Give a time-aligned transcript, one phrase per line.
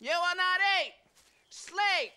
[0.00, 0.94] You will not eat,
[1.48, 2.12] sleep,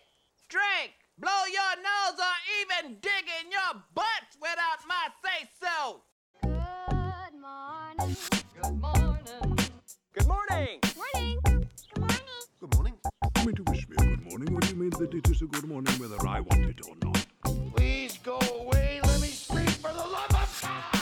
[0.48, 6.00] drink, blow your nose, or even dig in your butts without my say so.
[6.42, 8.16] Good morning.
[8.62, 9.68] Good morning.
[10.12, 10.78] Good morning.
[10.94, 11.40] Morning.
[11.42, 12.20] Good morning.
[12.60, 12.94] Good morning.
[13.38, 14.54] You mean to wish me a good morning?
[14.54, 16.94] What do you mean that it is a good morning whether I want it or
[17.02, 17.26] not?
[17.74, 19.00] Please go away.
[19.02, 21.01] Let me sleep for the love of God.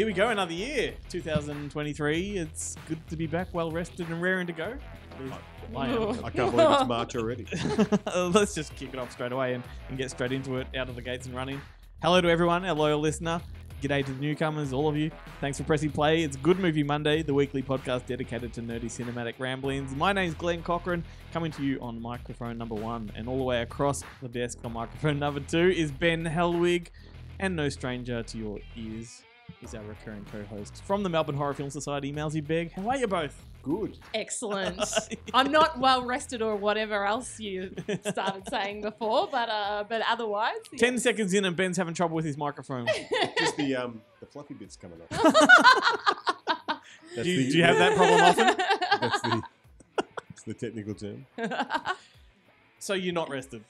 [0.00, 2.38] Here we go, another year, 2023.
[2.38, 4.78] It's good to be back, well rested and raring to go.
[5.76, 6.24] I am.
[6.24, 7.46] I can't believe it's March already.
[8.16, 10.96] Let's just kick it off straight away and, and get straight into it, out of
[10.96, 11.60] the gates and running.
[12.02, 13.42] Hello to everyone, our loyal listener.
[13.82, 15.10] G'day to the newcomers, all of you.
[15.38, 16.22] Thanks for pressing play.
[16.22, 19.94] It's Good Movie Monday, the weekly podcast dedicated to nerdy cinematic ramblings.
[19.94, 23.60] My name's Glenn Cochran, coming to you on microphone number one, and all the way
[23.60, 26.86] across the desk on microphone number two is Ben Hellwig,
[27.38, 29.24] and no stranger to your ears
[29.62, 32.72] is our recurring co-host from the Melbourne Horror Film Society, Mousy Beg.
[32.72, 33.42] How are you both?
[33.62, 33.98] Good.
[34.14, 34.82] Excellent.
[35.34, 37.74] I'm not well rested or whatever else you
[38.08, 40.78] started saying before, but uh, but otherwise, yeah.
[40.78, 42.86] Ten seconds in, and Ben's having trouble with his microphone.
[43.38, 45.10] Just the um the fluffy bits coming up.
[47.16, 48.46] Do, you, the, do you have that problem often?
[49.00, 49.42] That's the
[50.28, 51.26] that's the technical term.
[52.78, 53.64] So you're not rested.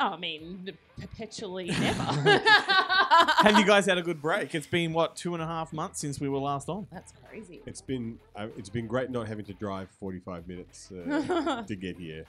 [0.00, 2.02] Oh, I mean, perpetually never.
[2.02, 4.54] Have you guys had a good break?
[4.54, 6.86] It's been what two and a half months since we were last on.
[6.92, 7.62] That's crazy.
[7.64, 11.96] It's been uh, it's been great not having to drive 45 minutes uh, to get
[11.96, 12.24] here.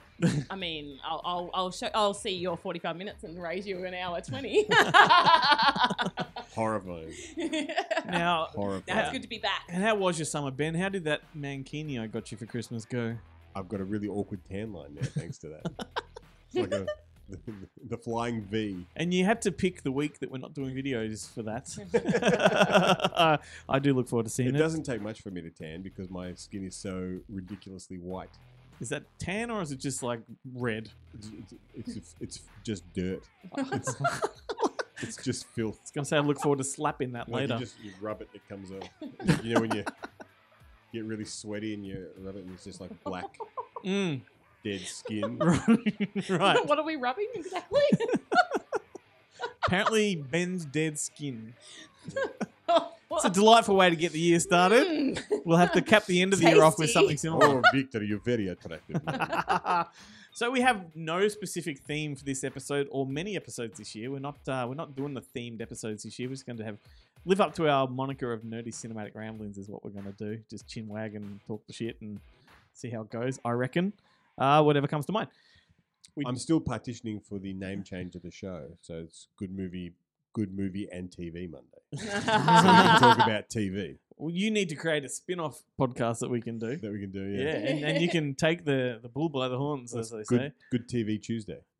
[0.48, 3.94] I mean, I'll I'll I'll, show, I'll see your 45 minutes and raise you an
[3.94, 4.68] hour 20.
[6.54, 7.12] Horrifying.
[8.06, 8.98] Now, Horrifying.
[8.98, 9.62] It's good to be back.
[9.68, 10.74] and how was your summer, Ben?
[10.74, 13.16] How did that mankini I got you for Christmas go?
[13.54, 15.72] I've got a really awkward tan line now thanks to that.
[16.52, 16.86] It's like a
[17.28, 17.38] the,
[17.90, 18.86] the flying V.
[18.96, 21.76] And you had to pick the week that we're not doing videos for that.
[23.14, 23.36] uh,
[23.68, 24.58] I do look forward to seeing It it.
[24.58, 28.30] doesn't take much for me to tan because my skin is so ridiculously white.
[28.80, 30.20] Is that tan or is it just like
[30.54, 30.90] red?
[31.14, 31.30] It's,
[31.74, 33.22] it's, it's, it's just dirt.
[33.72, 33.96] It's,
[35.02, 35.78] it's just filth.
[35.82, 37.54] It's gonna say I look forward to slapping that Like later.
[37.54, 38.88] you just you rub it, it comes off.
[39.42, 39.84] You know when you
[40.92, 43.24] get really sweaty and you rub it and it's just like black,
[43.84, 44.20] Mm.
[44.66, 45.38] Dead skin.
[46.28, 46.66] right.
[46.66, 47.80] what are we rubbing exactly?
[49.66, 51.54] Apparently, Ben's dead skin.
[53.12, 54.86] It's a delightful way to get the year started.
[54.86, 55.22] Mm.
[55.44, 57.00] We'll have to cap the end of the year off with Tasty.
[57.00, 57.46] something similar.
[57.46, 59.00] Oh, Victor, you're very attractive.
[60.32, 64.10] so we have no specific theme for this episode or many episodes this year.
[64.10, 66.28] We're not uh, we're not doing the themed episodes this year.
[66.28, 66.78] We're just going to have
[67.24, 70.40] live up to our moniker of nerdy cinematic ramblings is what we're going to do.
[70.48, 72.20] Just chin wag and talk the shit and
[72.72, 73.40] see how it goes.
[73.44, 73.92] I reckon.
[74.38, 75.28] Uh, whatever comes to mind.
[76.14, 79.94] We, I'm still partitioning for the name change of the show, so it's good movie,
[80.32, 81.82] good movie and TV Monday.
[81.96, 86.30] So we can talk about TV well, you need to create a spin-off podcast that
[86.30, 86.76] we can do.
[86.76, 87.22] that we can do.
[87.22, 90.22] Yeah, Yeah, and, and you can take the, the bull by the horns, as they
[90.24, 91.58] good, good TV Tuesday.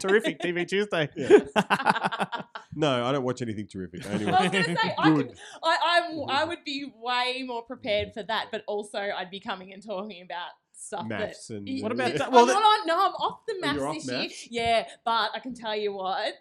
[0.00, 1.10] Terrific TV Tuesday.
[2.74, 4.06] No, I don't watch anything terrific.
[4.06, 5.28] I only I was going to say, I, Good.
[5.28, 5.76] could, I,
[6.10, 9.84] I'm, I would be way more prepared for that, but also I'd be coming and
[9.84, 10.48] talking about
[10.82, 11.56] stuff maths that.
[11.56, 11.82] and.
[11.82, 12.32] What about I'm that?
[12.32, 14.62] Well, not on, no, I'm off the Oh, maths off this year.
[14.64, 16.34] Yeah, but I can tell you what,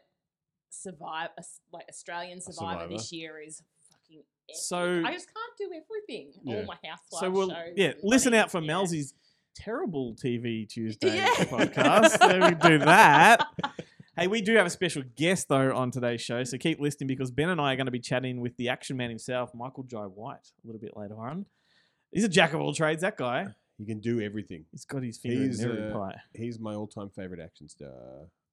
[0.69, 1.29] survive
[1.71, 2.93] like Australian Survivor, Survivor.
[2.93, 4.23] this year is fucking.
[4.49, 4.55] Epic.
[4.61, 6.31] So- I just can't do everything.
[6.43, 6.57] Yeah.
[6.57, 7.73] All my housewife So we'll shows.
[7.75, 8.71] yeah listen out for yeah.
[8.73, 9.13] Melzy's
[9.55, 11.27] terrible TV Tuesday Yeah.
[11.45, 12.17] podcast.
[12.19, 13.45] so we do that.
[14.17, 17.31] Hey, we do have a special guest though on today's show, so keep listening because
[17.31, 20.01] Ben and I are going to be chatting with the action man himself, Michael Jai
[20.03, 21.45] White, a little bit later on.
[22.11, 23.01] He's a jack of all trades.
[23.03, 23.47] That guy.
[23.81, 24.65] He can do everything.
[24.71, 26.15] He's got his finger He's, in every uh, pie.
[26.35, 27.89] He's my all-time favorite action star.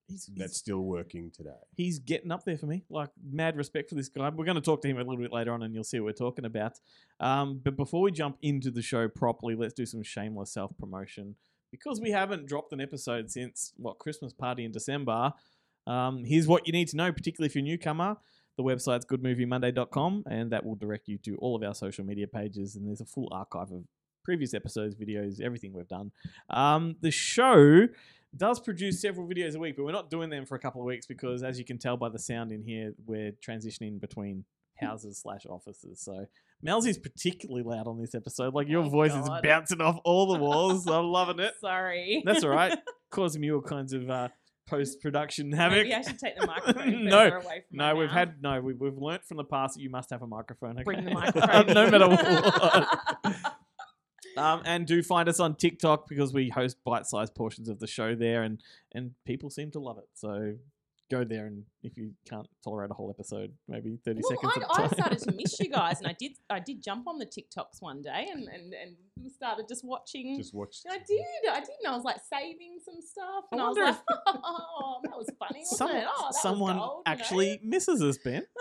[0.07, 1.51] He's, That's he's, still working today.
[1.77, 2.85] he's getting up there for me.
[2.89, 4.31] Like mad respect for this guy.
[4.31, 6.07] We're going to talk to him a little bit later on, and you'll see what
[6.07, 6.81] we're talking about.
[7.21, 11.37] Um, but before we jump into the show properly, let's do some shameless self promotion
[11.71, 15.35] because we haven't dropped an episode since what Christmas party in December.
[15.87, 18.17] Um, here's what you need to know, particularly if you're a newcomer.
[18.57, 22.77] The website's goodmoviemonday.com, and that will direct you to all of our social media pages.
[22.77, 23.85] And there's a full archive of
[24.29, 26.11] previous episodes, videos, everything we've done.
[26.51, 27.87] Um, the show
[28.37, 30.87] does produce several videos a week, but we're not doing them for a couple of
[30.87, 34.45] weeks because, as you can tell by the sound in here, we're transitioning between
[34.79, 36.03] houses slash offices.
[36.03, 36.27] So
[36.63, 38.53] Melzy's particularly loud on this episode.
[38.53, 39.23] Like your Oh, voice God.
[39.23, 40.87] is bouncing off all the walls.
[40.87, 41.55] I'm loving it.
[41.59, 42.23] Sorry.
[42.27, 42.79] That's all right.
[43.11, 44.29] Causing me all kinds of uh,
[44.69, 45.79] post production havoc.
[45.79, 48.15] Maybe I should take the microphone No, away from my No, we've mouth.
[48.17, 48.61] had no.
[48.61, 50.73] We've, we've learnt from the past that you must have a microphone.
[50.73, 50.83] Okay?
[50.85, 51.67] Bring the microphone.
[51.75, 53.35] no matter what.
[54.39, 58.15] Um, and do find us on TikTok because we host bite-sized portions of the show
[58.15, 58.61] there, and
[58.95, 60.09] and people seem to love it.
[60.15, 60.55] So
[61.11, 64.53] go there, and if you can't tolerate a whole episode, maybe thirty Well, seconds.
[64.57, 64.99] I, at a I time.
[64.99, 66.33] started to miss you guys, and I did.
[66.51, 70.37] I did jump on the TikToks one day, and and and we started just watching.
[70.37, 70.85] Just watched.
[70.89, 71.21] I did.
[71.51, 71.71] I did.
[71.85, 74.01] And I was like saving some stuff, I and I, was wonder like,
[74.45, 76.05] "Oh, that was funny, wasn't Some, it?
[76.07, 78.45] Oh, that was someone gold, you know?" actually misses us, Ben.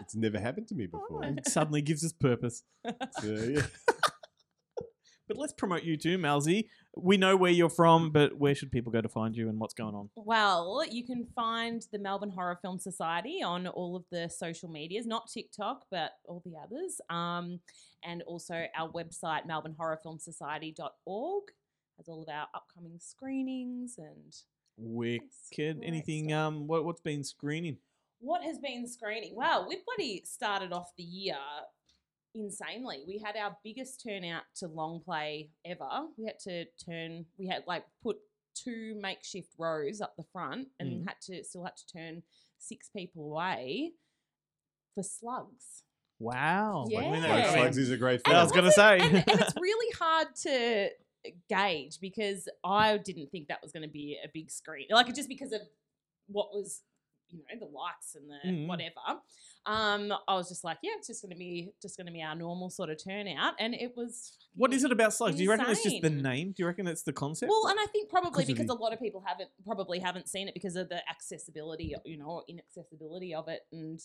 [0.00, 1.24] It's never happened to me before.
[1.24, 2.62] It suddenly gives us purpose.
[3.20, 3.62] So, yeah.
[5.26, 6.68] But let's promote you too, Malzy.
[6.96, 9.74] We know where you're from, but where should people go to find you and what's
[9.74, 10.10] going on?
[10.16, 15.06] Well, you can find the Melbourne Horror Film Society on all of the social medias,
[15.06, 17.00] not TikTok, but all the others.
[17.10, 17.60] Um,
[18.04, 21.44] and also our website, melbournehorrorfilmsociety.org,
[21.96, 24.34] has all of our upcoming screenings and
[24.76, 25.80] Wicked.
[25.82, 26.30] Anything?
[26.30, 26.48] stuff.
[26.48, 27.78] Um, what what's been screening?
[28.24, 29.34] what has been screening.
[29.36, 31.36] Well, we've bloody started off the year
[32.34, 33.04] insanely.
[33.06, 36.06] We had our biggest turnout to long play ever.
[36.16, 37.26] We had to turn.
[37.38, 38.18] We had like put
[38.54, 41.08] two makeshift rows up the front, and Mm.
[41.08, 42.22] had to still had to turn
[42.58, 43.92] six people away
[44.94, 45.82] for slugs.
[46.20, 46.86] Wow.
[46.88, 47.00] Yeah.
[47.00, 47.20] I mean, Yeah.
[47.20, 48.98] that- Like I mean, Slugs is a great I was gonna say.
[49.00, 50.90] and, and it's really hard to
[51.48, 54.86] gauge because I didn't think that was going to be a big screen.
[54.90, 55.62] Like just because of
[56.28, 56.82] what was,
[57.34, 58.68] you know, the lights and the Mhm.
[58.68, 59.20] whatever.
[59.66, 62.20] Um, I was just like, yeah, it's just going to be just going to be
[62.22, 64.36] our normal sort of turnout, and it was.
[64.56, 65.36] what is it about slugs?
[65.36, 66.52] Do you reckon it's just the name?
[66.52, 67.50] Do you reckon it's the concept?
[67.50, 70.28] Well, and I think probably 'Cause because the- a lot of people haven't probably haven't
[70.28, 74.00] seen it because of the accessibility, you know, or inaccessibility of it, and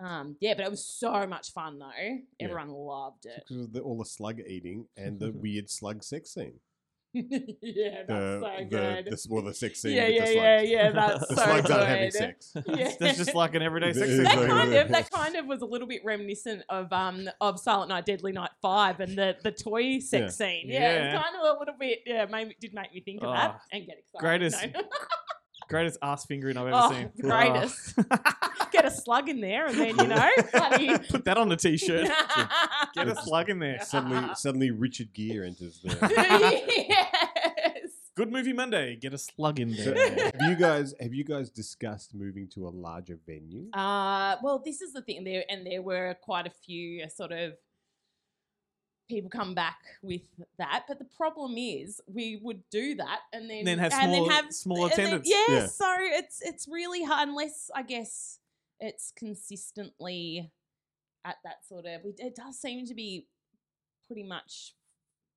[0.00, 2.18] um, yeah, but it was so much fun though.
[2.40, 3.44] Everyone loved it.
[3.48, 6.60] Because of the, all the slug eating and the weird slug sex scene.
[7.60, 9.04] yeah, that's The, so the, good.
[9.06, 10.70] the, well, the sex scene yeah, with yeah, the yeah, slugs.
[10.70, 10.90] yeah.
[10.92, 11.70] That's The so slugs good.
[11.76, 12.52] aren't having sex.
[12.66, 12.90] Yeah.
[12.98, 14.22] That's just like an everyday sex scene.
[14.24, 17.90] that kind of that kind of was a little bit reminiscent of um of Silent
[17.90, 20.64] Night, Deadly Night Five and the the toy sex scene.
[20.68, 21.14] Yeah, Yeah.
[21.16, 21.98] it's kind of a little bit.
[22.06, 24.18] Yeah, made, did make me think of Oh, that and get excited.
[24.20, 24.82] greatest No.
[25.72, 27.10] Greatest ass fingering I've ever Oh, seen.
[27.16, 27.96] the greatest.
[28.72, 30.98] get a slug in there, and then you know, bloody.
[31.10, 32.08] Put that on the t-shirt.
[32.94, 33.80] Get a slug in there.
[33.82, 35.88] Suddenly, suddenly Richard Gere enters the.
[36.88, 37.88] yes.
[38.14, 38.96] Good movie Monday.
[38.96, 40.30] Get a slug in So, there.
[40.38, 43.70] have you guys have you guys discussed moving to a larger venue?
[43.72, 47.52] Uh, well, this is the thing there, and there were quite a few sort of
[49.12, 50.22] people come back with
[50.58, 50.84] that.
[50.88, 54.30] But the problem is, we would do that, and then Then have and small- then
[54.44, 55.28] have small and then- attendance.
[55.28, 55.66] yeah, Yeah.
[55.66, 58.38] so it's it's really hard unless I guess
[58.80, 60.50] it's consistently
[61.24, 62.02] at that sort of.
[62.04, 63.26] we- It does seem to be
[64.06, 64.74] pretty much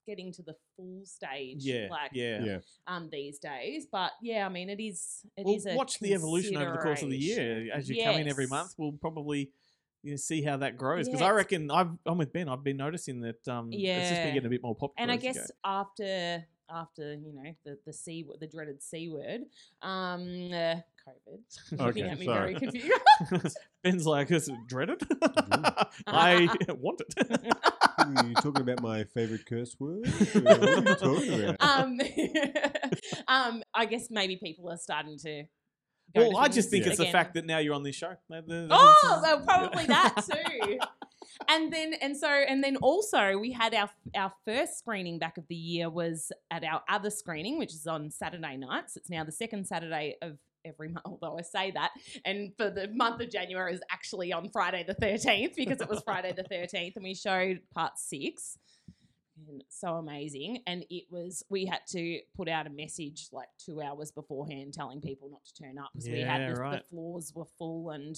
[0.08, 2.44] getting to the full stage, Yeah, like yeah.
[2.44, 2.60] Yeah.
[2.88, 3.88] um these days.
[3.92, 6.78] But yeah, I mean, it is it is We'll a watch the evolution over the
[6.78, 8.76] course of the year as you come in every month.
[8.78, 9.52] We'll probably
[10.06, 12.48] you know, see how that grows because Yeah, I reckon I've, I'm with Ben.
[12.48, 14.94] I've been noticing that um, it's just been getting a bit more popular.
[15.00, 15.44] and I guess go.
[15.66, 19.42] after after you know the the c the dreaded c word,
[19.82, 20.22] um,
[20.54, 20.76] uh,
[21.06, 21.42] COVID.
[21.72, 22.54] Looking Okay, at me sorry.
[22.54, 23.58] very confused.
[23.84, 25.02] Ben's like, "Is it dreaded?"
[26.08, 27.56] I want it.
[27.98, 30.06] Are you talking about my favorite curse word?
[30.06, 31.62] What are you talking about?
[31.62, 32.00] um,
[33.28, 35.46] um, I guess maybe people are starting to.
[36.16, 38.14] Well, I just think it's the fact that now you're on this show.
[38.32, 40.16] Oh, well, probably that
[40.64, 40.80] too.
[41.48, 45.48] and then and so and then also we had our our first screening back of
[45.48, 48.96] the year was at our other screening, which is on Saturday nights.
[48.98, 51.92] It's now the second Saturday of every month, although I say that.
[52.26, 56.02] And for the month of January is actually on Friday the 13th because it was
[56.04, 58.58] Friday the 13th and we showed part six.
[59.48, 60.60] And so amazing.
[60.66, 65.02] And it was, we had to put out a message like two hours beforehand telling
[65.02, 68.16] people not to turn up because we Yeah, had the, the floors were full and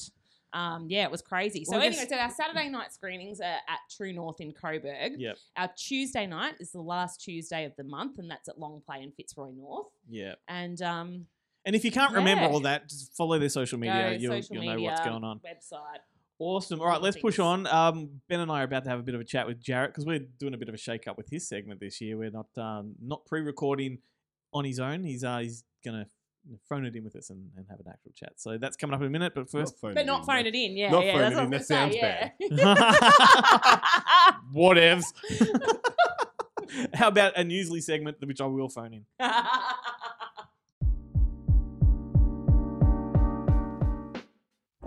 [0.54, 1.66] um, yeah, it was crazy.
[1.66, 5.14] So Well, anyway, so our Saturday night screenings are at True North in Coburg.
[5.18, 5.38] Yep.
[5.58, 9.04] Our Tuesday night is the last Tuesday of the month, and that's at Long Play
[9.04, 9.88] in Fitzroy North.
[10.10, 10.36] Yeah.
[10.48, 11.26] And um,
[11.66, 14.12] And if you can't remember all that, just follow their social media.
[14.12, 15.40] go You'll, social you'll know media, what's going on.
[15.40, 16.00] Website.
[16.40, 16.80] Awesome.
[16.80, 17.66] All all right, let's push on.
[17.68, 19.92] Um, ben and I are about to have a bit of a chat with Jarrett
[19.92, 22.18] because we're doing a bit of a shake up with his segment this year.
[22.18, 24.00] We're not um, not pre-recording
[24.54, 25.04] on his own.
[25.04, 26.08] He's uh, he's gonna
[26.70, 28.34] phone it in with us and, and have an actual chat.
[28.38, 29.34] So that's coming up in a minute.
[29.34, 30.78] But first, phone But it not in, phone it in.
[30.78, 31.30] Yeah, not yeah.
[31.30, 35.14] phone that's it what in, I was that gonna whatevs.
[36.94, 39.06] How about a newsly segment which I will phone in?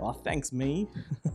[0.01, 0.87] Oh, thanks, me.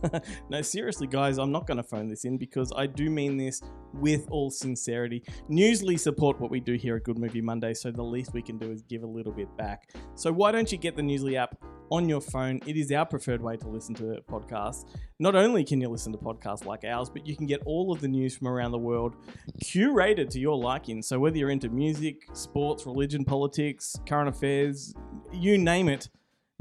[0.49, 3.61] no, seriously, guys, I'm not going to phone this in because I do mean this
[3.93, 5.23] with all sincerity.
[5.49, 8.57] Newsly support what we do here at Good Movie Monday, so the least we can
[8.57, 9.93] do is give a little bit back.
[10.15, 11.55] So why don't you get the Newsly app
[11.91, 12.59] on your phone?
[12.65, 14.85] It is our preferred way to listen to podcasts.
[15.19, 18.01] Not only can you listen to podcasts like ours, but you can get all of
[18.01, 19.15] the news from around the world
[19.63, 21.01] curated to your liking.
[21.01, 24.93] So whether you're into music, sports, religion, politics, current affairs,
[25.31, 26.09] you name it,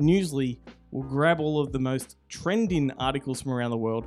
[0.01, 0.61] Newsly
[0.97, 4.07] will grab all of the most trending articles from around the world,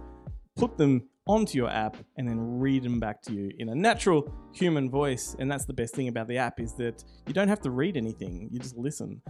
[0.55, 4.33] put them onto your app, and then read them back to you in a natural
[4.55, 5.35] human voice.
[5.37, 7.95] And that's the best thing about the app is that you don't have to read
[7.95, 9.21] anything; you just listen.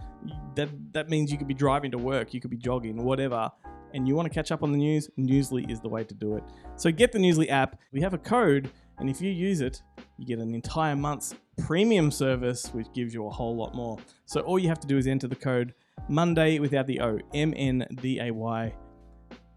[0.54, 3.50] That that means you could be driving to work, you could be jogging, whatever.
[3.92, 5.10] And you want to catch up on the news?
[5.18, 6.44] Newsly is the way to do it.
[6.76, 7.76] So get the Newsly app.
[7.92, 9.82] We have a code, and if you use it,
[10.16, 11.34] you get an entire month's
[11.66, 13.98] premium service, which gives you a whole lot more.
[14.24, 15.74] So all you have to do is enter the code
[16.08, 18.74] Monday without the O, M N D A Y.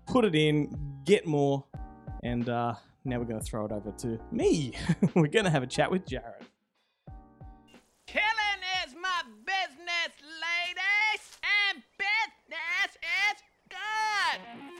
[0.08, 1.66] Put it in, get more,
[2.24, 2.74] and uh,
[3.06, 4.74] now we're going to throw it over to me.
[5.16, 6.44] we're going to have a chat with Jarrett.
[8.08, 11.38] Killing is my business, ladies,
[11.70, 14.74] and business is good.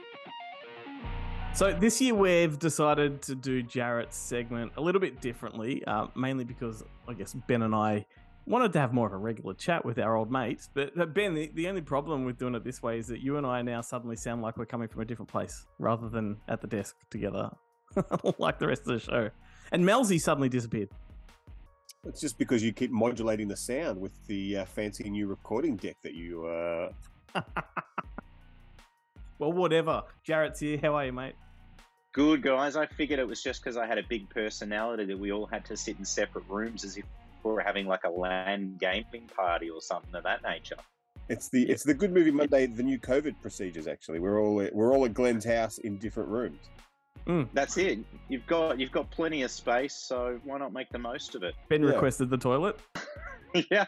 [1.54, 6.44] So this year we've decided to do Jarrett's segment a little bit differently, uh, mainly
[6.44, 8.06] because I guess Ben and I
[8.46, 10.68] wanted to have more of a regular chat with our old mates.
[10.72, 13.36] But, but Ben, the, the only problem with doing it this way is that you
[13.36, 16.60] and I now suddenly sound like we're coming from a different place rather than at
[16.60, 17.50] the desk together,
[18.38, 19.30] like the rest of the show.
[19.72, 20.90] And Melzy suddenly disappeared.
[22.06, 25.96] It's just because you keep modulating the sound with the uh, fancy new recording deck
[26.02, 26.46] that you.
[26.46, 27.40] Uh...
[29.38, 30.02] Well, whatever.
[30.26, 30.78] Jarrett's here.
[30.80, 31.34] How are you, mate?
[32.12, 32.76] Good guys.
[32.76, 35.64] I figured it was just because I had a big personality that we all had
[35.66, 39.70] to sit in separate rooms as if we were having like a LAN gaming party
[39.70, 40.76] or something of that nature.
[41.28, 43.86] It's the it's the Good Movie Monday, the new COVID procedures.
[43.86, 46.58] Actually, we're all we're all at Glenn's house in different rooms.
[47.54, 48.00] That's it.
[48.28, 51.54] You've got you've got plenty of space, so why not make the most of it?
[51.70, 51.90] Ben Yeah.
[51.90, 52.78] requested the toilet.
[53.70, 53.86] yeah.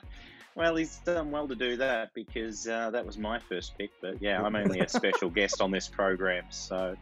[0.55, 3.91] Well, he's done well to do that because uh, that was my first pick.
[4.01, 6.97] But yeah, I'm only a special guest on this program, so.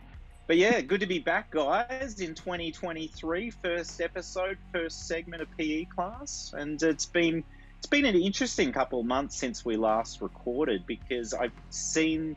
[0.47, 3.51] But yeah, good to be back, guys, in 2023.
[3.63, 7.45] First episode, first segment of PE class, and it's been
[7.79, 12.37] it's been an interesting couple of months since we last recorded because I've seen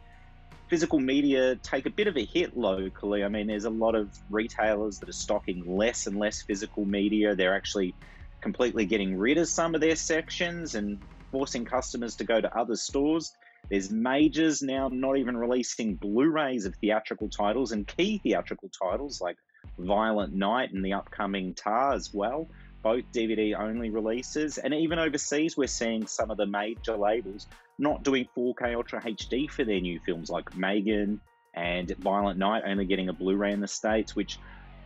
[0.69, 3.25] physical media take a bit of a hit locally.
[3.25, 7.35] I mean, there's a lot of retailers that are stocking less and less physical media.
[7.35, 7.97] They're actually
[8.41, 10.99] completely getting rid of some of their sections and
[11.31, 13.33] forcing customers to go to other stores.
[13.69, 19.37] There's majors now not even releasing Blu-rays of theatrical titles and key theatrical titles like
[19.77, 22.47] Violent Night and the upcoming Tar as well.
[22.83, 27.47] Both DVD only releases, and even overseas, we're seeing some of the major labels
[27.77, 31.19] not doing 4K Ultra HD for their new films, like Megan
[31.53, 34.39] and Violent Night, only getting a Blu-ray in the states, which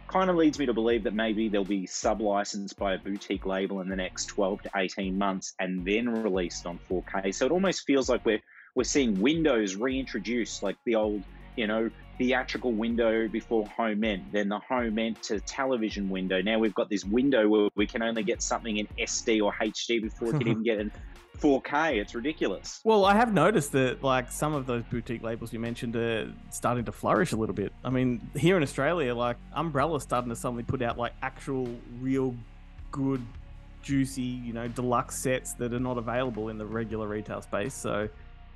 [0.07, 3.81] kind of leads me to believe that maybe they'll be sub-licensed by a boutique label
[3.81, 7.33] in the next 12 to 18 months and then released on 4K.
[7.33, 8.41] So it almost feels like we're
[8.75, 11.23] we're seeing windows reintroduced, like the old,
[11.55, 16.41] you know, theatrical window before home end, then the home end to television window.
[16.41, 20.01] Now we've got this window where we can only get something in SD or HD
[20.01, 20.91] before we can even get in
[21.39, 21.99] 4K.
[21.99, 22.79] It's ridiculous.
[22.83, 26.85] Well, I have noticed that like some of those boutique labels you mentioned are starting
[26.85, 27.73] to flourish a little bit.
[27.83, 31.67] I mean, here in Australia, like Umbrella's starting to suddenly put out like actual,
[31.99, 32.35] real,
[32.91, 33.25] good,
[33.81, 37.73] juicy, you know, deluxe sets that are not available in the regular retail space.
[37.73, 38.09] So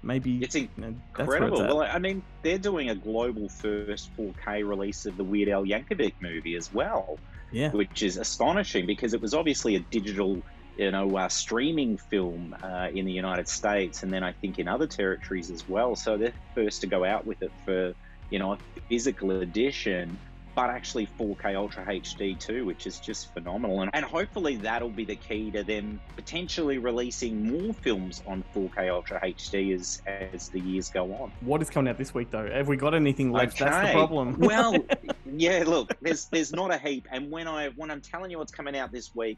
[0.06, 1.60] maybe It's you know, incredible.
[1.60, 6.14] Well, I mean, they're doing a global first 4K release of the Weird Al Yankovic
[6.22, 7.18] movie as well.
[7.52, 7.72] yeah.
[7.72, 10.42] which is astonishing because it was obviously a digital,
[10.78, 14.68] you know, uh, streaming film uh, in the United States, and then I think in
[14.68, 15.96] other territories as well.
[15.96, 17.94] So they're first to go out with it for,
[18.30, 18.58] you know, a
[18.90, 20.18] physical edition,
[20.56, 23.82] but actually 4K Ultra HD too, which is just phenomenal.
[23.82, 28.90] And, and hopefully that'll be the key to them potentially releasing more films on 4K
[28.90, 31.32] Ultra HD as as the years go on.
[31.42, 32.50] What is coming out this week though?
[32.50, 33.60] Have we got anything left?
[33.60, 34.36] That's the problem.
[34.40, 34.76] well,
[35.36, 35.64] yeah.
[35.68, 38.78] Look, there's there's not a heap, and when I when I'm telling you what's coming
[38.78, 39.38] out this week,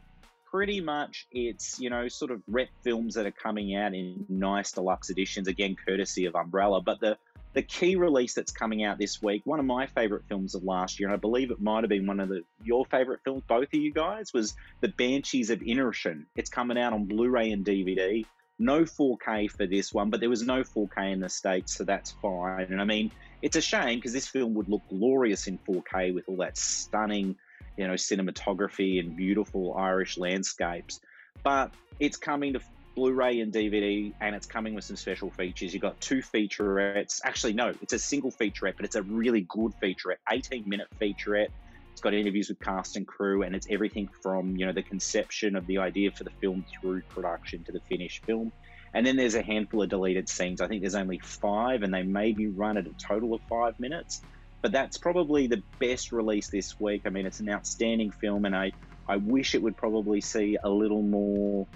[0.50, 4.72] pretty much it's you know sort of rep films that are coming out in nice
[4.72, 6.80] deluxe editions, again courtesy of Umbrella.
[6.80, 7.18] But the
[7.54, 11.00] the key release that's coming out this week, one of my favorite films of last
[11.00, 13.68] year, and I believe it might have been one of the your favorite films, both
[13.68, 16.26] of you guys, was The Banshees of Inisherin.
[16.36, 18.24] It's coming out on Blu-ray and DVD.
[18.60, 22.10] No 4K for this one, but there was no 4K in the States, so that's
[22.22, 22.66] fine.
[22.70, 26.28] And I mean, it's a shame because this film would look glorious in 4K with
[26.28, 27.36] all that stunning,
[27.76, 31.00] you know, cinematography and beautiful Irish landscapes.
[31.44, 32.60] But it's coming to
[32.98, 35.72] Blu-ray and DVD, and it's coming with some special features.
[35.72, 37.20] You've got two featurettes.
[37.24, 41.46] Actually, no, it's a single featurette, but it's a really good featurette, 18-minute featurette.
[41.92, 45.54] It's got interviews with cast and crew, and it's everything from you know the conception
[45.54, 48.52] of the idea for the film through production to the finished film.
[48.94, 50.60] And then there's a handful of deleted scenes.
[50.60, 54.24] I think there's only five, and they maybe run at a total of five minutes.
[54.60, 57.02] But that's probably the best release this week.
[57.06, 58.72] I mean, it's an outstanding film, and I
[59.08, 61.66] I wish it would probably see a little more,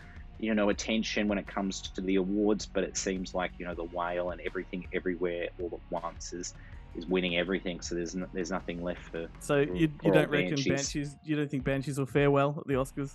[0.42, 2.66] you know, attention when it comes to the awards.
[2.66, 6.52] But it seems like you know the whale and everything everywhere all at once is
[6.94, 7.80] is winning everything.
[7.80, 9.28] So there's no, there's nothing left for.
[9.40, 10.68] So you, you don't reckon Banshees.
[10.68, 11.16] Banshees.
[11.22, 13.12] You don't think Banshees will fare well at the Oscars?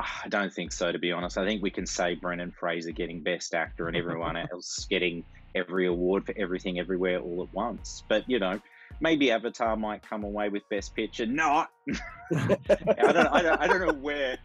[0.00, 1.36] Ah, I don't think so, to be honest.
[1.36, 5.24] I think we can say Brendan Fraser getting Best Actor and everyone else getting
[5.54, 8.02] every award for everything everywhere all at once.
[8.08, 8.58] But you know,
[9.00, 11.26] maybe Avatar might come away with Best Picture.
[11.26, 11.68] Not.
[12.34, 12.56] I
[13.12, 13.26] don't.
[13.28, 13.60] I don't.
[13.60, 14.38] I don't know where.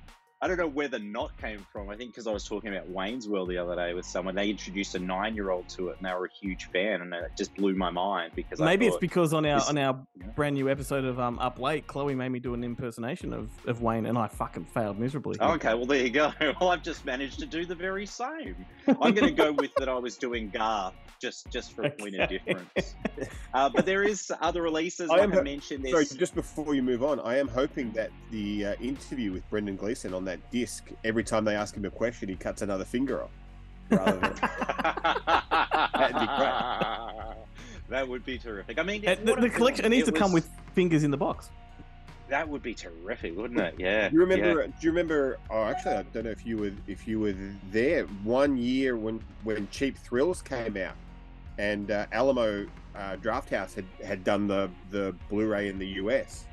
[0.43, 1.89] I don't know where the knot came from.
[1.89, 4.35] I think because I was talking about Wayne's World the other day with someone.
[4.35, 7.55] They introduced a nine-year-old to it, and they were a huge fan, and it just
[7.55, 10.27] blew my mind because I Maybe it's because on our this- on our Yeah.
[10.35, 13.81] brand new episode of um Up Late, Chloe made me do an impersonation of, of
[13.81, 15.37] Wayne, and I fucking failed miserably.
[15.39, 16.33] Oh, okay, well there you go.
[16.59, 18.55] Well, I've just managed to do the very same.
[18.87, 19.87] I'm going to go with that.
[19.87, 22.95] I was doing Garth just just for a point of difference.
[23.53, 25.87] Uh, but there is other releases, I like am I ho- mentioned.
[25.87, 29.75] Sorry, just before you move on, I am hoping that the uh, interview with Brendan
[29.77, 33.23] Gleeson on that disc, every time they ask him a question, he cuts another finger
[33.23, 33.31] off.
[33.89, 34.35] Rather than,
[35.93, 36.25] That'd be
[37.89, 38.79] That would be terrific.
[38.79, 41.49] I mean, Uh, the, the collection it needs to come with fingers in the box.
[42.29, 43.75] That would be terrific, wouldn't it?
[43.77, 44.09] Yeah.
[44.09, 44.61] do you remember?
[44.61, 44.67] yeah.
[44.67, 45.37] Do you remember?
[45.49, 47.35] Oh, actually, I don't know if you were if you were
[47.71, 50.95] there one year when when Cheap Thrills came out,
[51.59, 56.45] and uh, Alamo uh, Drafthouse had, had done the the Blu-ray in the US,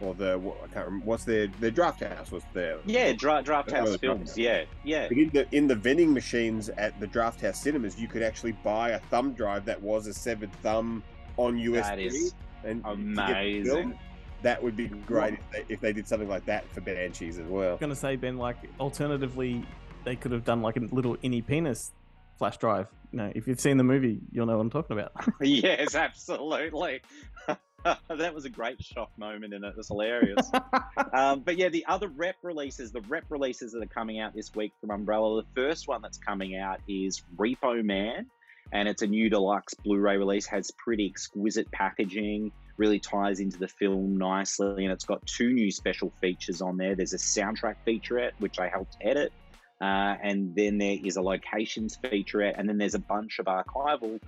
[0.00, 2.78] or the what, I can't remember what's their the Drafthouse was there.
[2.86, 4.36] Yeah, Dra- Drafthouse Films.
[4.36, 5.08] Yeah, yeah.
[5.08, 8.90] But in the in the vending machines at the Drafthouse cinemas, you could actually buy
[8.90, 11.02] a thumb drive that was a severed thumb
[11.36, 11.82] on USB.
[11.82, 13.78] That is and to get the film.
[13.78, 13.98] amazing.
[14.42, 17.46] That would be great if they, if they did something like that for Banshees as
[17.46, 17.72] well.
[17.72, 19.64] I'm gonna say Ben, like alternatively,
[20.04, 21.92] they could have done like a little innie penis
[22.38, 22.86] flash drive.
[23.12, 25.12] You know, if you've seen the movie, you'll know what I'm talking about.
[25.40, 27.00] yes, absolutely.
[28.08, 30.50] that was a great shock moment and it was hilarious.
[31.12, 34.54] um, but yeah, the other rep releases, the rep releases that are coming out this
[34.54, 38.26] week from Umbrella, the first one that's coming out is Repo Man.
[38.70, 43.58] And it's a new deluxe Blu ray release, has pretty exquisite packaging, really ties into
[43.58, 44.84] the film nicely.
[44.84, 46.94] And it's got two new special features on there.
[46.94, 49.32] There's a soundtrack featurette, which I helped edit.
[49.80, 52.54] Uh, and then there is a locations featurette.
[52.58, 54.20] And then there's a bunch of archival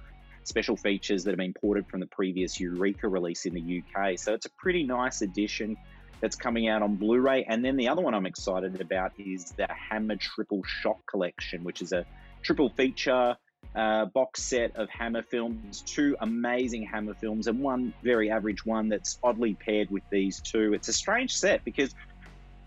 [0.45, 4.19] special features that have been ported from the previous Eureka release in the UK.
[4.19, 5.77] So it's a pretty nice addition
[6.21, 7.45] that's coming out on Blu ray.
[7.45, 11.83] And then the other one I'm excited about is the Hammer Triple Shock Collection, which
[11.83, 12.05] is a
[12.43, 13.37] triple feature
[13.75, 18.89] uh, box set of Hammer films, two amazing Hammer films, and one very average one
[18.89, 20.75] that's oddly paired with these two.
[20.75, 21.95] It's a strange set because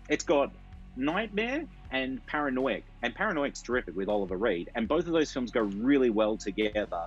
[0.08, 0.52] it's got
[0.96, 5.60] Nightmare and Paranoid, and Paranoid's terrific with Oliver Reed, and both of those films go
[5.60, 7.06] really well together.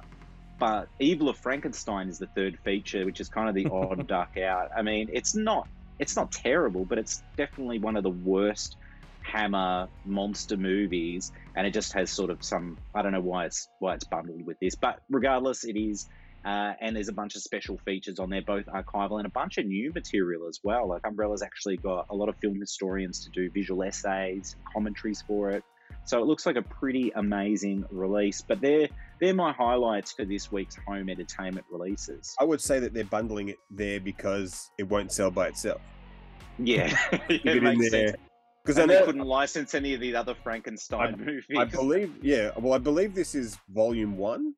[0.60, 4.38] But Evil of Frankenstein is the third feature, which is kind of the odd duck
[4.38, 4.70] out.
[4.76, 5.67] I mean, it's not
[6.00, 8.76] it's not terrible, but it's definitely one of the worst
[9.24, 13.67] Hammer monster movies, and it just has sort of some I don't know why it's
[13.80, 16.08] why it's bundled with this, but regardless, it is.
[16.46, 19.58] Uh, and there's a bunch of special features on there, both archival and a bunch
[19.58, 20.88] of new material as well.
[20.88, 25.52] Like Umbrella's actually got a lot of film historians to do visual essays, commentaries for
[25.52, 25.63] it.
[26.06, 28.41] So it looks like a pretty amazing release.
[28.41, 28.88] But they're
[29.19, 32.36] they're my highlights for this week's home entertainment releases.
[32.39, 35.82] I would say that they're bundling it there because it won't sell by itself.
[36.60, 36.97] Yeah,
[37.30, 38.08] it makes there.
[38.10, 38.17] sense.
[38.63, 41.45] Because I they couldn't license any of the other Frankenstein movies.
[41.58, 42.52] I believe, yeah.
[42.58, 44.54] Well, I believe this is volume one.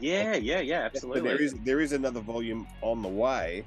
[0.00, 1.20] yeah, yeah, yeah, But absolutely.
[1.22, 3.64] there is there is another volume on the way,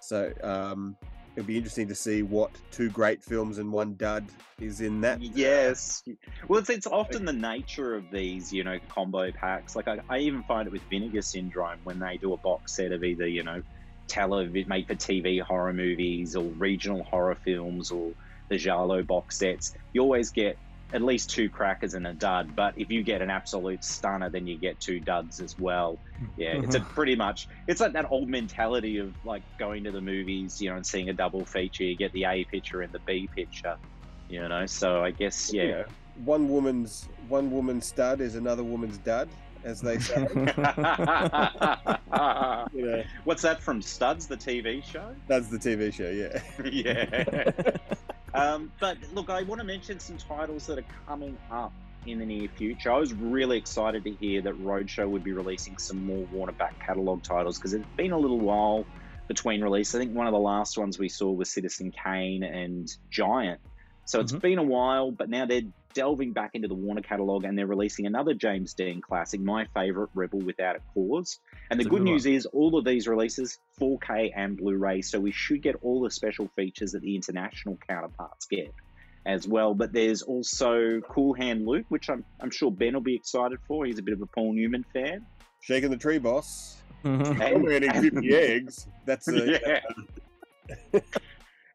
[0.00, 0.96] so um,
[1.36, 4.24] it'll be interesting to see what two great films and one dud
[4.60, 5.20] is in that.
[5.20, 6.02] Yes.
[6.48, 9.74] Well, it's, it's often the nature of these, you know, combo packs.
[9.74, 12.92] Like, I, I even find it with Vinegar Syndrome when they do a box set
[12.92, 13.62] of either, you know,
[14.06, 18.12] television made for TV horror movies or regional horror films or
[18.48, 19.74] the giallo box sets.
[19.92, 20.56] You always get
[20.94, 22.54] at least two crackers and a dud.
[22.54, 25.98] But if you get an absolute stunner, then you get two duds as well.
[26.36, 26.88] Yeah, it's a uh-huh.
[26.94, 30.76] pretty much it's like that old mentality of like going to the movies, you know,
[30.76, 31.82] and seeing a double feature.
[31.82, 33.76] You get the A picture and the B picture,
[34.28, 34.66] you know.
[34.66, 35.84] So I guess You yeah.
[36.24, 39.28] one woman's one woman's stud is another woman's dud,
[39.64, 40.28] as they say.
[42.72, 45.14] you know, What's that from Studs, the TV show?
[45.26, 46.10] that's the TV show.
[46.10, 46.40] Yeah.
[46.70, 47.50] yeah.
[48.34, 52.26] um, but look, I want to mention some titles that are coming up in the
[52.26, 52.92] near future.
[52.92, 56.74] I was really excited to hear that Roadshow would be releasing some more Warner back
[56.84, 58.88] catalog titles because it's been a little while
[59.28, 59.94] between release.
[59.94, 63.60] I think one of the last ones we saw was Citizen Kane and Giant.
[64.04, 64.42] So it's Mhm.
[64.42, 65.62] been a while, but now they're
[65.94, 70.10] delving back into the Warner catalog and they're releasing another James Dean classic, my favorite,
[70.14, 71.38] Rebel Without a Cause.
[71.70, 75.32] And the good good news is all of these releases 4K and Blu-ray, so we
[75.32, 78.74] should get all the special features that the international counterparts get
[79.24, 79.74] as well.
[79.74, 83.86] But there's also Cool Hand Luke, which I'm, I'm sure Ben will be excited for.
[83.86, 85.24] He's a bit of a Paul Newman fan.
[85.60, 86.76] Shaking the tree, boss.
[87.04, 87.40] Mhm.
[87.40, 88.86] I'm eating 50 eggs.
[89.04, 91.00] That's uh, yeah.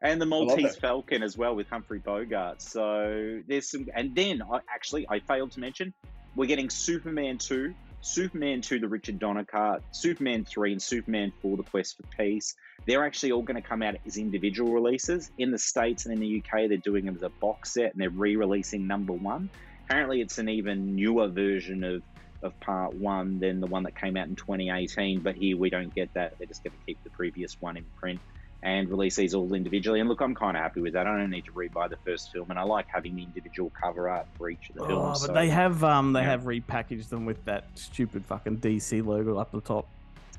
[0.02, 0.76] and the Maltese.
[0.76, 2.62] Falcon as well with Humphrey Bogart.
[2.62, 5.92] So there's some, and then I actually I failed to mention
[6.36, 11.56] we're getting Superman two, Superman two, the Richard Donner cut, Superman three, and Superman four,
[11.56, 12.54] the Quest for Peace.
[12.86, 16.20] They're actually all going to come out as individual releases in the states and in
[16.20, 16.68] the UK.
[16.68, 19.50] They're doing them as a box set and they're re-releasing number one.
[19.88, 22.02] Apparently, it's an even newer version of
[22.42, 25.20] of part one than the one that came out in 2018.
[25.20, 26.32] But here we don't get that.
[26.38, 28.18] They're just going to keep the previous one in print
[28.62, 30.00] and release these all individually.
[30.00, 31.06] And look, I'm kind of happy with that.
[31.06, 34.08] I don't need to rebuy the first film, and I like having the individual cover
[34.08, 35.20] art for each of the Oh, films.
[35.22, 36.30] but so- they have um they yeah.
[36.30, 39.88] have repackaged them with that stupid fucking DC logo up the top.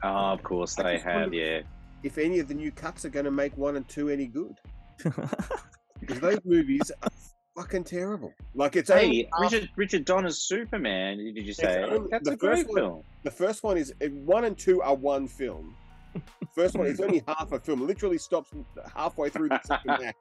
[0.04, 1.34] oh, of course they have.
[1.34, 1.62] Yeah,
[2.04, 4.56] if any of the new cuts are going to make one and two any good.
[6.00, 7.10] Because those movies are
[7.56, 8.34] fucking terrible.
[8.56, 11.18] Like it's only Hey, half- Richard Richard Donner's Superman.
[11.18, 13.04] Did you say only- that's the a great first one- film?
[13.24, 15.76] the first one is one and two are one film.
[16.54, 17.86] First one is only half a film.
[17.88, 18.52] Literally stops
[18.96, 20.18] halfway through the second act.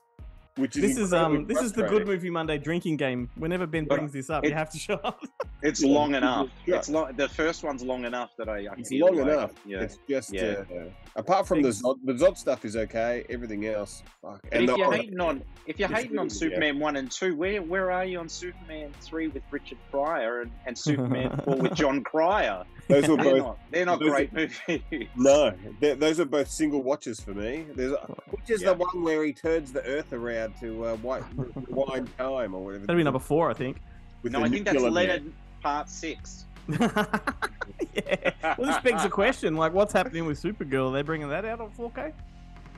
[0.56, 2.06] Which is this is um this is the Good.
[2.06, 3.30] Movie Monday drinking game.
[3.36, 5.20] Whenever Ben But brings this up, it- you have to show up.
[5.62, 6.48] It's long enough.
[6.66, 6.78] shut.
[6.78, 7.12] It's long.
[7.16, 8.60] The first one's long enough that I.
[8.60, 9.52] I It's long like, enough.
[9.66, 9.80] Yeah.
[9.82, 10.64] It's just Yeah.
[10.74, 10.84] uh,
[11.16, 13.26] apart from the Zod, the Zod stuff is okay.
[13.28, 14.40] Everything else, fuck.
[14.50, 16.38] But if the- you're hating on if you're It's hating on really, yeah.
[16.56, 20.50] Superman one and two, where where are you on Superman three with Richard Pryor and,
[20.66, 22.64] and Superman four with Jon Cryer?
[22.90, 25.08] Those were They're both not they're not those are- great movies.
[25.16, 25.54] no.
[25.80, 27.66] Those are both single watches for me.
[27.74, 27.94] There's
[28.30, 28.68] which is Yeah.
[28.72, 31.22] the one where he turns the Earth around to uh, white
[31.68, 32.86] wind time or whatever.
[32.86, 33.78] That'd be number four, I think.
[34.22, 35.34] With No, I think that's nuclear Leonard man.
[35.62, 36.44] Part Six.
[36.68, 38.32] yeah.
[38.58, 40.90] Well, this begs the question: like, what's happening with Supergirl?
[40.90, 42.12] Are they bringing that out on 4K?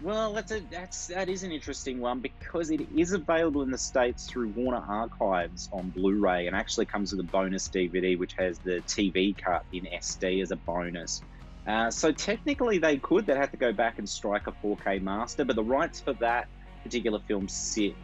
[0.02, 3.78] Well, that's a that's that is an interesting one because it is available in the
[3.78, 8.58] states through Warner Archives on Blu-ray, and actually comes with a bonus DVD which has
[8.58, 11.22] the TV cut in SD as a bonus.
[11.68, 13.26] Uh, so technically, they could.
[13.26, 16.48] They'd have to go back and strike a 4K master, but the rights for that
[16.82, 17.94] particular film sit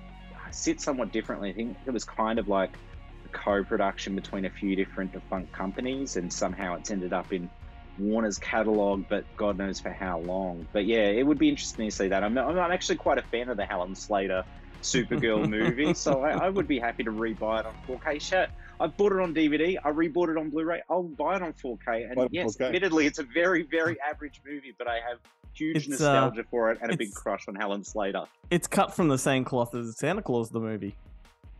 [0.53, 1.51] sit somewhat differently.
[1.51, 2.77] I think it was kind of like
[3.25, 7.51] a co-production between a few different defunct companies, and somehow it's ended up in
[7.99, 10.67] Warner's catalog, but God knows for how long.
[10.73, 12.23] But yeah, it would be interesting to see that.
[12.25, 14.45] I'm, I'm I'm actually quite a fan of the Helen Slater
[14.83, 18.21] Supergirl movie, so I, I would be happy to rebuy it on 4K.
[18.21, 20.83] Shit, I bought it on DVD, I rebought it on Blu-ray.
[20.89, 22.67] I'll buy it on 4K, and on yes, 4K.
[22.67, 25.19] admittedly, it's a very, very average movie, but I have
[25.53, 28.25] huge It's, uh, nostalgia for it and a big crush on Helen Slater.
[28.51, 30.97] It's cut from the same cloth as Santa Claus the movie.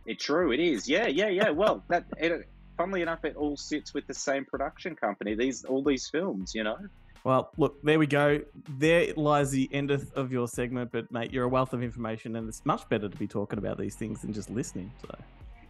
[0.05, 0.87] It's true, it is.
[0.87, 1.49] Yeah, yeah, yeah.
[1.49, 2.47] Well, that it,
[2.79, 5.35] funnily enough, it all sits with the same production company.
[5.35, 6.77] These all these films, you know.
[7.25, 8.39] Well, look, there we go.
[8.77, 12.47] There lies the end of, your segment, but mate, you're a wealth of information, and
[12.47, 14.89] it's much better to be talking about these things than just listening.
[15.01, 15.17] So,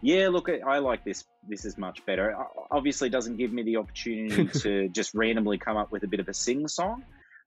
[0.00, 1.24] Yeah, look, I I like this.
[1.48, 2.36] This is much better.
[2.70, 6.20] Obviously, it doesn't give me the opportunity to just randomly come up with a bit
[6.20, 7.02] of a sing song,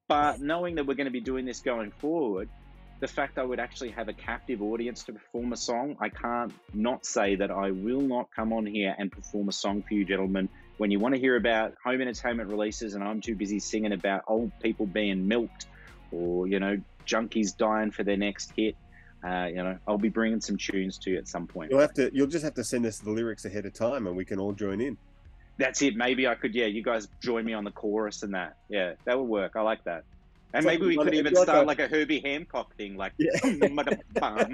[0.10, 2.50] but knowing that we're going to be doing this going forward,
[3.04, 6.54] the fact I would actually have a captive audience to perform a song, I can't
[6.74, 10.06] not say that I will not come on here and perform a song for you,
[10.06, 10.48] gentlemen.
[10.78, 14.22] When you want to hear about home entertainment releases, and I'm too busy singing about
[14.26, 15.66] old people being milked,
[16.14, 18.78] or you know, junkies dying for their next hit.
[19.22, 21.72] Uh, you know, I'll be bringing some tunes to you at some point.
[21.72, 22.10] You'll have to.
[22.14, 24.54] You'll just have to send us the lyrics ahead of time, and we can all
[24.54, 24.98] join in.
[25.58, 25.98] That's it.
[25.98, 26.56] Maybe I could.
[26.56, 28.56] Yeah, you guys join me on the chorus and that.
[28.70, 29.58] Yeah, that would work.
[29.58, 30.06] I like that.
[30.54, 33.14] And maybe we could even start like a Herbie Hancock thing, like.
[33.18, 33.30] Yeah.
[33.44, 33.68] yeah.
[34.24, 34.46] I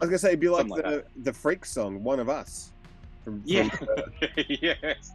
[0.00, 2.72] was gonna say it'd be like Something like the the freak song, "One of Us."
[3.22, 3.82] From, from, yes.
[3.82, 4.02] uh,
[4.48, 5.12] yes.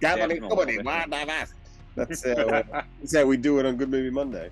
[0.00, 0.82] Gathering Company, Definitely.
[0.82, 1.52] One of Us.
[1.94, 4.50] That's how, uh, that's how we do it on Good Movie Monday.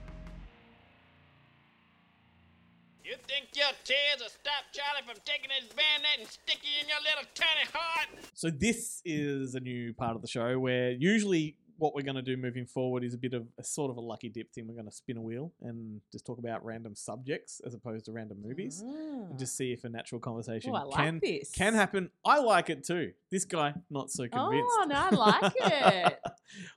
[3.02, 6.88] You think your tears will stop Charlie from taking his bayonet and stick you in
[6.88, 8.08] your little tiny heart?
[8.34, 12.22] so this is a new part of the show where usually what we're going to
[12.22, 14.66] do moving forward is a bit of a sort of a lucky dip thing.
[14.66, 18.12] We're going to spin a wheel and just talk about random subjects as opposed to
[18.12, 21.50] random movies, and just see if a natural conversation Oh, I like can this.
[21.52, 22.10] can happen.
[22.26, 23.12] I like it too.
[23.30, 24.68] This guy not so convinced.
[24.80, 26.18] Oh no, I like it.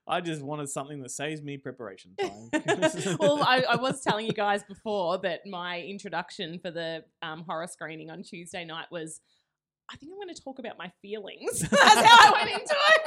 [0.08, 2.50] I just wanted something that saves me preparation time.
[3.20, 7.68] well, I, I was telling you guys before that my introduction for the um, horror
[7.68, 9.20] screening on Tuesday night was.
[9.92, 11.60] I think I'm going to talk about my feelings.
[11.70, 11.74] That's
[12.08, 13.02] how I went into it.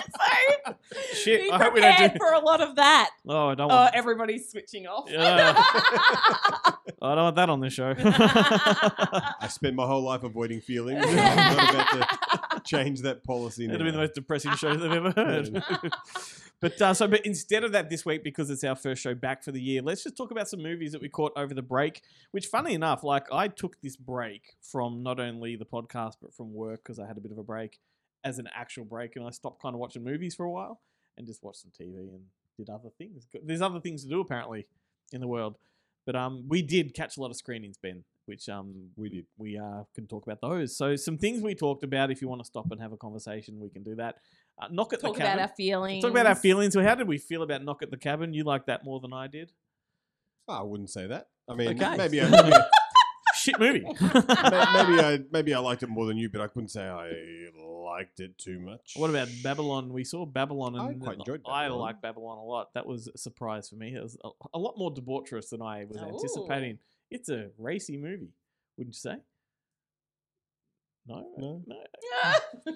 [0.94, 3.10] So Shit, be I hope we don't prepared do- for a lot of that.
[3.28, 3.94] oh, I don't Oh, want.
[3.94, 5.10] everybody's switching off.
[5.10, 5.62] Yeah.
[7.02, 7.94] Oh, I don't want that on this show.
[7.98, 11.04] I spent my whole life avoiding feelings.
[11.06, 12.18] I'm not about to
[12.64, 13.74] change that policy now.
[13.74, 15.62] It'll be the most depressing show they've ever heard.
[16.60, 19.44] but uh, so, but instead of that this week, because it's our first show back
[19.44, 22.02] for the year, let's just talk about some movies that we caught over the break.
[22.30, 26.52] Which, funny enough, like I took this break from not only the podcast but from
[26.54, 27.78] work because I had a bit of a break
[28.24, 30.80] as an actual break, and I stopped kind of watching movies for a while
[31.16, 32.22] and just watched some TV and
[32.56, 33.26] did other things.
[33.42, 34.66] There's other things to do apparently
[35.12, 35.56] in the world,
[36.06, 39.26] but um, we did catch a lot of screenings, Ben, which um We did.
[39.38, 40.76] we uh, can talk about those.
[40.76, 42.10] So some things we talked about.
[42.10, 44.16] If you want to stop and have a conversation, we can do that.
[44.60, 46.02] Uh, knock at Talk the about our feelings.
[46.02, 46.74] Talk about our feelings.
[46.74, 48.32] So how did we feel about knock at the cabin?
[48.34, 49.52] You liked that more than I did.
[50.48, 51.28] Oh, I wouldn't say that.
[51.48, 51.96] I mean, Okay.
[51.96, 52.56] maybe, I, maybe,
[53.36, 53.80] Shit movie.
[54.00, 57.10] maybe I maybe I liked it more than you, but I couldn't say I
[57.58, 58.92] liked it too much.
[58.96, 59.92] What about Babylon?
[59.92, 61.80] We saw Babylon, and I and quite enjoyed I Babylon.
[61.80, 62.72] like Babylon a lot.
[62.74, 63.94] That was a surprise for me.
[63.96, 66.06] It was a, a lot more debaucherous than I was Ooh.
[66.06, 66.78] anticipating.
[67.10, 68.32] It's a racy movie,
[68.76, 69.16] wouldn't you say?
[71.06, 71.62] No, No.
[71.66, 71.76] no,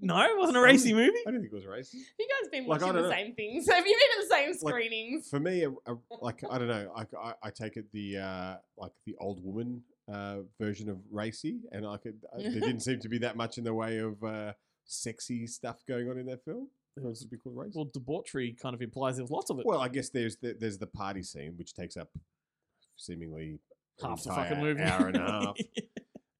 [0.00, 0.20] no.
[0.22, 1.12] It wasn't a racy movie.
[1.26, 1.94] I didn't think it was racist.
[2.18, 3.14] you guys been Like, I watching don't the know.
[3.14, 3.68] same things?
[3.70, 5.28] Have you been at the same Like, screenings?
[5.28, 8.56] For me, a, a, like I don't know, I, I, I take it the uh,
[8.76, 12.98] like the old woman uh, version of racy, and I could uh, there didn't seem
[13.00, 14.52] to be that much in the way of uh,
[14.84, 16.68] sexy stuff going on in that film.
[16.96, 17.72] It was to be called racy.
[17.76, 19.64] Well, debauchery kind of implies there's lots of it.
[19.66, 22.10] Well, I guess there's the, there's the party scene, which takes up
[23.02, 23.58] seemingly
[24.00, 24.82] half the fucking movie.
[24.82, 25.56] hour and a half.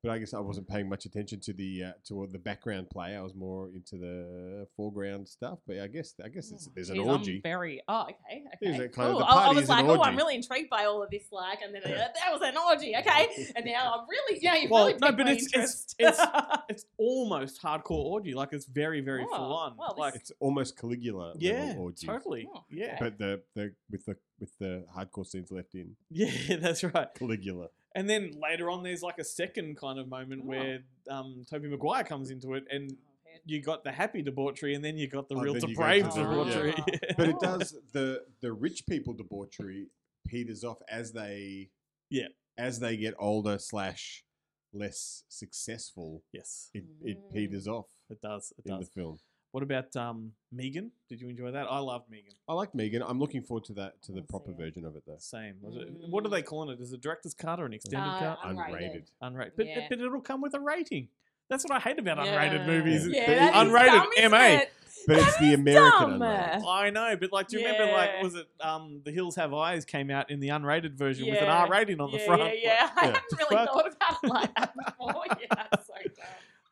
[0.03, 3.15] But I guess I wasn't paying much attention to the uh, to the background play.
[3.15, 5.61] I was more into the foreground stuff.
[5.65, 7.37] But I guess I guess it's, there's an Jeez, orgy.
[7.37, 7.81] I'm very.
[7.87, 8.43] Oh, okay.
[8.63, 8.85] Is Okay.
[8.87, 9.19] it kind of- cool.
[9.21, 11.61] the I, I was is like, oh, I'm really intrigued by all of this, like,
[11.63, 12.97] and then uh, that was an orgy.
[12.97, 16.63] Okay, and now I'm really, yeah, you've Well, really no, but my it's- it's- interest.
[16.69, 18.35] it's almost hardcore orgy.
[18.35, 19.77] Like it's very, very Oh, full on.
[19.79, 21.35] well, like It's almost Caligula.
[21.39, 22.07] yeah, level orgy.
[22.09, 22.49] totally.
[22.53, 26.83] Oh, Yeah, But the, the with the with the hardcore scenes left in yeah, that's
[26.83, 27.07] right.
[27.15, 27.69] Caligula.
[27.95, 30.49] And then later on, there's like a second kind of moment Oh.
[30.49, 30.79] where
[31.11, 32.97] um, Tobey Maguire comes into it, and
[33.45, 36.13] you got the happy debauchery, and then you got the Oh, real then go depraved
[36.13, 36.75] to the debauchery.
[36.89, 37.15] yeah.
[37.17, 37.41] But it Oh.
[37.59, 39.89] does the the rich people debauchery
[40.27, 41.71] peters off as they
[42.09, 42.29] Yeah.
[42.57, 44.25] as they get older slash
[44.73, 46.23] less successful.
[46.33, 48.53] yes, It it peters off it does.
[48.59, 48.89] It in does.
[48.89, 49.19] the film.
[49.53, 50.91] What about um, Megan?
[51.09, 51.67] Did you enjoy that?
[51.71, 52.33] I loved Megan.
[52.49, 53.03] I like Megan.
[53.03, 54.57] I'm looking forward to that to the I'll proper it.
[54.57, 55.17] version of it though.
[55.19, 55.57] Same.
[55.61, 56.81] Was it, what are they calling it?
[56.81, 58.39] Is it director's cut or an extended Uh, cut?
[58.47, 58.73] Unrated.
[58.73, 59.05] Unrated.
[59.23, 59.53] Unrated.
[59.57, 59.87] But, yeah.
[59.91, 61.09] but it'll come with a rating.
[61.51, 62.35] That's what I hate about Yeah.
[62.35, 63.07] unrated movies.
[63.07, 64.39] Yeah, But that is unrated dumb, isn't MA.
[64.63, 64.73] it?
[65.07, 66.21] But it's the American dumb.
[66.21, 66.63] unrated.
[66.67, 69.85] I know, but like, do you remember, like, was it um, The Hills Have Eyes
[69.85, 72.41] came out in the unrated version with an R rating on the front?
[72.43, 72.91] Yeah, yeah.
[72.97, 73.13] I Yeah.
[73.13, 75.25] hadn't really thought about it like that before.
[75.43, 75.95] Yeah, it's so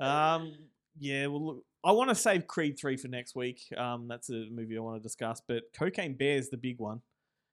[0.01, 0.09] dumb.
[0.09, 0.53] Um,
[1.01, 3.63] yeah, well, look, I want to save Creed 3 for next week.
[3.77, 7.01] Um, that's a movie I want to discuss, but Cocaine Bear is the big one.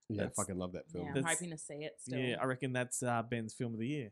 [0.10, 1.06] Yeah, I That's- fucking love that film.
[1.06, 2.20] Yeah, I'm That's- hoping to see it still.
[2.20, 4.12] Yeah, I reckon that's uh, Ben's film of the year.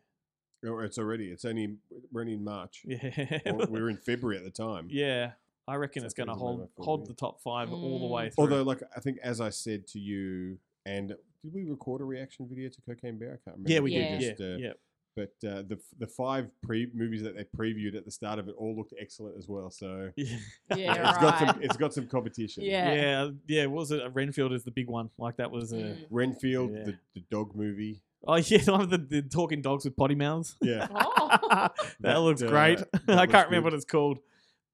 [0.65, 1.30] Oh, it's already.
[1.30, 1.76] It's only
[2.12, 2.84] we're only in March.
[2.88, 3.39] Yeah.
[3.45, 4.88] Or we were in February at the time.
[4.89, 5.34] yeah.
[5.67, 7.08] I reckon So it's going to think it's hold film, hold yeah.
[7.08, 8.10] the top five all the Mm.
[8.12, 8.43] way through.
[8.43, 12.48] Although, like I think, as I said to you, and did we record a reaction
[12.48, 13.30] video to Cocaine Bear?
[13.30, 13.71] I can't remember.
[13.71, 14.17] yeah, we Yeah.
[14.19, 14.38] did.
[14.38, 14.74] Just, yeah, uh, yeah.
[15.15, 18.56] But uh, the the five pre movies that they previewed at the start of it
[18.58, 19.69] all looked excellent as well.
[19.71, 20.38] So Yeah,
[20.71, 22.63] it's got some it's got some competition.
[22.63, 22.93] Yeah.
[22.93, 23.65] Yeah, yeah.
[23.67, 24.01] What was it?
[24.13, 25.10] Renfield is the big one.
[25.17, 25.78] Like that was a.
[25.78, 26.06] Mm.
[26.10, 26.84] Renfield, Yeah.
[26.84, 28.01] the, the dog movie.
[28.28, 30.56] Oh yeah, the one with the, the talking dogs with potty mouths.
[30.62, 30.88] Yeah.
[30.93, 31.28] Oh.
[31.49, 32.80] that, That, looks uh, great.
[32.80, 33.63] that I looks can't remember good.
[33.63, 34.17] what it's called.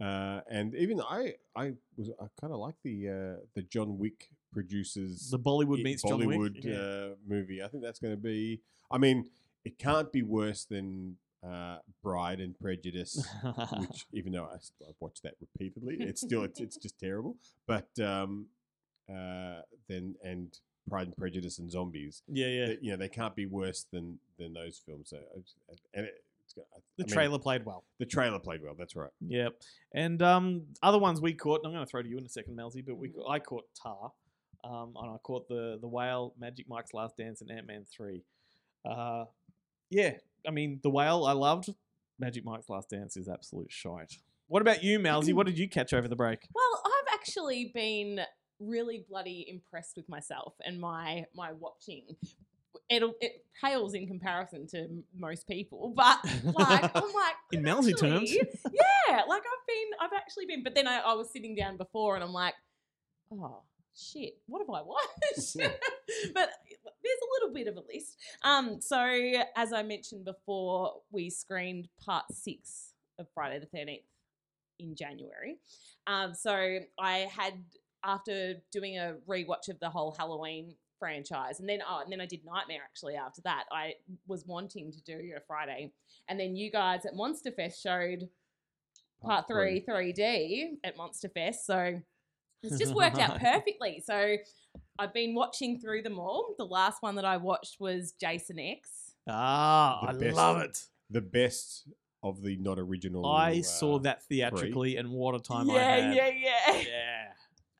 [0.01, 4.29] Uh, and even I, I was I kind of like the uh, the John Wick
[4.51, 6.39] producers The Bollywood i- meets John Wick.
[6.39, 6.75] Bollywood Yeah.
[6.77, 7.61] uh, movie.
[7.61, 8.61] I think that's going to be.
[8.89, 9.29] I mean,
[9.65, 13.27] it can't be worse than uh, Bride and Prejudice,
[13.79, 14.55] which even though I,
[14.87, 17.35] I've watched that repeatedly, it's still it's, it's just terrible.
[17.67, 18.47] But um,
[19.09, 20.57] uh, then and
[20.89, 22.65] Pride and Prejudice and Zombies, yeah, yeah.
[22.67, 25.09] they- you know, they can't be worse than than those films.
[25.09, 25.17] So,
[25.93, 27.83] and it, it's, got- I- The I mean, trailer played well.
[27.99, 28.75] the trailer played well.
[28.77, 29.11] That's right.
[29.27, 29.53] Yep.
[29.93, 31.59] And um, other ones we caught.
[31.63, 32.83] And I'm going to throw to you in a second, Melzy.
[32.85, 33.29] But we Mhm.
[33.29, 34.11] I caught Tar,
[34.63, 38.23] um, and I caught the the Whale, Magic Mike's Last Dance, and Ant Man three.
[38.83, 39.25] Uh,
[39.91, 40.13] yeah.
[40.47, 41.69] I mean, the Whale I loved.
[42.17, 44.13] Magic Mike's Last Dance is absolute shite.
[44.47, 45.33] What about you, Malzy?
[45.33, 46.47] what did you catch over the break?
[46.53, 48.21] Well, I've actually been
[48.59, 52.15] really bloody impressed with myself and my my watching.
[52.89, 57.97] It'll, it pales in comparison to m- most people, but like I'm like In Malzy
[57.97, 58.31] terms.
[58.33, 59.21] yeah.
[59.27, 62.23] Like I've been, I've actually been, but then I, I was sitting down before and
[62.23, 62.53] I'm like,
[63.31, 63.61] oh
[63.95, 65.57] shit, what have I watched?
[66.33, 66.49] but
[67.03, 68.17] there's a little bit of a list.
[68.43, 68.99] Um, so
[69.55, 74.03] as I mentioned before, we screened part six of Friday the Thirteenth
[74.79, 75.57] in January.
[76.07, 77.53] Um, so I had
[78.03, 82.25] after doing a rewatch of the whole Halloween franchise, and then oh, and then I
[82.25, 83.65] did Nightmare actually after that.
[83.71, 83.93] I
[84.27, 85.91] was wanting to do a Friday,
[86.27, 88.29] and then you guys at Monster Fest showed
[89.21, 91.99] part three 3D at Monster Fest, so
[92.63, 94.03] it's just worked out perfectly.
[94.05, 94.37] So
[95.01, 96.53] I've been watching through them all.
[96.59, 99.15] The last one that I watched was Jason X.
[99.27, 100.77] Ah, The I best- love it.
[101.09, 101.87] The best
[102.23, 103.25] of the not original.
[103.25, 106.13] I uh, saw that theatrically, and what a time I had.
[106.13, 107.20] yeah, yeah, yeah.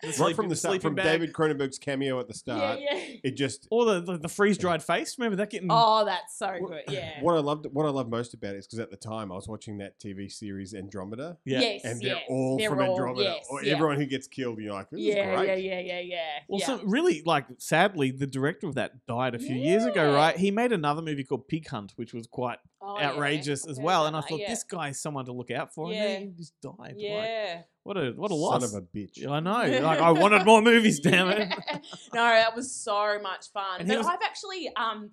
[0.03, 1.05] The right sleeping- from the start, from bag.
[1.05, 2.79] David Cronenberg's cameo at the start.
[2.81, 2.97] yeah.
[3.23, 5.17] It just Or the, the, the freeze dried face.
[5.19, 5.67] Remember that getting.
[5.71, 6.93] Oh, that's so What- good.
[6.93, 7.21] Yeah.
[7.21, 7.67] what I loved.
[7.71, 9.99] What I love most about it is because at the time I was watching that
[9.99, 11.59] TV series Andromeda, yeah.
[11.59, 11.81] Yes.
[11.83, 12.21] and they're yeah.
[12.29, 13.23] all They're from all- Andromeda.
[13.23, 13.73] yes, or yeah.
[13.73, 15.47] Everyone who gets killed, you're like, this is Yeah, great.
[15.47, 16.19] yeah, yeah, yeah, yeah.
[16.47, 16.65] Well, yeah.
[16.65, 20.35] some really like sadly, the director of that died a few years ago, right?
[20.35, 24.08] He made another movie called Pig Hunt, which was quite Oh, outrageous I've as well.
[24.08, 24.50] And I thought yeah.
[24.50, 26.04] this guy's someone to look out for, Yeah.
[26.04, 26.74] and then he just died.
[26.80, 27.62] Like, Yeah.
[27.84, 28.74] what a what a Son loss.
[28.74, 29.28] of a bitch.
[29.28, 29.80] I know.
[29.84, 31.48] Like I wanted more movies, damn it.
[32.13, 33.82] no, that was so much fun.
[33.82, 35.12] And but was- I've actually um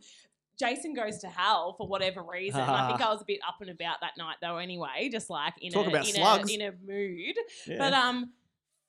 [0.59, 2.61] Jason goes to hell for whatever reason.
[2.61, 5.55] I think I was a bit up and about that night though anyway, just like
[5.61, 6.51] in Talk a about in slugs.
[6.51, 7.37] a in a mood.
[7.67, 7.77] Yeah.
[7.79, 8.33] But um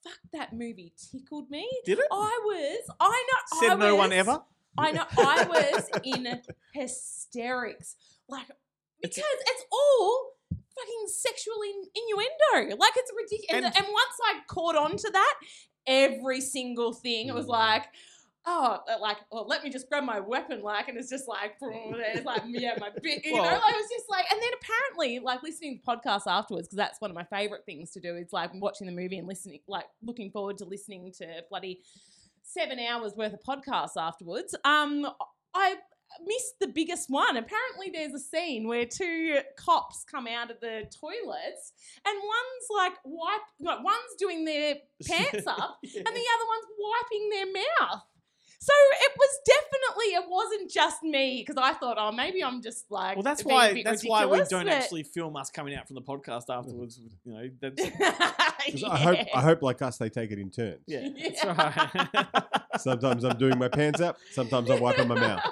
[0.02, 1.68] fuck that movie tickled me.
[1.84, 2.06] Did it?
[2.10, 4.40] I was I know Said I no one ever.
[4.78, 6.40] I know I was in
[6.72, 7.96] hysterics.
[8.28, 8.46] Like
[9.02, 12.76] because it's, all fucking sexual in, innuendo.
[12.76, 13.56] Like it's ridiculous.
[13.56, 15.34] And, And- and once I caught on to that,
[15.86, 17.50] every single thing it was Mm.
[17.50, 17.86] like
[18.46, 21.56] Oh, uh, like, oh, let me just grab my weapon, like, and it's just like,
[21.60, 24.50] it's like, yeah, my bit, you know, Well- like, it was just like, and then
[24.62, 28.16] apparently, like, listening to podcasts afterwards, because that's one of my favorite things to do,
[28.16, 31.82] is like watching the movie and listening, like, looking forward to listening to bloody
[32.42, 34.54] seven hours worth of podcasts afterwards.
[34.64, 35.06] Um,
[35.52, 35.74] I
[36.26, 37.36] missed the biggest one.
[37.36, 41.72] Apparently, there's a scene where two cops come out of the toilets,
[42.06, 47.30] and one's like wipe, no, one's doing their pants up, and the other one's wiping
[47.30, 48.02] their mouth.
[48.62, 52.90] So it was definitely it wasn't just me because I thought, oh, maybe I'm just
[52.90, 55.94] like Well, that's why that's why we don't but- actually film us coming out from
[55.94, 56.58] the podcast mm.
[56.58, 57.00] afterwards.
[57.24, 57.82] You know, that's
[58.70, 60.82] 'Cause I hope, I hope, like us, they take it in turns.
[60.86, 61.54] yeah, that's Yeah.
[62.12, 62.26] right.
[62.78, 64.18] Sometimes I'm doing my pants up.
[64.32, 65.42] Sometimes I'm wiping my mouth.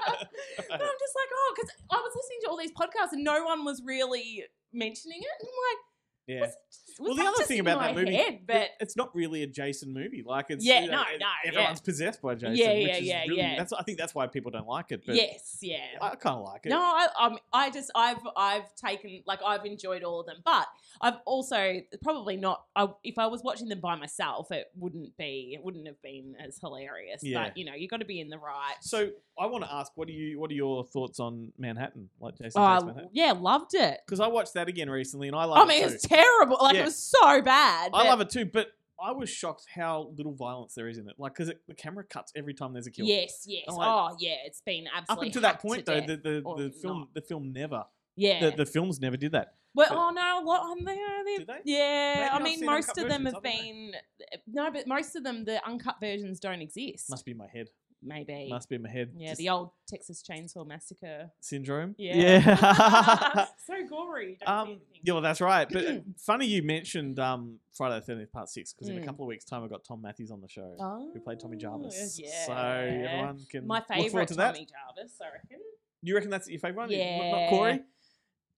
[0.67, 3.45] But I'm just like, oh, because I was listening to all these podcasts and no
[3.45, 5.35] one was really mentioning it.
[5.41, 5.81] And I'm like,
[6.29, 6.41] yeah.
[6.41, 6.57] was,
[6.99, 8.41] was Well, the other thing about that movie, head?
[8.47, 10.23] But it's not really a Jason movie.
[10.25, 11.49] Like it's Yeah, you know, no, it- no, yeah.
[11.49, 12.57] everyone's possessed by Jason.
[12.57, 13.57] Yeah, which yeah, is yeah, really, yeah.
[13.57, 15.03] That's I think that's why people don't like it.
[15.07, 15.79] But yes, yeah.
[16.01, 16.71] I kind of like it.
[16.71, 20.67] No, I, um, I just I've I've taken like I've enjoyed all of them, but
[21.01, 22.65] I've also probably not.
[22.77, 26.35] I, if I was watching them by myself, it wouldn't be it wouldn't have been
[26.45, 27.23] as hilarious.
[27.23, 27.45] Yeah.
[27.45, 28.77] But you know, you got to be in the right.
[28.81, 32.11] So I want to ask, what do you what are your thoughts on Manhattan?
[32.21, 33.11] Like Jason oh, Takes Manhattan?
[33.13, 34.01] yeah, loved it.
[34.05, 36.17] Because I watched that again recently, and I love I it mean, too.
[36.23, 36.59] Terrible.
[36.61, 36.83] Like Yeah.
[36.83, 37.91] it was so bad.
[37.95, 38.69] I love it too, but
[39.01, 41.15] I was shocked how little violence there is in it.
[41.19, 43.07] Like, because the camera cuts every time there's a kill.
[43.07, 43.65] Yes, yes.
[43.69, 44.37] Like- oh, yeah.
[44.45, 47.15] It's been absolutely Up until that point, though, the the, the film not.
[47.15, 47.85] the film never
[48.19, 48.51] yeah.
[48.51, 49.55] the, the films never did that.
[49.75, 50.97] Well, But- oh no, on there.
[51.39, 51.61] Did they?
[51.65, 53.93] Yeah, Maybe I mean, most of them versions, have been
[54.33, 57.11] eh, no, but most of them, the uncut versions don't exist.
[57.11, 57.69] Must be my head.
[58.03, 58.49] Maybe.
[58.49, 59.11] Must be in my head.
[59.17, 61.31] yeah, Just the old Texas Chainsaw Massacre.
[61.41, 61.95] syndrome.
[61.99, 62.17] Yeah.
[62.17, 63.47] Yeah.
[63.67, 64.39] so gory.
[64.41, 64.81] Don't um.
[65.03, 65.69] Yeah, well, that's right.
[65.69, 69.05] But funny you mentioned um Friday the Thirteenth Part Six because in a Mm.
[69.07, 70.77] couple of weeks' time I've got Thom Mathews on the show.
[71.13, 72.21] who played Tommy Oh, Jarvis.
[72.23, 72.47] Yeah.
[72.47, 74.55] So everyone can My look forward favourite to that.
[74.55, 75.59] Tommy Jarvis, I reckon.
[76.03, 76.91] You reckon that's your favourite one?
[76.97, 77.33] Yeah.
[77.33, 77.81] Not Corey?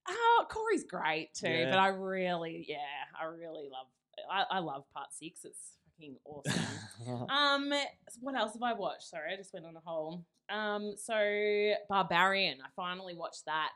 [0.08, 1.70] Oh, Corey's great too, Yeah.
[1.70, 2.76] but I really, yeah,
[3.18, 3.86] I really love.
[4.30, 5.44] I, I love Part Six.
[5.44, 7.28] It's fucking awesome.
[7.30, 7.72] Um,
[8.20, 9.04] what else have I watched?
[9.08, 10.24] Sorry, I just went on a whole.
[10.48, 13.70] Um, so Barbarian, I finally watched that.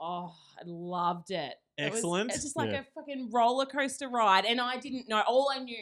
[0.00, 1.54] Oh, I loved it.
[1.78, 2.30] It was- Excellent.
[2.30, 2.80] it's just like Yeah.
[2.80, 5.22] a fucking roller coaster ride, and I didn't know.
[5.26, 5.76] All I knew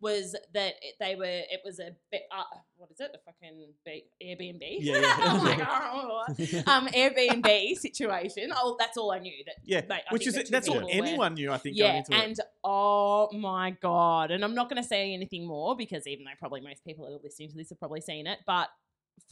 [0.00, 1.24] was that it, they were.
[1.24, 2.42] It was a uh,
[2.76, 3.10] what is it?
[3.14, 4.60] A fucking B- Airbnb.
[4.80, 5.66] Yeah, yeah.
[5.90, 6.22] Oh,
[6.72, 8.50] um, Airbnb situation.
[8.54, 9.32] Oh, that's all I knew.
[9.46, 11.50] That yeah, I which is that that's all were- anyone knew.
[11.50, 11.76] I think.
[11.76, 12.24] going yeah, into it.
[12.24, 14.30] and oh my god!
[14.30, 17.14] And I'm not going to say anything more because even though probably most people that
[17.14, 18.68] are listening to this have probably seen it, but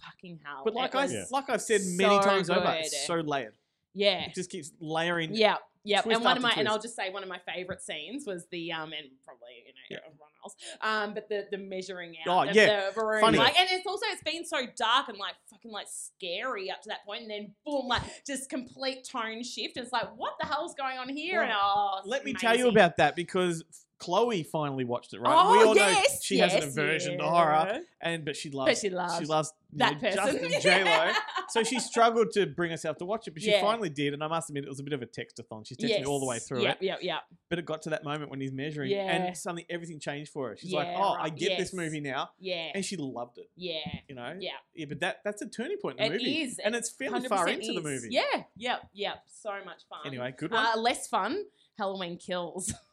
[0.02, 0.62] fucking hell!
[0.64, 3.54] But like I like I've said many so times over, it's so layered.
[3.94, 5.30] yeah, It just keeps layering.
[5.34, 5.56] yeah,
[5.86, 6.02] yeah.
[6.04, 6.68] And one of my and.
[6.68, 9.86] I'll just say one of my favorite scenes was the um and probably you know
[9.90, 9.98] Yeah.
[10.06, 12.90] everyone else um but the the measuring Oh, out of yeah.
[12.94, 13.38] the room Funny.
[13.38, 16.88] like and it's also it's been so dark and like fucking like scary up to
[16.88, 19.76] that point and then boom like just complete tone shift.
[19.76, 21.42] It's like what the hell's going on here?
[21.42, 23.62] and oh, Let me tell you about that because
[23.98, 25.34] Chloe finally watched it, right?
[25.34, 28.50] Oh, we all know yes, she has an yes, aversion to horror, and but she
[28.50, 30.38] loves she loves she loves that know, person.
[30.50, 31.12] Justin J Lo.
[31.48, 33.62] so she struggled to bring herself to watch it, but she Yeah.
[33.62, 35.66] finally did, and I must admit it was a bit of a textathon.
[35.66, 37.90] She's texting me all the way through yep, it, Yep, yep, but it got to
[37.90, 39.10] that moment when he's measuring, Yeah.
[39.10, 40.56] and suddenly everything changed for her.
[40.56, 43.48] She's like, Yeah, "Oh, I right, get this movie now," yeah, and she loved it.
[43.56, 43.78] yeah.
[44.08, 44.50] You know, Yeah.
[44.74, 44.86] yeah.
[44.88, 47.46] But that that's a turning point in the It movie, is, and it's fairly far
[47.46, 48.08] 100% into the movie.
[48.10, 49.22] Yeah, yep, yep.
[49.26, 50.00] So much fun.
[50.04, 50.64] Anyway, good one.
[50.66, 51.44] uh, less fun.
[51.78, 52.72] Halloween Kills.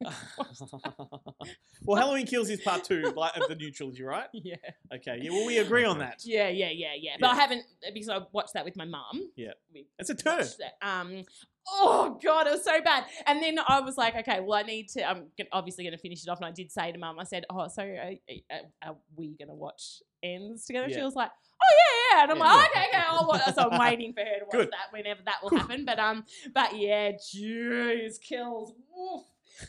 [1.84, 4.26] well, Halloween Kills is part two, like of the new trilogy, right?
[4.32, 4.56] yeah.
[4.94, 5.30] Okay, yeah.
[5.30, 6.22] Well, we agree on that.
[6.24, 7.16] Yeah, yeah, yeah, yeah.
[7.20, 9.30] But I haven't because I watched that with my mum.
[9.36, 9.52] Yeah.
[9.72, 10.74] We It's a watched that.
[10.82, 11.24] Um.
[11.70, 13.04] Oh god, it was so bad.
[13.26, 15.04] And then I was like, okay, well, I need to.
[15.08, 16.38] I'm obviously going to finish it off.
[16.38, 18.12] And I did say to mum, I said, oh, so are,
[18.50, 20.88] are, are we going to watch Ends together?
[20.88, 21.04] She Yeah.
[21.04, 21.30] was like.
[21.60, 21.74] Oh
[22.12, 22.44] yeah, yeah, and I'm Yeah.
[22.54, 23.54] like, okay, okay, I'll watch.
[23.54, 24.70] So I'm waiting for her to watch Good.
[24.70, 25.84] that whenever that will happen.
[25.84, 26.24] But um,
[26.54, 28.72] but yeah, jeez, kills.
[28.96, 29.24] Woof.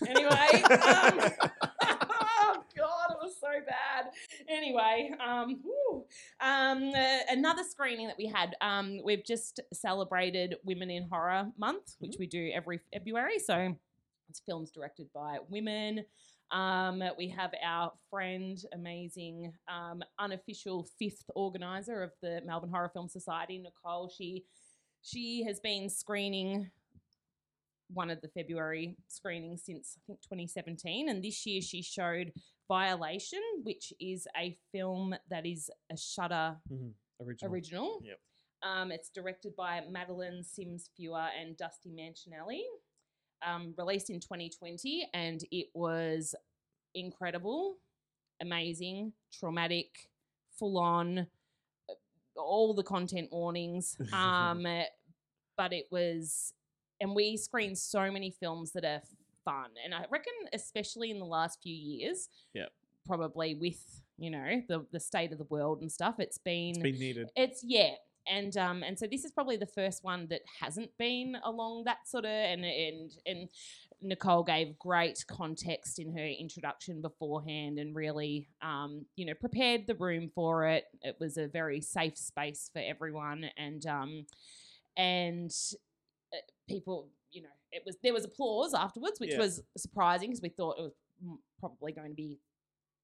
[0.07, 0.29] Anyway,
[0.63, 1.19] um,
[1.83, 4.11] oh god, it was so bad.
[4.47, 5.59] Anyway, um,
[6.41, 8.55] um, uh, another screening that we had.
[8.61, 13.39] Um, we've just celebrated Women in Horror Month, which we do every February.
[13.39, 13.75] So
[14.29, 16.05] it's films directed by women.
[16.51, 23.07] Um, we have our friend, amazing, um, unofficial fifth organizer of the Melbourne Horror Film
[23.07, 24.09] Society, Nicole.
[24.09, 24.45] She
[25.01, 26.69] she has been screening
[27.91, 32.31] one of the February screenings since I think 2017, and this year she showed
[32.67, 36.57] Violation, which is a film that is a Shudder
[37.21, 37.51] Original.
[37.51, 37.99] original.
[38.03, 38.19] Yep.
[38.61, 42.61] Um, it's directed by Madeleine Sims-Fewer and Dusty Mancinelli.
[43.45, 46.35] Um, released in 2020, and it was
[46.93, 47.77] incredible,
[48.41, 50.09] amazing, traumatic,
[50.57, 51.19] full on,
[51.89, 51.93] uh,
[52.35, 53.97] all the content warnings.
[54.13, 54.65] Um,
[55.57, 56.53] but it was,
[57.01, 59.01] and we screen so many films that are
[59.45, 62.65] fun, and I reckon, especially in the last few years, yeah,
[63.05, 66.79] probably with you know the the state of the world and stuff, it's been It's
[66.79, 67.29] been needed.
[67.35, 67.91] it's yeah,
[68.27, 72.07] and um, and so this is probably the first one that hasn't been along that
[72.07, 73.49] sort of and and and
[74.01, 79.95] Nicole gave great context in her introduction beforehand and really um, you know prepared the
[79.95, 80.85] room for it.
[81.01, 84.25] It was a very safe space for everyone, and um,
[84.95, 85.51] and
[86.69, 89.39] people you know it was there was applause afterwards, which Yeah.
[89.39, 90.93] was surprising because we thought it was
[91.59, 92.39] probably going to be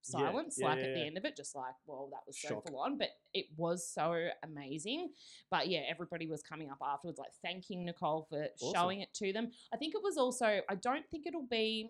[0.01, 2.61] silence yeah, like yeah, at the end of it just like well that was so
[2.61, 5.09] full on but it was so amazing
[5.49, 8.73] but yeah everybody was coming up afterwards like thanking nicole for Awesome.
[8.73, 11.89] showing it to them i think it was also i don't think it'll be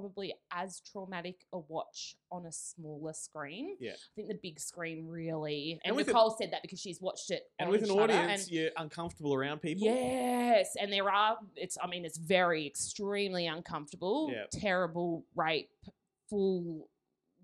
[0.00, 3.92] probably as traumatic a watch on a smaller screen Yeah.
[3.92, 7.30] i think the big screen really and, And an- nicole said that because she's watched
[7.30, 9.84] it And with an audience, and- you're uncomfortable around people.
[9.86, 11.38] Yes, and there are.
[11.56, 11.76] It's.
[11.82, 14.30] I mean, it's very extremely uncomfortable.
[14.32, 14.44] Yeah.
[14.52, 15.70] Terrible rape,
[16.28, 16.88] full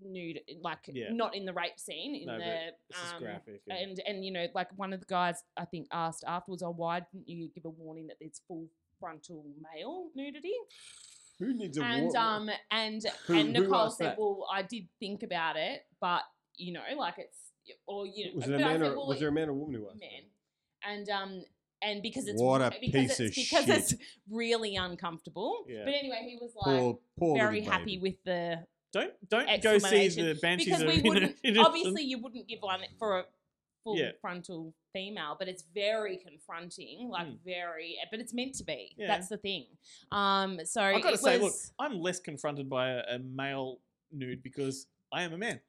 [0.01, 1.11] nude, like Yeah.
[1.11, 2.15] not in the rape scene.
[2.15, 3.61] In No, the This is um, graphic.
[3.69, 6.71] and- and and you know, like one of the guys I think asked afterwards, "Oh,
[6.71, 8.67] why didn't you give a warning that there's full
[8.99, 10.53] frontal male nudity?"
[11.39, 14.19] Who needs a And war- um and Who- and Nicole said, that?
[14.19, 16.21] "Well, I did think about it, but
[16.55, 17.37] you know, like it's
[17.85, 19.53] or you know, was it a man said, or well, was there a man or
[19.53, 19.99] woman who asked?
[19.99, 20.23] man.
[20.87, 21.43] And um
[21.81, 23.77] and because it's What a because piece it's, of because shit.
[23.77, 23.93] it's
[24.31, 25.65] really uncomfortable.
[25.67, 25.83] Yeah.
[25.85, 27.99] But anyway, he was like Poor, poor very happy baby.
[27.99, 32.59] with the don't don't go see the Banshees because we wouldn't obviously you wouldn't give
[32.61, 33.23] one for a
[33.83, 34.11] full Yeah.
[34.21, 37.39] frontal female, but it's very confronting, like Mm.
[37.45, 38.93] very but it's meant to be.
[38.97, 39.07] Yeah.
[39.07, 39.65] That's the thing.
[40.11, 43.79] Um so I've got to say, was, look, I'm less confronted by a, a male
[44.11, 45.59] nude because I am a man.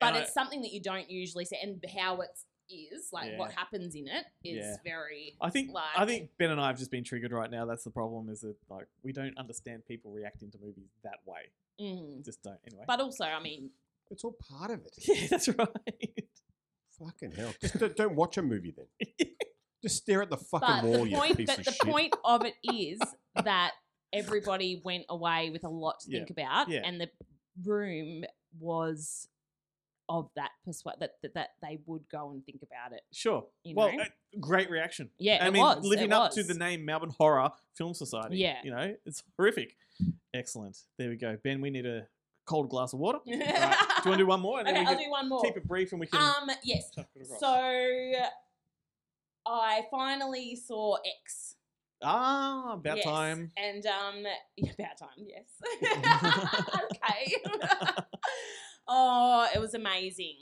[0.00, 2.30] but And I- it's something that you don't usually see and how it
[2.70, 4.76] is, like what happens in it is Yeah.
[4.84, 7.64] very I think like, I think Ben and I have just been triggered right now.
[7.64, 8.28] That's the problem.
[8.28, 11.50] Is that like we don't understand people reacting to movies that way.
[11.80, 12.24] mm.
[12.24, 12.58] Just don't.
[12.66, 12.84] Anyway.
[12.86, 13.70] but also I mean
[14.10, 14.92] It's all part of it.
[15.08, 16.27] yeah, that's right.
[17.04, 17.52] Fucking hell.
[17.60, 19.08] Just don't, don't watch a movie then.
[19.82, 21.80] Just stare at the fucking but wall, the you point piece but of the shit.
[21.82, 22.98] point of it is
[23.44, 23.72] that
[24.12, 26.18] everybody went away with a lot to Yeah.
[26.18, 26.80] think about Yeah.
[26.84, 27.08] and the
[27.64, 28.24] room
[28.58, 29.28] was
[30.08, 33.44] of that persuade that, that that they would go and think about it Sure.
[33.62, 34.02] You well, know?
[34.02, 34.06] uh,
[34.40, 35.10] great reaction.
[35.18, 36.48] yeah I it mean, was, living it up to was.
[36.48, 38.38] the name Melbourne Horror Film Society.
[38.38, 38.56] Yeah.
[38.64, 39.76] You know, it's horrific.
[40.34, 40.78] Excellent.
[40.98, 41.36] There we go.
[41.44, 42.06] Ben, we need a
[42.48, 43.18] cold glass of water.
[43.26, 43.38] Right.
[43.38, 44.58] Do you want to do one more?
[44.60, 46.20] And okay i'll do one more keep it brief and we can.
[46.20, 47.40] um yes chuck it across.
[47.40, 47.50] so
[49.46, 51.56] i finally saw x
[52.02, 53.50] ah, about Yes, time.
[53.56, 54.24] And um,
[54.56, 55.48] yeah, about time, yes.
[56.84, 57.34] okay.
[58.88, 60.36] oh, it was amazing.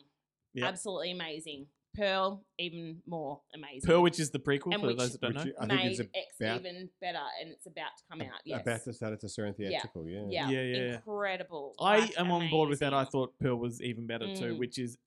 [0.54, 0.68] Yep.
[0.68, 1.66] Absolutely amazing.
[1.96, 3.82] Pearl, even more amazing.
[3.88, 5.44] Pearl, which is the prequel And for which- those that don't know.
[5.44, 8.40] Which I made think it's X about even better, and it's about to come out.
[8.44, 8.62] Yes.
[8.62, 10.08] about to start at the Australian theatrical.
[10.08, 10.26] Yeah.
[10.28, 10.94] yeah, Yeah, yeah, yeah.
[10.96, 11.74] incredible.
[11.80, 12.92] I like, am on board with that.
[12.94, 14.58] I thought Pearl was even better too, Mm.
[14.58, 14.98] which is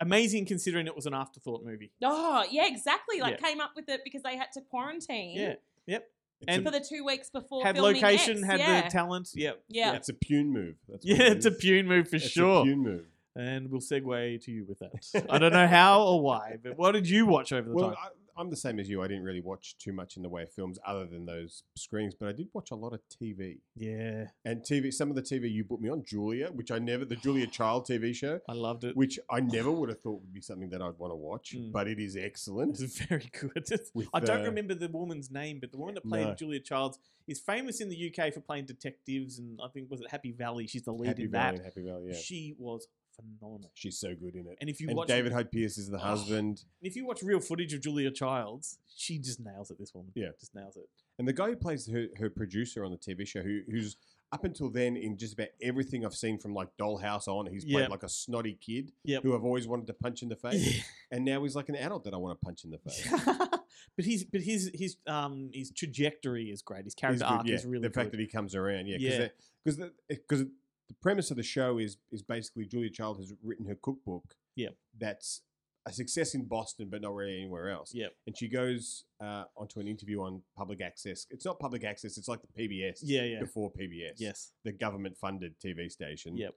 [0.00, 1.90] amazing considering it was an afterthought movie.
[2.02, 3.20] Oh yeah, exactly.
[3.20, 3.48] Like Yeah.
[3.48, 5.36] came up with it because they had to quarantine.
[5.38, 5.54] Yeah,
[5.86, 6.10] yep.
[6.42, 8.82] It's And For the two weeks before had filming location, X, had yeah.
[8.82, 9.30] the talent.
[9.34, 9.64] Yep.
[9.68, 9.94] Yeah.
[9.94, 10.74] It's a Pune move.
[10.86, 11.56] That's Yeah, it it's a is.
[11.58, 12.60] Pune move for It's sure.
[12.60, 13.06] a Pune move.
[13.36, 15.26] And we'll segue to you with that.
[15.30, 17.96] I don't know how or why, but what did you watch over the Well, time?
[18.02, 18.08] I,
[18.38, 19.02] I'm the same as you.
[19.02, 22.14] I didn't really watch too much in the way of films other than those screens,
[22.14, 23.60] but I did watch a lot of TV.
[23.74, 27.04] Yeah, And TV, some of the TV you put me on, Julia, which I never,
[27.06, 28.94] the Julia Child TV show, I loved it.
[28.96, 31.72] which I never would have thought would be something that I'd want to watch, Mm.
[31.72, 32.78] but it is excellent.
[32.80, 33.66] It's very good.
[33.94, 36.34] With, I don't uh, remember the woman's name, but the woman that played No.
[36.34, 40.10] Julia Childs is famous in the UK for playing detectives, and I think was it
[40.10, 40.66] Happy Valley?
[40.66, 41.64] She's the lead Happy in Valley, that.
[41.64, 42.16] Happy Valley, yeah.
[42.18, 43.70] She was phenomenal.
[43.74, 44.56] She's so good in it.
[44.60, 46.00] And if you and watch David Hyde Pierce is the Oh.
[46.00, 46.64] husband.
[46.82, 49.78] if you watch real footage of Julia Childs, she just nails it.
[49.78, 50.30] This woman, Yeah.
[50.38, 50.88] just nails it.
[51.18, 53.96] And the guy who plays her, her producer on the TV show, who, who's
[54.32, 57.82] up until then in just about everything I've seen from like Dollhouse on, he's played
[57.82, 57.90] Yep.
[57.90, 59.22] like a snotty kid Yep.
[59.22, 60.84] who I've always wanted to punch in the face.
[61.10, 63.08] and now he's like an adult that I want to punch in the face.
[63.96, 66.84] but he's but his his um his trajectory is great.
[66.84, 67.54] His character good, arc yeah.
[67.54, 68.18] is really the fact good.
[68.18, 69.28] that he comes around, yeah,
[69.64, 70.44] because the because
[70.88, 74.24] the premise of the show is is basically Julia Child has written her cookbook,
[74.56, 74.74] Yep.
[74.98, 75.42] that's
[75.86, 77.92] a success in Boston, but not really anywhere else.
[77.94, 78.12] Yep.
[78.26, 81.26] And she goes uh, onto an interview on public access.
[81.30, 82.98] It's not public access; it's like the PBS.
[83.02, 83.40] Yeah, yeah.
[83.40, 84.14] Before PBS.
[84.18, 84.52] Yes.
[84.64, 86.36] The government-funded TV station.
[86.36, 86.54] Yep.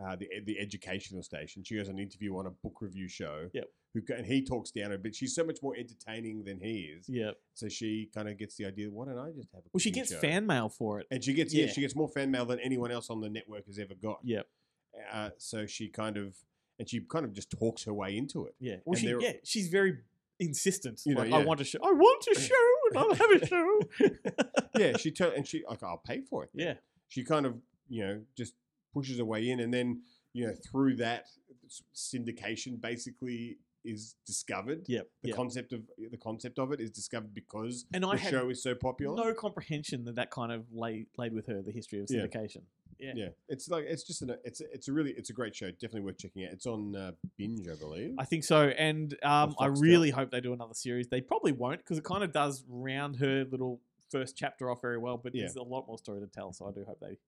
[0.00, 1.64] Uh, the the educational station.
[1.64, 3.48] She goes on an interview on a book review show.
[3.52, 3.64] Yep.
[4.06, 5.14] Who and he talks down a bit.
[5.14, 7.08] She's so much more entertaining than he is.
[7.08, 7.32] Yeah.
[7.54, 8.88] So she kind of gets the idea.
[8.90, 9.68] Why don't I just have a?
[9.72, 11.06] Well, she gets show?" fan mail for it.
[11.10, 11.66] and she gets yeah.
[11.66, 11.72] Yeah.
[11.72, 14.20] she gets more fan mail than anyone else on the network has ever got.
[14.24, 14.46] Yep.
[15.12, 16.36] Uh, so she kind of
[16.78, 18.54] and she kind of just talks her way into it.
[18.60, 18.76] Yeah.
[18.84, 19.98] Well, she yeah she's very
[20.40, 21.00] insistent.
[21.04, 21.78] You know, like, I want a show.
[21.82, 22.54] I want a show,
[22.90, 23.80] and I'll have a show.
[24.76, 26.50] yeah, she tur- and she like I'll pay for it.
[26.54, 26.74] yeah.
[27.08, 27.56] She kind of
[27.88, 28.54] you know just
[28.94, 31.26] pushes her way in, and then you know through that
[31.94, 34.84] syndication basically is discovered.
[34.88, 35.08] Yep.
[35.22, 35.36] The yep.
[35.36, 38.62] concept of the concept of it is discovered because And the I had show is
[38.62, 39.16] so popular.
[39.16, 42.62] no comprehension that that kind of lay, laid with her the history of syndication.
[43.00, 43.12] Yeah.
[43.14, 45.70] yeah, it's like it's just an it's a- it's a really it's a great show.
[45.70, 46.50] Definitely worth checking out.
[46.52, 48.16] It's on uh, binge, I believe.
[48.18, 51.06] I think so, and um, I really hope they do another series.
[51.06, 54.98] They probably won't because it kind of does round her little first chapter off very
[54.98, 55.16] well.
[55.16, 55.42] But Yeah.
[55.42, 57.18] there's a lot more story to tell, so I do hope they,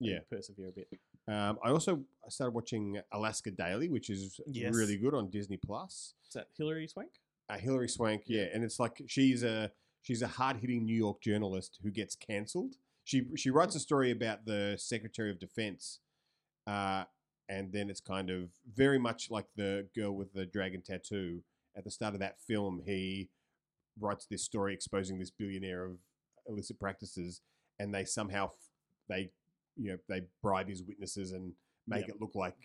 [0.00, 0.18] they Yeah.
[0.28, 0.88] persevere a bit.
[1.28, 4.74] Um, I also started watching Alaska Daily, which is Yes.
[4.74, 6.14] really good on Disney Plus.
[6.26, 7.10] Is that Hilary Swank?
[7.48, 9.70] Uh, Hilary Swank, yeah, and it's like she's a
[10.02, 12.76] she's a hard hitting New York journalist who gets cancelled.
[13.04, 16.00] She she writes a story about the Secretary of Defense,
[16.66, 17.04] uh,
[17.48, 21.42] and then it's kind of very much like the girl with the dragon tattoo.
[21.76, 23.28] At the start of that film, he
[23.98, 25.98] writes this story exposing this billionaire of
[26.48, 27.40] illicit practices,
[27.78, 28.70] and they somehow f-
[29.08, 29.30] they
[29.76, 31.52] you know they bribe his witnesses and
[31.86, 32.16] make Yep.
[32.16, 32.56] it look like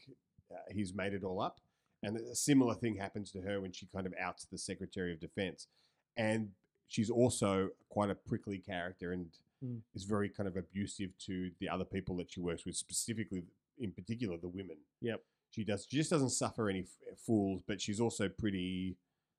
[0.52, 1.60] uh, he's made it all up.
[2.04, 5.20] And a similar thing happens to her when she kind of outs the Secretary of
[5.20, 5.68] Defense.
[6.16, 6.52] And
[6.88, 9.28] she's also quite a prickly character and
[9.66, 9.82] Mm.
[9.96, 13.42] is very kind of abusive to the other people that she works with, specifically,
[13.80, 14.78] in particular, the women.
[15.02, 15.24] Yep.
[15.50, 15.88] She does.
[15.90, 18.98] She just doesn't suffer any f- fools, but she's also pretty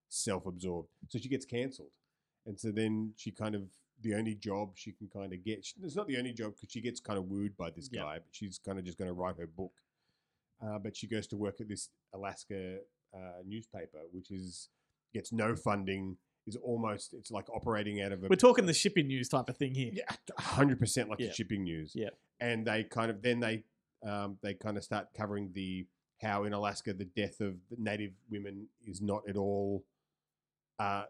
[0.08, 0.88] self-absorbed.
[1.08, 1.92] So she gets cancelled,
[2.46, 3.62] and so then she kind of
[4.02, 5.64] the only job she can kind of get.
[5.64, 8.02] she- It's not the only job because she gets kind of wooed by this Yep.
[8.02, 9.72] guy, but she's kind of just going to write her book.
[10.60, 12.78] Uh, but she goes to work at this Alaska
[13.14, 14.68] uh, newspaper, which is
[15.14, 16.16] gets no funding.
[16.46, 19.56] Is almost it's like operating out of a We're talking the shipping news type of
[19.58, 19.90] thing here.
[19.92, 20.04] yeah,
[20.38, 21.92] hundred percent like the shipping news.
[21.94, 22.08] Yeah.
[22.40, 23.64] and they kind of then they
[24.02, 25.86] um, they kind of start covering the
[26.22, 29.84] how in Alaska the death of the native women is not at all
[30.78, 31.04] uh,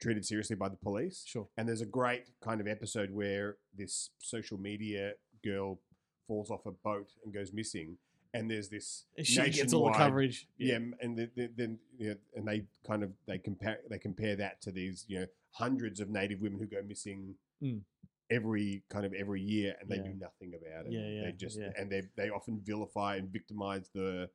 [0.00, 1.22] treated seriously by the police.
[1.26, 1.48] Sure.
[1.56, 5.12] And there's a great kind of episode where this social media
[5.44, 5.80] girl
[6.26, 7.96] falls off a boat and goes missing,
[8.32, 10.46] and there's this She gets all the coverage.
[10.58, 11.18] yeah, m- and
[11.56, 15.20] then, you know, and they kind of they compare they compare that to these you
[15.20, 17.82] know hundreds of native women who go missing Mm.
[18.30, 20.02] every kind of every year, and they Yeah.
[20.04, 20.92] do nothing about it.
[20.92, 21.72] Yeah, yeah, They just yeah.
[21.76, 24.30] and they they often vilify and victimize the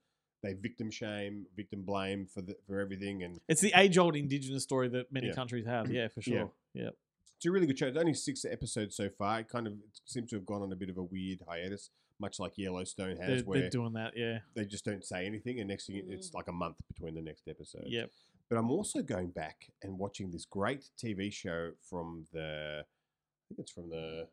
[0.46, 4.64] they victim shame, victim blame for the for everything, and It's the age old indigenous
[4.64, 5.34] story that many Yeah.
[5.34, 5.92] countries have.
[5.92, 6.52] Yeah, for sure.
[6.74, 6.90] Yeah.
[7.36, 7.88] it's a really good show.
[7.88, 9.40] It's only six episodes so far.
[9.42, 11.90] It kind of it seems to have gone on a bit of a weird hiatus,
[12.20, 14.14] much like Yellowstone has, They're, where they're doing that.
[14.16, 14.40] Yeah.
[14.56, 17.48] they just don't say anything, and next thing it's like a month between the next
[17.48, 17.84] episode.
[17.88, 18.10] Yep.
[18.50, 23.60] But I'm also going back and watching this great TV show from the, I think
[23.60, 24.28] it's from the,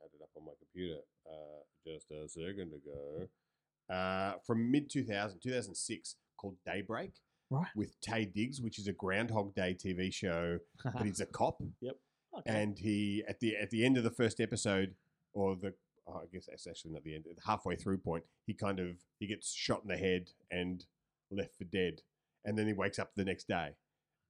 [0.00, 3.28] I had it up on my computer uh, just a second ago,
[3.90, 7.12] uh, from mid 2000, 2006, called Daybreak.
[7.48, 7.68] Right.
[7.76, 11.62] with Taye Diggs, which is a Groundhog Day TV show, but he's a cop.
[11.80, 11.94] Yep.
[12.38, 12.62] Okay.
[12.62, 14.94] And he at the at the end of the first episode,
[15.32, 15.72] or the
[16.08, 19.26] oh, I guess that's actually not the end, halfway through point, he kind of he
[19.26, 20.84] gets shot in the head and
[21.30, 22.02] left for dead,
[22.44, 23.70] and then he wakes up the next day,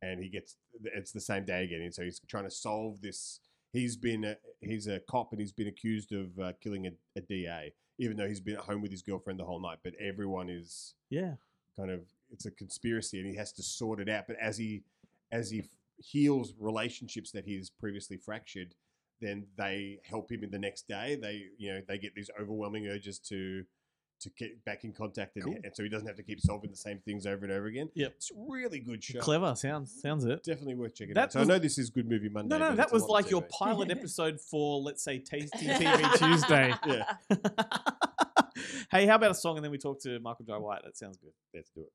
[0.03, 3.41] and he gets it's the same day again, and so he's trying to solve this.
[3.73, 7.21] He's been a, he's a cop and he's been accused of uh, killing a, a
[7.21, 9.79] DA, even though he's been at home with his girlfriend the whole night.
[9.83, 11.35] But everyone is yeah.
[11.77, 14.83] kind of it's a conspiracy and he has to sort it out but as he
[15.33, 15.63] as he
[15.99, 18.75] heals relationships that he's previously fractured
[19.21, 22.87] then they help him in the next day they you know they get these overwhelming
[22.87, 23.65] urges to
[24.21, 25.55] to get back in contact and, Cool.
[25.63, 27.91] and so he doesn't have to keep solving the same things over and over again
[27.95, 28.13] Yep.
[28.17, 29.55] it's a really good show Clever.
[29.55, 30.43] Sounds sounds it.
[30.43, 32.71] definitely worth checking That out so was- i know this is good movie monday No,
[32.71, 36.73] no, that was like your pilot episode for, let's say, Tasty TV Tuesday.
[36.87, 37.13] yeah
[38.91, 40.83] hey, how about a song and then we talk to Michael Jai White?
[40.85, 41.33] That sounds good.
[41.55, 41.93] let's do it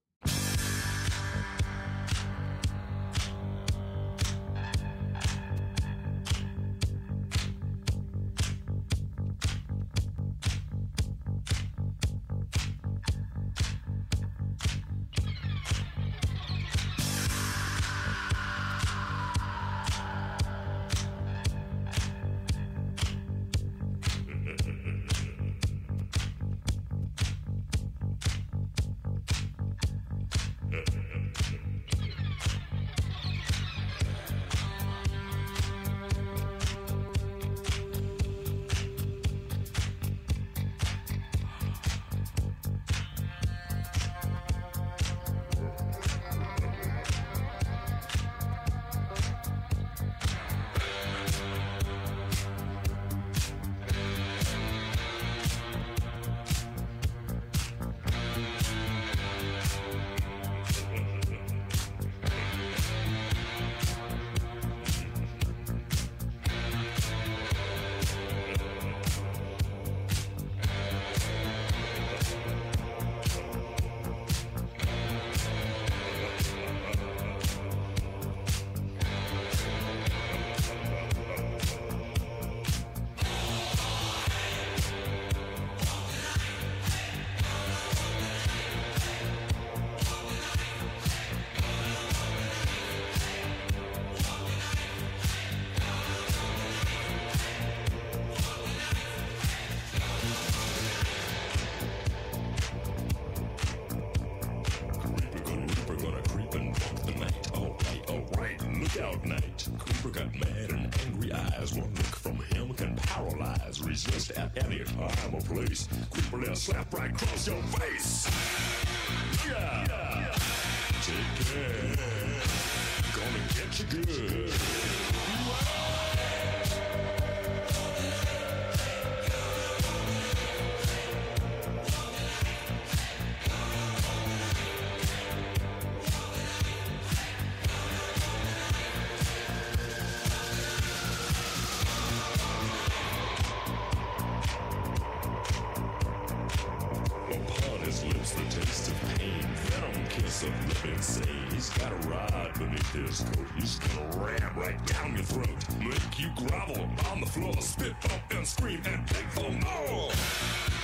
[158.06, 160.12] up and scream and beg for more.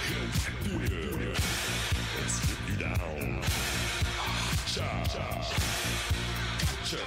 [0.08, 1.34] He'll whack you
[2.20, 3.42] and strip you down.
[4.66, 5.04] Cha.
[5.06, 5.24] Cha.
[6.86, 6.98] Cha.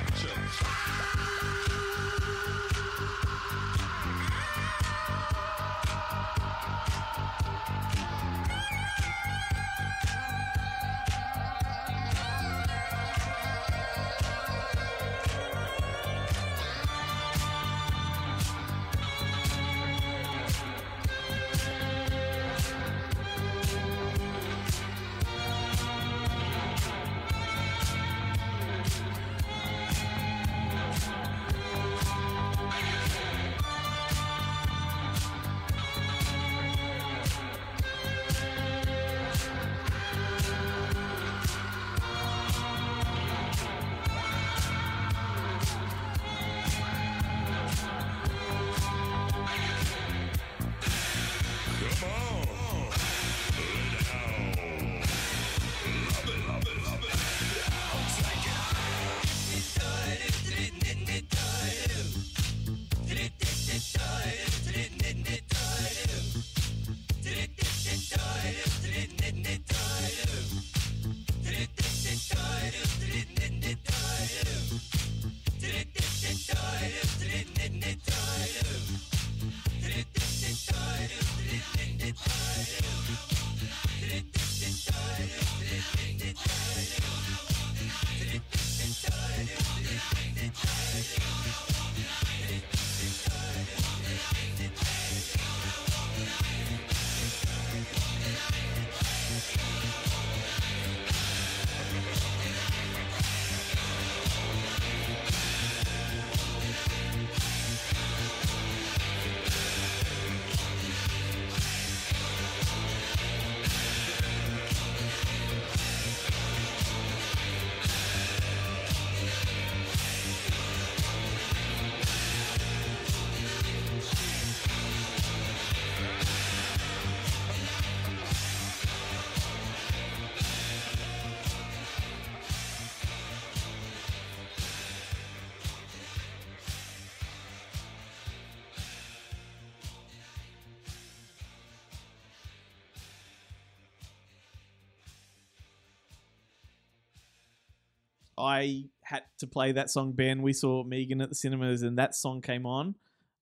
[148.61, 150.13] I had to play that song.
[150.13, 152.95] Ben, we saw Megan at the cinemas, and that song came on,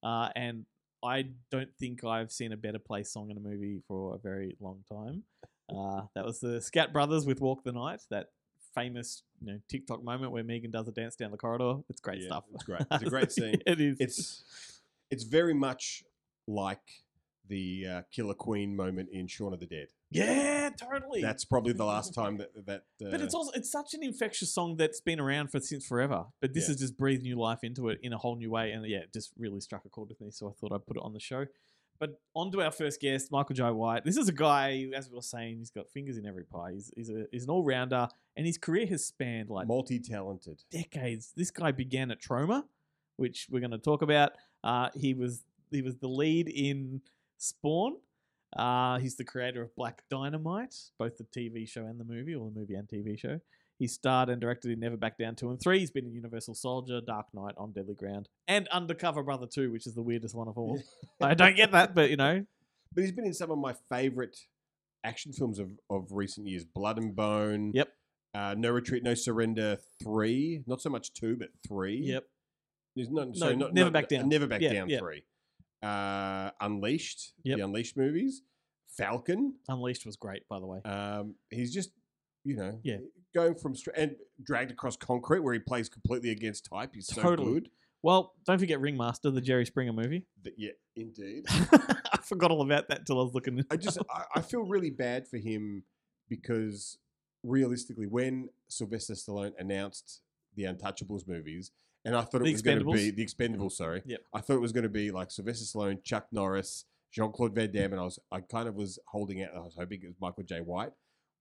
[0.02, 0.64] uh, and
[1.04, 4.56] I don't think I've seen a better play song in a movie for a very
[4.60, 5.24] long time.
[5.68, 8.30] Uh, that was the Skatt Brothers with "Walk the Night." That
[8.74, 11.82] famous, you know, TikTok moment where Megan does a dance down the corridor.
[11.88, 12.44] It's great Yeah, stuff.
[12.54, 12.82] It's great.
[12.90, 13.60] It's a great scene.
[13.66, 13.96] it is.
[14.00, 16.04] It's it's very much
[16.46, 17.02] like
[17.48, 19.88] the uh, Killer Queen moment in Shaun of the Dead.
[20.10, 21.20] Yeah, totally.
[21.20, 22.84] That's probably the last time that that.
[23.04, 26.26] Uh, But it's also it's such an infectious song that's been around for since forever.
[26.40, 26.68] But this Yeah.
[26.72, 29.12] has just breathed new life into it in a whole new way, and yeah, it
[29.12, 30.30] just really struck a chord with me.
[30.30, 31.46] So I thought I'd put it on the show.
[32.00, 34.04] But on to our first guest, Michael Jai White.
[34.04, 36.72] This is a guy, as we were saying, he's got fingers in every pie.
[36.74, 40.62] He's he's, a, he's an all rounder, and his career has spanned like multi-talented.
[40.70, 41.32] decades.
[41.36, 42.64] This guy began at Troma,
[43.16, 44.32] which we're going to talk about.
[44.64, 47.02] Uh, he was he was the lead in
[47.36, 47.96] Spawn.
[48.56, 52.50] Uh, he's the creator of Black Dynamite, both the TV show and the movie, or
[52.50, 53.40] the movie and TV show.
[53.78, 55.78] He starred and directed in Never Back Down 2 and 3.
[55.78, 59.86] He's been in Universal Soldier, Dark Knight, On Deadly Ground, and Undercover Brother 2, which
[59.86, 60.82] is the weirdest one of all.
[61.20, 62.44] I don't get that, but you know,
[62.92, 64.36] But he's been in some of my favorite
[65.04, 67.70] action films of, of recent years: Blood and Bone.
[67.74, 67.88] Yep.
[68.34, 69.78] Uh, no Retreat, No Surrender.
[70.02, 70.62] Three.
[70.66, 72.00] Not so much two, but three.
[72.02, 72.24] yep.
[72.96, 74.28] There's no, sorry, not, Never not- Back Down.
[74.28, 74.88] Never Back Yeah, Down.
[74.88, 74.98] yeah.
[74.98, 75.22] Three.
[75.82, 77.32] Uh, Unleashed.
[77.44, 77.58] Yep.
[77.58, 78.42] The Unleashed movies.
[78.88, 79.54] Falcon.
[79.68, 80.80] Unleashed was great, by the way.
[80.84, 81.90] Um, he's just,
[82.44, 82.98] you know, Yeah.
[83.34, 86.90] going from stra- and dragged across concrete where he plays completely against type.
[86.94, 87.70] He's so good.
[88.02, 90.24] Well, don't forget Ringmaster, the Jerry Springer movie.
[90.56, 91.44] Yeah, indeed.
[91.48, 93.62] I forgot all about that till I was looking.
[93.70, 95.82] I just I, I feel really bad for him
[96.28, 96.98] because
[97.42, 100.22] realistically, when Sylvester Stallone announced
[100.54, 101.72] the Untouchables movies,
[102.04, 103.72] and I thought it The was going to be the Expendables.
[103.72, 104.20] Sorry, Yep.
[104.34, 107.70] I thought it was going to be like Sylvester Stallone, Chuck Norris, Jean Claude Van
[107.72, 109.50] Damme, and I was I kind of was holding out.
[109.56, 110.92] I was hoping it was Michael Jai White,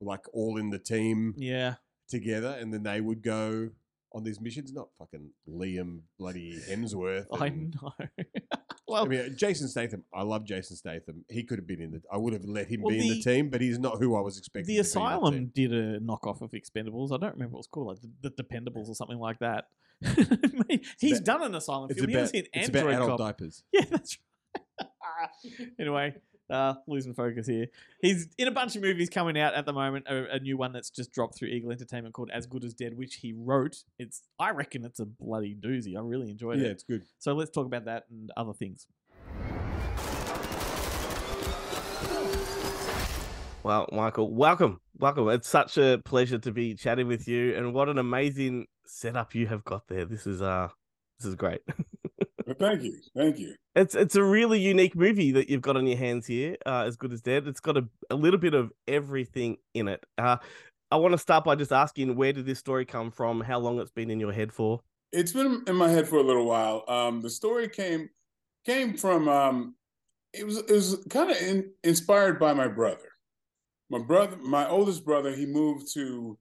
[0.02, 1.76] like all in the team yeah.
[2.10, 3.70] together, and then they would go
[4.14, 4.72] on these missions.
[4.74, 7.26] Not fucking Liam bloody Hemsworth.
[7.40, 7.94] I know.
[8.88, 10.04] well, I mean, uh, Jason Statham.
[10.14, 11.26] I love Jason Statham.
[11.30, 12.02] He could have been in the.
[12.12, 14.16] I would have let him Well, be in the- the team, but he's not who
[14.16, 14.68] I was expecting.
[14.68, 17.12] the to be in Asylum did a knockoff of Expendables.
[17.12, 19.66] I don't remember what it was called, like the, the Dependables or something like that.
[21.00, 22.10] He's about- done an Asylum It's film.
[22.10, 23.20] He was about, in it's about adult Cop.
[23.20, 23.64] diapers.
[23.74, 24.18] Yeah, that's
[24.80, 25.70] right.
[25.80, 26.16] anyway,
[26.50, 27.68] uh, losing focus here.
[28.02, 30.06] He's in a bunch of movies coming out at the moment.
[30.08, 32.96] A, a new one that's just dropped through Eagle Entertainment called As Good as Dead,
[32.98, 33.84] which he wrote.
[33.98, 35.98] It's I reckon it's a bloody doozy.
[35.98, 36.66] I really enjoyed Yeah, it.
[36.68, 37.04] Yeah, it's good.
[37.18, 38.86] So let's talk about that and other things.
[43.64, 44.80] Well, Michael, welcome.
[44.98, 45.28] Welcome.
[45.30, 49.48] It's such a pleasure to be chatting with you and what an amazing setup you
[49.48, 50.06] have got there.
[50.06, 50.70] This is uh
[51.20, 51.62] this is great.
[52.46, 53.56] Well, thank you, thank you.
[53.76, 56.96] It's it's a really unique movie that you've got on your hands here, uh, as
[56.96, 57.46] good as dead.
[57.46, 60.06] It's got a, a little bit of everything in it.
[60.18, 60.38] Uh,
[60.90, 63.42] I want to start by just asking where did this story come from?
[63.42, 64.80] How long it's been in your head for?
[65.12, 66.86] It's been in my head for a little while.
[66.88, 68.10] Um, the story came
[68.66, 69.76] came from um,
[70.34, 73.10] it was it was kind of in, inspired by my brother.
[73.90, 76.38] My brother, my oldest brother, he moved to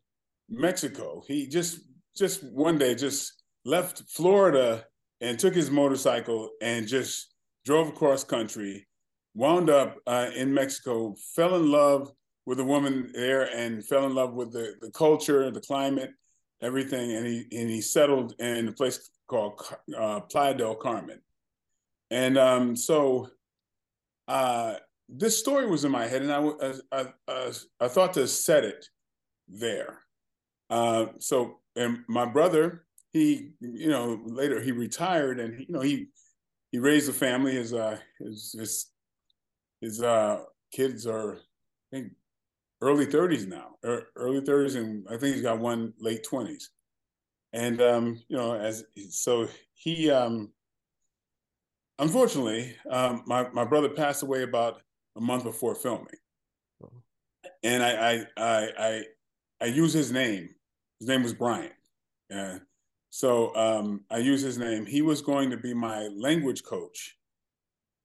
[0.48, 1.22] Mexico.
[1.26, 1.80] He just
[2.16, 4.84] just one day just left Florida
[5.20, 8.86] and took his motorcycle and just drove across country.
[9.34, 12.10] Wound up uh, in Mexico, fell in love
[12.46, 16.10] with a woman there, and fell in love with the the culture, the climate,
[16.62, 19.60] everything, and he and he settled in a place called
[19.98, 21.20] uh, Playa del Carmen.
[22.10, 23.28] And um, so
[24.28, 24.74] uh,
[25.08, 28.86] this story was in my head, and I I thought to set it
[29.48, 30.00] there.
[30.70, 36.08] Uh, so, and my brother, he, you know, later he retired, and you know, he
[36.72, 37.52] he raised a family.
[37.52, 38.86] His uh, his his
[39.80, 42.12] his uh, kids are, I think,
[42.80, 46.70] early thirties now, er, early thirties, and I think he's got one late twenties.
[47.52, 50.50] And um, you know, as so he um,
[51.98, 54.82] unfortunately, um, my my brother passed away about
[55.16, 56.08] a month before filming,
[57.62, 59.02] and I I I I,
[59.60, 60.50] I use his name.
[61.00, 61.70] His name was Brian.
[62.30, 62.58] Yeah.
[63.10, 64.84] So um, I use his name.
[64.86, 67.16] He was going to be my language coach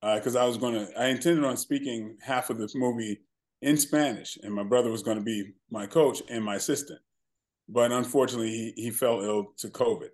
[0.02, 1.00] because I was going to.
[1.00, 3.22] I intended on speaking half of this movie
[3.62, 7.00] in Spanish, and my brother was going to be my coach and my assistant.
[7.70, 10.10] But unfortunately, he, he fell ill to COVID.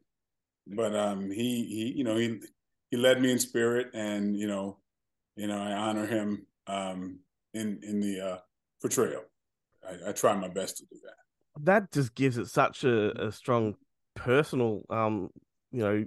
[0.67, 2.39] But um, he he you know he
[2.91, 4.77] he led me in spirit, and you know
[5.35, 7.19] you know I honor him um,
[7.53, 8.37] in in the uh,
[8.81, 9.23] portrayal.
[9.87, 11.26] I, I try my best to do that.
[11.63, 13.75] That just gives it such a, a strong
[14.15, 15.29] personal um
[15.71, 16.05] you know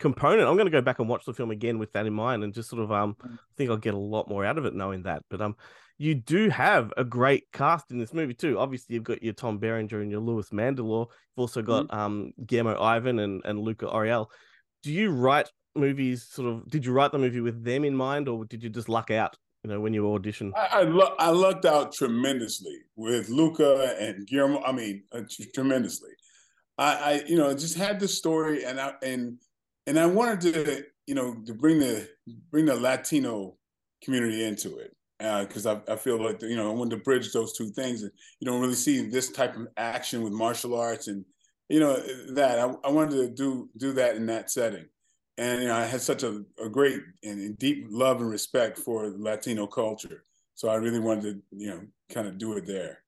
[0.00, 0.48] component.
[0.48, 2.52] I'm going to go back and watch the film again with that in mind, and
[2.52, 5.04] just sort of um I think I'll get a lot more out of it knowing
[5.04, 5.22] that.
[5.30, 5.56] But um
[5.98, 8.58] you do have a great cast in this movie too.
[8.58, 11.06] Obviously, you've got your Tom Berenger and your Louis Mandylor.
[11.06, 11.96] You've also got Mm-hmm.
[11.96, 14.28] um, Guillermo Ivan and, and Luca Oriel.
[14.82, 16.68] Do you write movies sort of?
[16.68, 19.36] Did you write the movie with them in mind, or did you just luck out?
[19.64, 20.52] You know, when you audition.
[20.56, 24.62] I I, I lucked out tremendously with Luca and Guillermo.
[24.62, 26.10] I mean, uh, t- tremendously.
[26.78, 29.38] I, I, you know, just had the story, and I and
[29.86, 32.08] and I wanted to, you know, to bring the
[32.50, 33.56] bring the Latino
[34.02, 37.56] community into it because I, I feel like you know I wanted to bridge those
[37.56, 38.10] two things, and
[38.40, 41.24] you don't really see this type of action with martial arts, and
[41.68, 42.02] you know
[42.34, 44.86] that I, I wanted to do do that in that setting
[45.38, 49.12] and you know, I had such a, a great and deep love and respect for
[49.16, 50.24] Latino culture.
[50.54, 51.80] So I really wanted to, you know,
[52.10, 52.98] kind of do it there.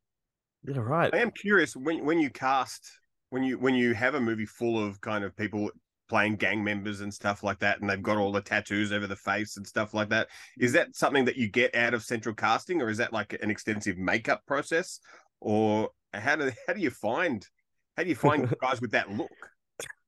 [0.66, 1.14] Yeah, right.
[1.14, 2.90] I am curious when when you cast
[3.30, 5.70] when you when you have a movie full of kind of people
[6.08, 9.16] playing gang members and stuff like that, and they've got all the tattoos over the
[9.16, 10.28] face and stuff like that.
[10.58, 13.50] Is that something that you get out of central casting, or is that like an
[13.50, 15.00] extensive makeup process,
[15.40, 17.46] or how do how do you find
[17.96, 19.30] how do you find guys with that look?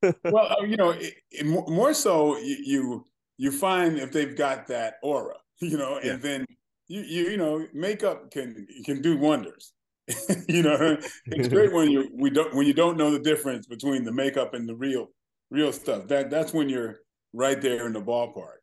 [0.03, 3.05] Well, uh, you know, it, it, more so you,
[3.39, 6.45] you find if they've got that aura, you know, and then
[6.89, 9.73] you, you you know, makeup can can do wonders.
[10.49, 14.05] you know, it's great when you we don't when you don't know the difference between
[14.05, 15.09] the makeup and the real
[15.51, 16.07] real stuff.
[16.07, 17.01] That that's when you're
[17.33, 18.59] right there in the ballpark.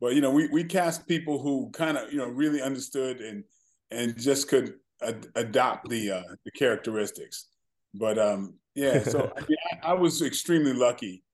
[0.00, 3.44] But you know, we we cast people who kind of you know really understood and
[3.90, 7.48] and just could ad- adopt the uh, the characteristics.
[7.94, 11.24] But um, yeah, so I, mean, I, I was extremely lucky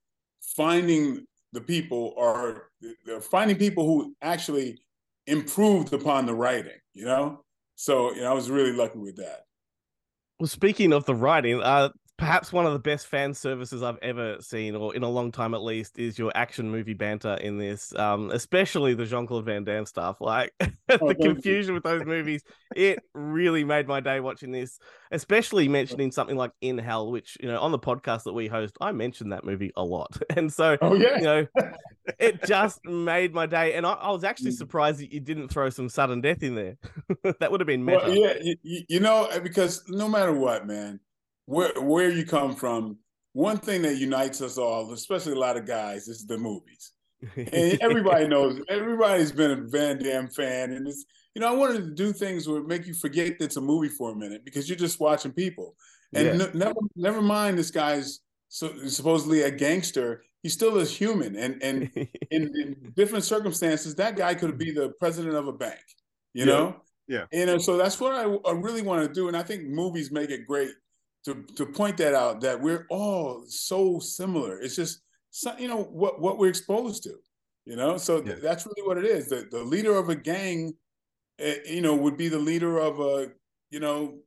[0.40, 2.70] finding the people or
[3.20, 4.80] finding people who actually
[5.26, 6.78] improved upon the writing.
[6.94, 9.40] You know, so you know, I was really lucky with that.
[10.38, 11.90] Well, speaking of the writing, uh,
[12.22, 15.54] perhaps one of the best fan services I've ever seen, or in a long time
[15.54, 17.92] at least, is your action movie banter in this.
[17.96, 20.20] Um, especially the Jean Claude Van Damme stuff.
[20.20, 21.34] Like the thank you.
[21.34, 22.44] confusion with those movies,
[22.76, 24.78] it really made my day watching this.
[25.10, 28.76] Especially mentioning something like In Hell, which you know on the podcast that we host,
[28.80, 31.46] I mentioned that movie a lot, and so Oh yeah, you know,
[32.20, 33.74] it just made my day.
[33.74, 34.58] And I, I was actually Mm.
[34.58, 36.76] surprised that you didn't throw some sudden death in there.
[37.40, 37.98] that would have been meta.
[38.06, 41.00] Well, yeah, you, you know, because no matter what, man,
[41.46, 42.98] where where you come from,
[43.32, 46.92] one thing that unites us all, especially a lot of guys, is the movies.
[47.52, 51.84] And everybody knows, everybody's been a Van Damme fan, and it's you know, I wanted
[51.84, 54.68] to do things where make you forget that it's a movie for a minute because
[54.68, 55.76] you're just watching people,
[56.14, 56.48] and Yeah.
[56.54, 60.24] never never mind this guy's so, supposedly a gangster.
[60.42, 61.90] He's still a human, and and
[62.30, 65.80] in, in different circumstances, that guy could be the president of a bank.
[66.34, 66.52] You Yeah.
[66.52, 66.76] know,
[67.08, 67.24] Yeah.
[67.32, 70.10] And uh, so that's what I, I really want to do, and I think movies
[70.10, 70.70] make it great
[71.24, 74.60] to to point that out that we're all so similar.
[74.60, 75.02] It's just
[75.58, 77.14] you know what what we're exposed to,
[77.64, 77.96] you know.
[77.98, 78.36] So Yeah.
[78.42, 79.28] that's really what it is.
[79.28, 80.74] The the leader of a gang,
[81.38, 83.32] eh, you know, would be the leader of a
[83.70, 84.18] you know,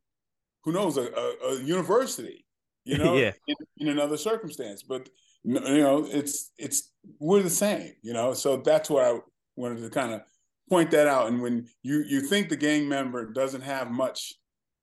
[0.63, 2.45] who knows a, a, a university,
[2.83, 3.33] you know, Yeah.
[3.47, 4.83] in, in another circumstance.
[4.83, 5.09] But
[5.43, 8.33] you know, it's it's we're the same, you know.
[8.33, 9.19] So that's what I
[9.55, 10.21] wanted to kind of
[10.69, 11.27] point that out.
[11.27, 14.33] And when you you think the gang member doesn't have much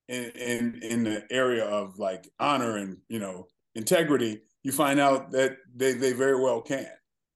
[0.08, 5.30] in in in the area of like honor and you know integrity, you find out
[5.32, 6.88] that they they very well can.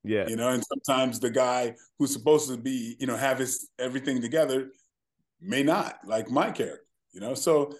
[0.04, 0.26] yeah.
[0.28, 4.20] You know, and sometimes the guy who's supposed to be you know have his everything
[4.20, 4.70] together
[5.40, 6.84] may not, like my character.
[7.12, 7.72] You know, so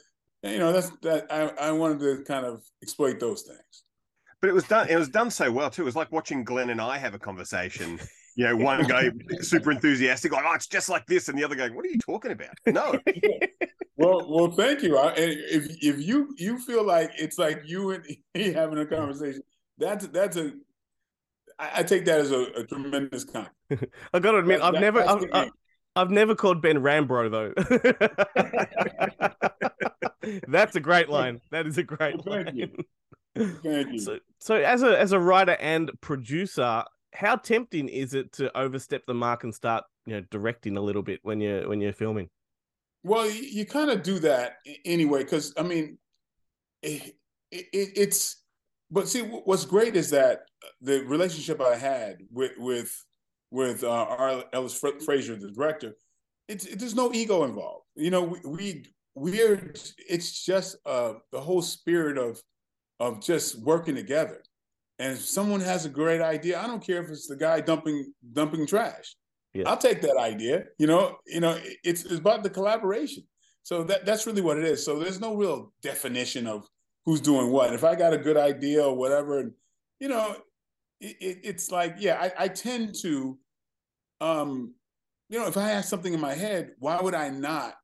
[0.42, 3.84] you know that's that I I wanted to kind of exploit those things.
[4.40, 4.88] But it was done.
[4.88, 5.82] It was done so well too.
[5.82, 7.98] It was like watching Glenn and I have a conversation.
[8.36, 9.10] You know, one guy
[9.40, 11.98] super enthusiastic, like, "Oh, it's just like this," and the other going, "What are you
[11.98, 12.98] talking about?" No,
[13.96, 14.98] Well, well, thank you.
[14.98, 18.84] I, and if if you you feel like it's like you and he having a
[18.86, 19.40] conversation,
[19.78, 20.52] that's that's a
[21.58, 23.54] I, I take that as a, a tremendous compliment.
[24.12, 25.52] I got to admit, That- I've that- never, I've, I- game.
[25.96, 27.54] I've never called Ben Rambro though.
[30.48, 31.40] That's a great line.
[31.52, 32.68] That is a great Well, thank you.
[33.36, 33.56] line.
[33.62, 33.98] Thank you.
[33.98, 36.84] So, so as a as a writer and producer,
[37.16, 41.02] how tempting is it to overstep the mark and start, you know, directing a little
[41.02, 42.28] bit when you're when you're filming?
[43.02, 45.98] Well, you, you kind of do that anyway, because I mean,
[46.82, 47.16] it,
[47.50, 48.42] it, it's.
[48.90, 50.42] But see, what's great is that
[50.80, 53.04] the relationship I had with with
[53.50, 54.44] with uh, R.
[54.52, 55.96] Ellis Fra- Frazier, the director,
[56.48, 57.86] it's it, there's no ego involved.
[57.96, 59.72] You know, we, we we're
[60.08, 62.40] it's just uh, the whole spirit of
[63.00, 64.42] of just working together.
[64.98, 68.12] And if someone has a great idea, I don't care if it's the guy dumping
[68.32, 69.14] dumping trash.
[69.52, 69.68] Yeah.
[69.68, 70.64] I'll take that idea.
[70.78, 73.24] You know, you know, it's it's about the collaboration.
[73.62, 74.84] So that that's really what it is.
[74.84, 76.66] So there's no real definition of
[77.04, 77.72] who's doing what.
[77.72, 79.52] If I got a good idea or whatever,
[80.00, 80.36] you know,
[81.00, 83.38] it, it, it's like, yeah, I, I tend to,
[84.20, 84.74] um,
[85.28, 87.74] you know, if I have something in my head, why would I not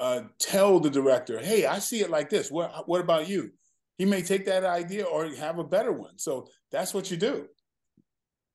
[0.00, 2.50] uh, tell the director, "Hey, I see it like this.
[2.50, 3.52] What what about you?"
[4.00, 6.16] He may take that idea or have a better one.
[6.16, 7.46] So that's what you do.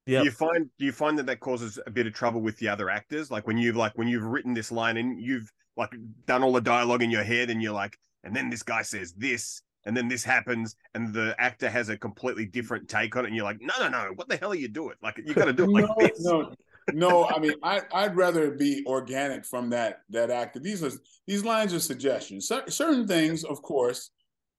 [0.07, 0.21] Yeah.
[0.21, 2.67] Do you find do you find that that causes a bit of trouble with the
[2.67, 3.29] other actors?
[3.29, 5.91] Like when you've like when you've written this line and you've like
[6.25, 9.13] done all the dialogue in your head, and you're like, and then this guy says
[9.13, 13.27] this, and then this happens, and the actor has a completely different take on it,
[13.27, 14.95] and you're like, no, no, no, what the hell are you doing?
[15.03, 16.25] Like you got to do it like no, this.
[16.25, 16.53] no,
[16.91, 17.25] no.
[17.27, 20.59] I mean, I, I'd rather be organic from that that actor.
[20.59, 20.91] These are
[21.27, 22.47] these lines are suggestions.
[22.47, 24.09] Cer- certain things, of course,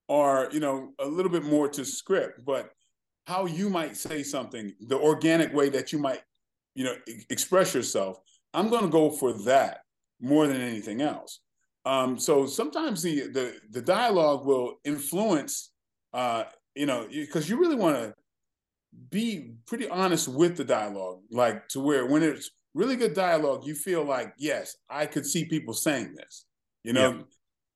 [0.08, 2.70] are you know a little bit more to script, but
[3.26, 6.22] how you might say something, the organic way that you might,
[6.74, 8.18] you know, e- express yourself.
[8.54, 9.80] I'm going to go for that
[10.20, 11.40] more than anything else.
[11.84, 15.70] Um, so sometimes the the the dialogue will influence,
[16.12, 16.44] uh,
[16.74, 18.14] you know, because you really want to
[19.10, 23.74] be pretty honest with the dialogue, like to where when it's really good dialogue, you
[23.74, 26.46] feel like, yes, I could see people saying this,
[26.82, 27.24] you know,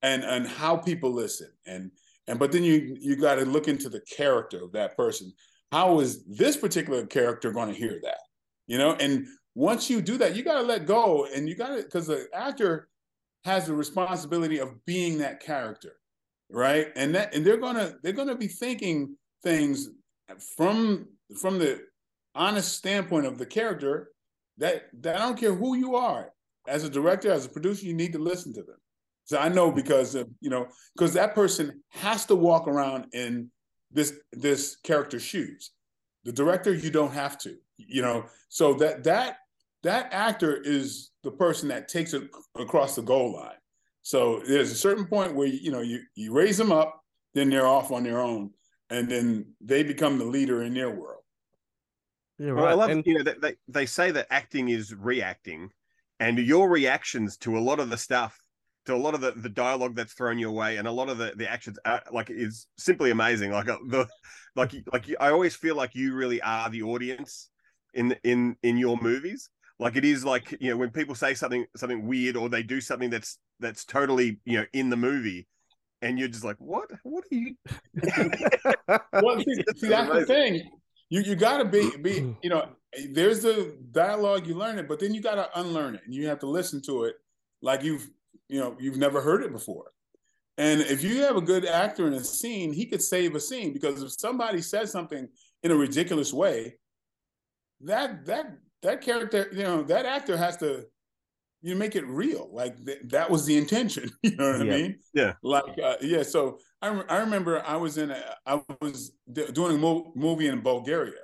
[0.03, 1.91] and and how people listen, and
[2.26, 5.32] and but then you you got to look into the character of that person.
[5.72, 8.18] How is this particular character going to hear that,
[8.66, 8.94] you know?
[8.94, 12.06] And once you do that, you got to let go, and you got to because
[12.06, 12.88] the actor
[13.44, 15.96] has the responsibility of being that character,
[16.50, 16.88] right?
[16.96, 19.88] And that and they're gonna they're gonna be thinking things
[20.56, 21.06] from
[21.40, 21.80] from the
[22.34, 24.10] honest standpoint of the character
[24.58, 26.32] that, that I don't care who you are
[26.68, 28.76] as a director as a producer you need to listen to them
[29.31, 30.66] so I know because of, you know
[30.97, 33.51] because that person has to walk around in
[33.91, 35.70] this this character's shoes.
[36.24, 37.57] The director you don't have to
[37.89, 38.26] you know?
[38.49, 39.37] So that that
[39.83, 42.24] that actor is the person that takes it
[42.57, 43.55] across the goal line.
[44.03, 46.97] So there's a certain point where you know you you raise them up
[47.33, 48.51] then they're off on their own
[48.91, 51.22] and then they become the leader in their world.
[52.39, 55.70] Yeah, Well, I love and you know that they, they say that acting is reacting,
[56.18, 58.39] and your reactions to a lot of the stuff,
[58.91, 61.18] to a lot of the, the dialogue that's thrown your way, and a lot of
[61.18, 63.53] the, the actions are, like is simply amazing.
[63.53, 64.07] Like uh, the
[64.57, 67.49] like like I always feel like you really are the audience
[67.95, 69.49] in in in your movies.
[69.78, 72.80] Like it is like you know when people say something something weird or they do
[72.80, 75.47] something that's that's totally you know in the movie,
[76.03, 76.91] and you're just like, what?
[77.03, 77.55] What are you?
[79.22, 80.68] Well, see, see, that's the thing.
[81.09, 82.68] You you got to be be you know.
[83.12, 86.26] There's the dialogue you learn it, but then you got to unlearn it, and you
[86.26, 87.14] have to listen to it
[87.62, 88.11] like you've
[88.51, 89.92] you know you've never heard it before.
[90.59, 93.72] And if you have a good actor in a scene, he could save a scene
[93.72, 95.26] because if somebody says something
[95.62, 96.76] in a ridiculous way,
[97.82, 98.46] that that
[98.82, 100.84] that character, you know, that actor has to
[101.62, 102.48] you make it real.
[102.53, 104.11] Like th- that was the intention.
[104.22, 104.72] You know what Yeah.
[104.72, 104.98] I mean?
[105.14, 105.32] Yeah.
[105.42, 106.22] Like uh, yeah.
[106.22, 110.12] So I rem- I remember I was in a I was d- doing a mo-
[110.16, 111.22] movie in Bulgaria,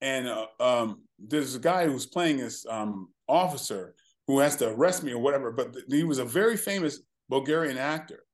[0.00, 3.94] and uh, um, there's a guy who was playing this um, officer
[4.26, 5.50] who has to arrest me or whatever.
[5.52, 8.24] But th- he was a very famous Bulgarian actor,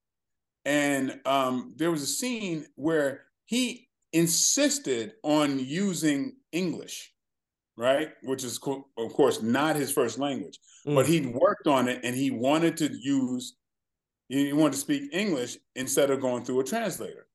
[0.64, 7.12] and um, there was a scene where he insisted on using English,
[7.76, 8.10] right?
[8.22, 11.08] Which is co- of course not his first language, but Mm.
[11.08, 13.56] he'd worked on it and he wanted to use
[14.30, 17.26] he wanted to speak English instead of going through a translator.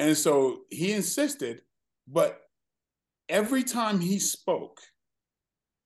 [0.00, 1.62] And so he insisted,
[2.08, 2.40] but
[3.28, 4.80] every time he spoke,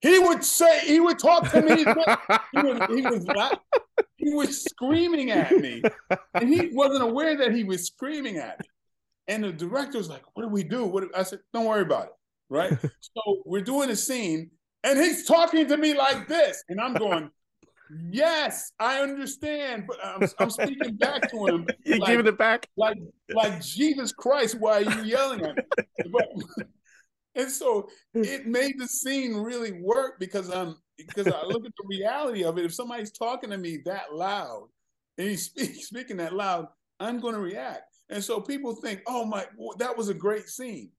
[0.03, 1.79] he would say, he would talk to me.
[1.79, 1.85] he
[2.63, 3.57] was, he was, la-
[4.17, 5.83] he was screaming at me,
[6.35, 8.67] and he wasn't aware that he was screaming at me.
[9.29, 11.83] And the director was like, "What do we do?" What do-" I said, "Don't worry
[11.83, 12.13] about it."
[12.51, 12.73] Right.
[13.01, 14.51] so we're doing a scene,
[14.85, 17.31] and he's talking to me like this, and I'm going,
[18.11, 21.67] "Yes, I understand," but I'm, I'm speaking back to him.
[21.85, 22.69] You're like- giving it back.
[22.77, 22.99] like
[23.33, 25.63] like Jesus Christ, why are you yelling at me?
[26.11, 26.29] But,
[27.35, 31.87] and so it made the scene really work because I'm because I look at the
[31.89, 32.65] reality of it.
[32.65, 34.69] If somebody's talking to me that loud
[35.19, 36.67] and he's speak, speaking that loud,
[37.01, 37.97] I'm going to react.
[38.11, 39.47] And so people think, "Oh my,
[39.79, 40.91] that was a great scene."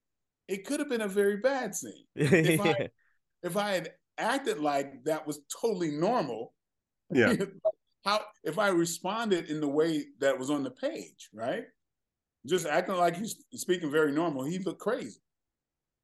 [0.48, 2.90] It could have been a very bad scene if I
[3.44, 6.54] if I had acted like that was totally normal.
[7.16, 7.36] Yeah.
[8.06, 11.66] how if I responded in the way that was on the page, right?
[12.48, 15.20] Just acting like he's speaking very normal, he looked crazy.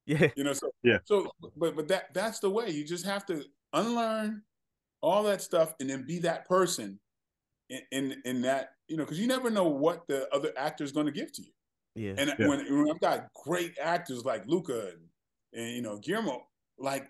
[0.09, 0.27] Yeah.
[0.35, 0.99] You know, so Yeah.
[1.05, 2.69] So but but that that's the way.
[2.69, 3.43] You just have to
[3.73, 4.43] unlearn
[5.01, 6.99] all that stuff and then be that person
[7.69, 10.91] in in, in that, you know, because you never know what the other actor is
[10.91, 11.51] going to give to you.
[11.95, 12.15] Yeah.
[12.17, 12.47] And Yeah.
[12.47, 15.09] when, when I've got great actors like Luca and,
[15.53, 16.47] and you know Guillermo,
[16.77, 17.09] like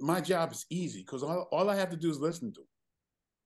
[0.00, 2.60] my job is easy because all, all I have to do is listen to.
[2.60, 2.66] 'em.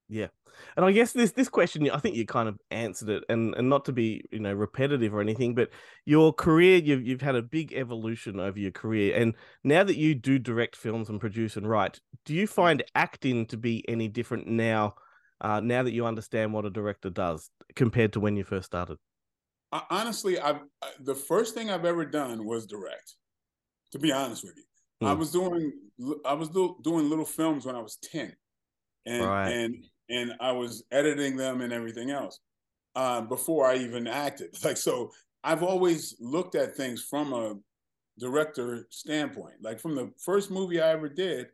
[0.09, 0.28] Yeah.
[0.76, 3.70] And I guess this this question, I think you kind of answered it, and and
[3.70, 5.70] not to be you know repetitive or anything, but
[6.05, 9.34] your career, you've you've had a big evolution over your career, and
[9.64, 13.57] now that you do direct films and produce and write, do you find acting to
[13.57, 14.94] be any different now
[15.40, 18.98] uh, now that you understand what a director does compared to when you first started?
[19.70, 20.61] I, honestly, I've
[21.00, 23.14] the first thing I've ever done was direct.
[23.92, 24.64] To be honest with you,
[25.03, 25.18] I Hmm.
[25.18, 25.72] was doing
[26.24, 28.34] I was do, doing little films when I was ten,
[29.07, 29.46] and Right.
[29.46, 29.74] and
[30.12, 32.38] and I was editing them and everything else
[32.94, 34.54] uh, before I even acted.
[34.64, 35.10] Like so,
[35.44, 37.56] I've always looked at things from a
[38.18, 39.56] director standpoint.
[39.62, 41.48] Like from the first movie I ever did,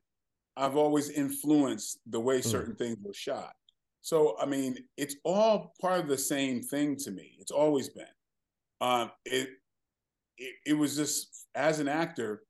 [0.57, 2.49] I've always influenced the way Hmm.
[2.49, 3.55] certain things were shot.
[4.03, 7.37] So I mean, it's all part of the same thing to me.
[7.39, 8.07] It's always been.
[8.81, 9.49] Um, it,
[10.39, 12.43] it it was just as an actor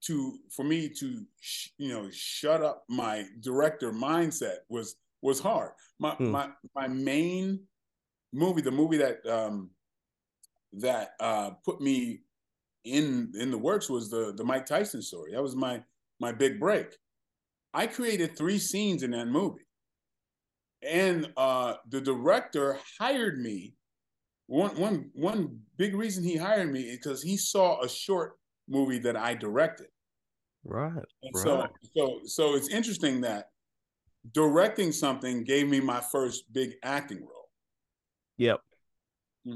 [0.00, 5.72] to for me to sh- you know shut up my director mindset was was hard.
[5.98, 6.30] My Hmm.
[6.30, 7.66] my my main
[8.32, 9.70] movie, the movie that um
[10.74, 12.22] that uh put me
[12.84, 15.32] in in the works was the the Mike Tyson story.
[15.32, 15.82] That was my
[16.20, 16.96] my big break.
[17.74, 19.66] I created three scenes in that movie.
[20.82, 23.74] And uh the director hired me.
[24.46, 28.38] One one one big reason he hired me is because he saw a short
[28.68, 29.88] movie that I directed.
[30.64, 31.04] Right.
[31.22, 31.66] And so
[31.96, 33.50] so so it's interesting that
[34.32, 37.48] directing something gave me my first big acting role.
[38.38, 38.60] Yep.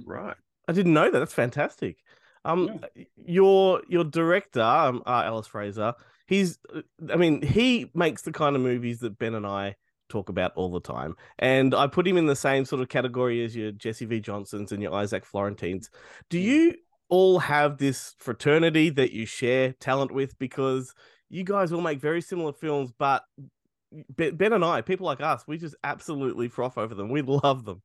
[0.06, 0.36] Right.
[0.68, 1.18] I didn't know that.
[1.18, 1.98] That's fantastic.
[2.44, 2.80] Um,
[3.16, 5.94] your your director, um, uh, Alice Fraser,
[6.26, 6.58] he's,
[7.08, 9.76] I mean, he makes the kind of movies that Ben and I
[10.08, 13.44] talk about all the time, and I put him in the same sort of category
[13.44, 14.20] as your Jesse V.
[14.20, 15.88] Johnsons and your Isaac Florentines.
[16.30, 16.74] Do you
[17.08, 20.36] all have this fraternity that you share talent with?
[20.38, 20.92] Because
[21.30, 23.22] you guys all make very similar films, but
[24.08, 27.10] Ben and I, people like us, we just absolutely froth over them.
[27.10, 27.82] We love them.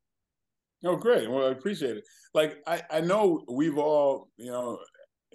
[0.86, 1.30] Oh, great.
[1.30, 2.03] Well, I appreciate it.
[2.34, 4.80] Like I, I know we've all, you know,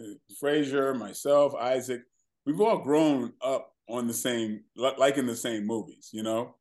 [0.01, 2.03] uh, Frazier, myself, Isaac,
[2.47, 6.55] we've all grown up on the same, like in the same movies, you know,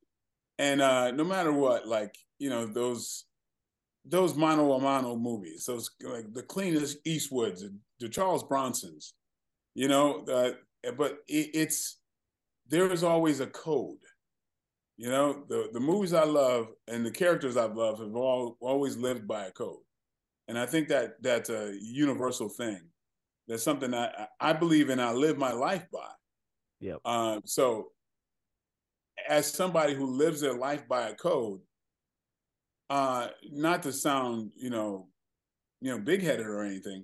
[0.57, 3.25] and uh no matter what, like you know those
[4.03, 7.61] those mano a mano movies, those like the Clint Eastwoods,
[7.99, 9.13] the Charles Bronsons,
[9.75, 10.51] you know, uh,
[10.97, 12.00] but it, it's
[12.71, 13.97] there is always a code.
[14.97, 18.97] You know, the the movies I love and the characters I've loved have all always
[18.97, 19.83] lived by a code,
[20.47, 22.79] and I think that that's a universal thing.
[23.47, 24.99] That's something I I believe in.
[24.99, 26.09] I live my life by.
[26.79, 26.99] Yep.
[27.05, 27.89] Um, so,
[29.27, 31.59] as somebody who lives their life by a code,
[32.89, 35.07] uh, not to sound you know,
[35.81, 37.03] you know, big headed or anything,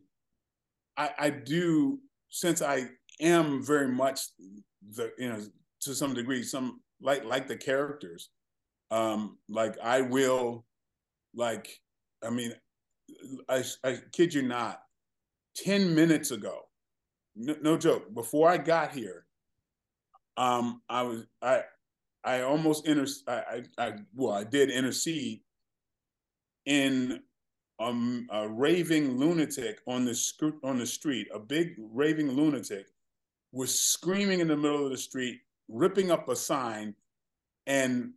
[0.96, 2.00] I I do
[2.30, 2.86] since I
[3.20, 4.22] am very much
[4.96, 5.40] the you know
[5.82, 8.30] to some degree some like like the characters.
[8.90, 10.66] Um like i will
[11.36, 11.80] like
[12.24, 12.54] i mean
[13.50, 14.82] i i kid you not
[15.58, 16.62] 10 minutes ago
[17.36, 19.26] no, no joke before i got here
[20.36, 21.62] um i was i
[22.24, 25.42] i almost inter I, I i well i did intercede
[26.66, 27.22] in
[27.80, 32.88] um, a raving lunatic on the sc- on the street a big raving lunatic
[33.52, 36.96] was screaming in the middle of the street ripping up a sign
[37.66, 38.12] and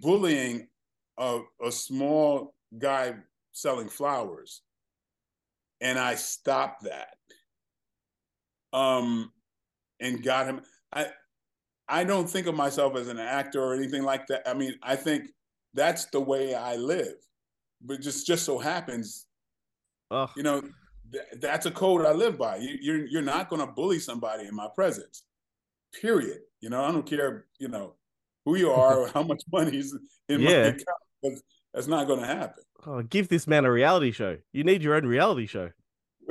[0.00, 0.68] bullying
[1.18, 3.14] a, a small guy
[3.52, 4.62] selling flowers.
[5.80, 7.16] And i stopped that.
[8.72, 9.32] Um
[10.00, 10.62] and got him
[10.92, 11.06] i
[11.88, 14.48] i don't think of myself as an actor or anything like that.
[14.48, 15.28] I mean i think
[15.74, 17.14] that's the way i live.
[17.82, 19.26] But just just so happens
[20.10, 20.60] Oh, you know
[21.10, 22.56] th- that's a code i live by.
[22.56, 25.24] You, you're you're not going to bully somebody in my presence
[26.00, 27.94] period you know i don't care you know
[28.46, 29.96] who you are or how much money is
[30.30, 30.86] in my account
[31.22, 31.42] that's,
[31.74, 34.36] that's not going to happen oh, give this man a reality show.
[34.52, 35.70] You need your own reality show.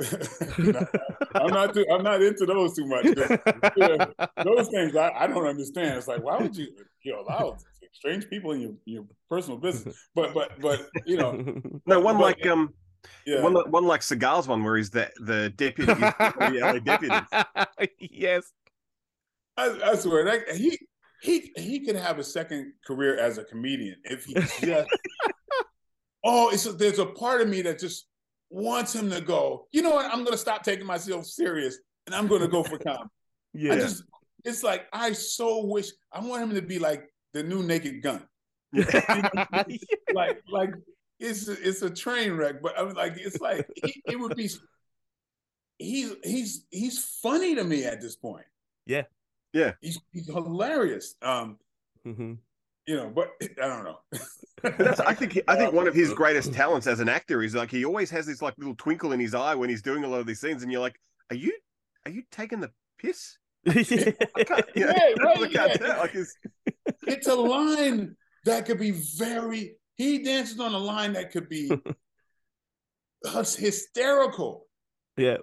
[1.34, 3.04] i'm not too, i'm not into those too much.
[3.04, 6.68] those things I, I don't understand it's like why would you
[7.04, 7.58] you allow
[7.92, 11.32] strange people in your, your personal business but but but you know
[11.86, 12.72] No, one but- like um,
[13.26, 17.14] yeah one one like Seagal's one where he's the the deputy, the LA deputy.
[17.98, 18.50] yes.
[19.56, 20.78] I, I swear that he
[21.22, 24.64] he he could have a second career as a comedian if he just.
[26.24, 28.06] oh, it's a, there's a part of me that just
[28.50, 29.66] wants him to go.
[29.72, 30.06] You know what?
[30.06, 33.10] I'm going to stop taking myself serious and I'm going to go for comedy.
[33.54, 33.74] Yeah.
[33.74, 34.04] I just
[34.44, 38.26] it's like I so wish I want him to be like the new Naked Gun.
[40.14, 40.70] like like
[41.20, 44.50] it's it's a train wreck, but I'm like it's like he, it would be.
[45.78, 48.46] He's he's he's funny to me at this point.
[48.86, 49.02] Yeah.
[49.52, 49.72] Yeah.
[49.80, 51.14] He's he's hilarious.
[51.22, 51.58] Um,
[52.06, 52.38] Mhm.
[52.86, 53.30] you know, but
[53.62, 53.98] I don't know.
[54.62, 57.70] That's, I think I think one of his greatest talents as an actor is like
[57.70, 60.20] he always has this like little twinkle in his eye when he's doing a lot
[60.20, 60.98] of these scenes, and you're like,
[61.30, 61.52] are you
[62.06, 63.36] are you taking the piss?
[63.68, 63.72] I
[64.74, 65.96] you know, Yeah, right, yeah.
[65.98, 66.34] Like, it's,
[67.06, 69.76] it's a line that could be very.
[69.94, 71.70] He dances on a line that could be
[73.22, 74.66] that's hysterical
[75.16, 75.36] Yeah.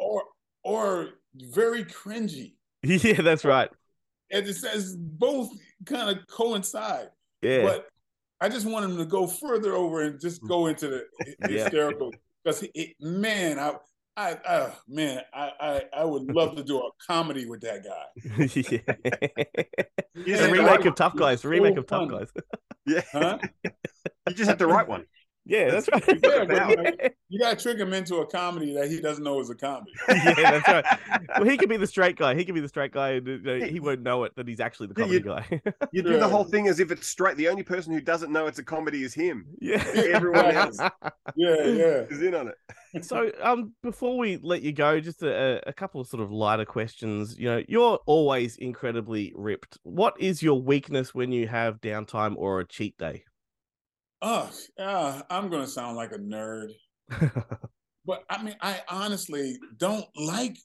[0.00, 0.24] or
[0.64, 2.54] or very cringy.
[3.04, 3.70] Yeah, that's right.
[4.30, 5.50] And it says both
[5.86, 7.08] kind of coincide.
[7.42, 7.62] Yeah.
[7.62, 7.88] But
[8.40, 11.62] I just want him to go further over and just go into the hy- Yeah.
[11.64, 12.12] hysterical
[12.44, 12.66] because
[13.00, 13.72] man, I,
[14.16, 18.04] I, uh, man, I, I, I would love to do a comedy with that guy.
[18.54, 19.64] yeah.
[20.14, 21.38] You A just have to remake write- of Tough Guys.
[21.40, 22.18] A so remake of Tough fun.
[22.18, 22.28] Guys.
[22.86, 23.38] Yeah, Huh?
[24.28, 25.04] you just have to write one.
[25.46, 26.02] Yeah, that's right.
[26.24, 26.44] Yeah,
[26.74, 29.90] but, you, gotta trick him into a comedy that he doesn't know is a comedy.
[30.08, 30.84] yeah, that's right.
[31.38, 32.34] Well, he could be the straight guy.
[32.34, 34.86] He could be the straight guy, and uh, he won't know it that he's actually
[34.88, 35.86] the Yeah, comedy you- guy.
[35.92, 36.18] You do Yeah.
[36.18, 37.36] the whole thing as if it's straight.
[37.36, 39.46] The only person who doesn't know it's a comedy is him.
[39.60, 39.84] yeah.
[39.94, 40.78] Everyone else
[41.36, 42.04] Yeah, yeah.
[42.10, 43.04] is in on it.
[43.04, 46.64] so, um, before we let you go, just a, a couple of sort of lighter
[46.64, 47.36] questions.
[47.38, 49.78] You know, you're always incredibly ripped.
[49.82, 53.24] What is your weakness when you have downtime or a cheat day?
[54.26, 56.70] Oh, uh, I'm gonna sound like a nerd,
[58.04, 60.56] but I mean, I honestly don't like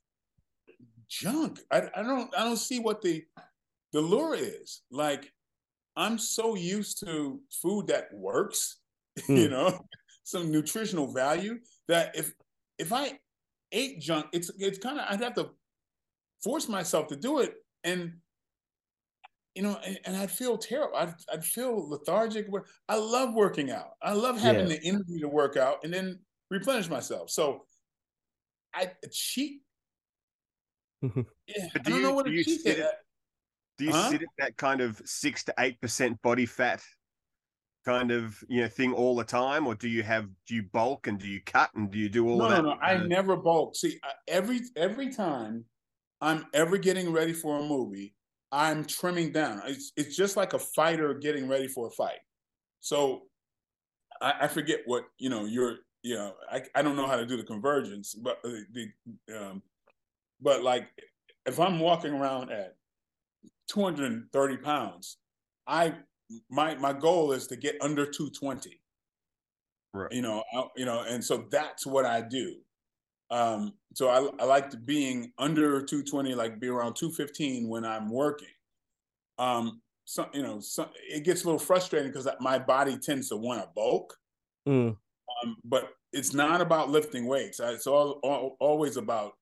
[1.08, 1.60] junk.
[1.72, 3.24] I, I don't I don't see what the
[3.94, 4.84] the lure is.
[4.92, 5.32] Like,
[5.96, 8.80] I'm so used to food that works,
[9.36, 9.50] you Hmm.
[9.50, 9.86] know,
[10.24, 12.34] some nutritional value that if
[12.78, 13.20] if I
[13.72, 15.52] ate junk, it's it's kind of I'd have to
[16.44, 18.14] force myself to do it, and
[19.56, 20.96] you know, and, and I'd feel terrible.
[20.96, 22.48] I'd, I'd feel lethargic.
[22.88, 23.92] I love working out.
[24.02, 24.78] I love having Yeah.
[24.78, 26.20] the energy to work out and then
[26.50, 27.30] replenish myself.
[27.30, 27.66] So
[28.74, 29.62] I cheat.
[31.04, 31.22] Mm-hmm.
[31.48, 32.86] Yeah, But I do don't you- know what do a you cheat sit is.
[32.86, 33.00] at-
[33.78, 34.10] Do you Huh?
[34.12, 36.82] sit at that kind of six to eight percent body fat
[37.86, 41.08] kind of you know thing all the time, or do you have do you bulk
[41.08, 42.72] and do you cut and do you do all No, of no, no.
[42.82, 43.76] I never bulk.
[43.76, 45.64] See, every every time
[46.20, 48.14] I'm ever getting ready for a movie,
[48.52, 49.62] I'm trimming down.
[49.66, 52.20] It's it's just like a fighter getting ready for a fight.
[52.80, 53.24] So
[54.22, 55.46] I, I forget what you know.
[55.46, 56.34] You're you know.
[56.52, 59.62] I I don't know how to do the convergence, but uh, the um,
[60.42, 60.88] but like
[61.46, 62.76] if I'm walking around at
[63.68, 65.18] 230 pounds,
[65.68, 65.96] I
[66.50, 68.80] my my goal is to get under 220
[69.92, 70.12] Right.
[70.12, 72.58] you know I, you know and so that's what i do
[73.32, 78.48] um so i, I like being under 220 like be around 215 when i'm working
[79.38, 83.38] um so you know so it gets a little frustrating because my body tends to
[83.38, 84.16] want to bulk
[84.68, 84.96] Mm.
[85.44, 89.34] um, but it's not about lifting weights it's all, all always about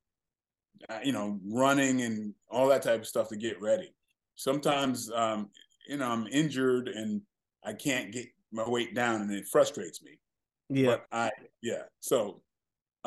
[0.89, 3.93] uh, you know running and all that type of stuff to get ready
[4.35, 5.49] sometimes um
[5.89, 7.21] you know i'm injured and
[7.63, 10.19] i can't get my weight down and it frustrates me
[10.69, 10.85] Yeah.
[10.97, 11.31] but I
[11.61, 11.83] yeah.
[11.99, 12.41] So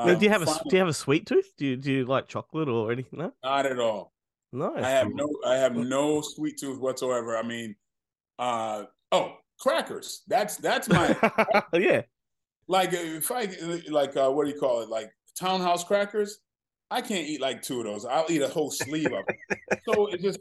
[0.01, 1.51] um, do you have a do you have a sweet tooth?
[1.57, 3.19] Do you do you like chocolate or anything?
[3.19, 3.33] No.
[3.43, 4.13] not at all.
[4.53, 4.85] Nice.
[4.85, 7.37] I have no I have no sweet tooth whatsoever.
[7.37, 7.77] I mean,
[8.39, 10.23] uh oh, crackers.
[10.27, 11.17] That's that's my
[11.73, 12.03] yeah.
[12.67, 13.49] like if I
[13.89, 14.89] like uh what do you call it?
[14.89, 16.39] Like townhouse crackers.
[16.91, 18.05] I can't eat like two of those.
[18.05, 19.59] I'll eat a whole sleeve of them.
[19.89, 20.41] so it's just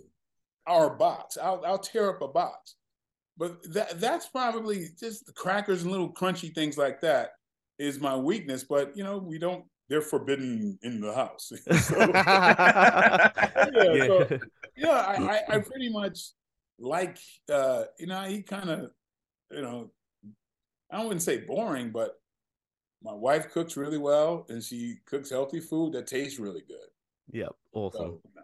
[0.66, 1.38] our box.
[1.38, 2.76] I'll I'll tear up a box.
[3.38, 7.32] But that that's probably just the crackers and little crunchy things like that
[7.80, 8.64] is my weakness.
[8.64, 11.52] But you know, we don't they're forbidden in the house.
[11.72, 12.12] So-
[13.96, 14.40] yeah, so
[14.76, 16.20] yeah, I, I, I pretty much
[16.80, 17.18] like
[17.52, 18.92] uh, you know, he kind of,
[19.52, 19.92] you know,
[20.92, 22.20] I wouldn't say boring, but
[23.04, 26.78] my wife cooks really well and she cooks healthy food that tastes really good.
[27.32, 27.50] Yep.
[27.74, 28.20] Awesome.
[28.36, 28.42] So,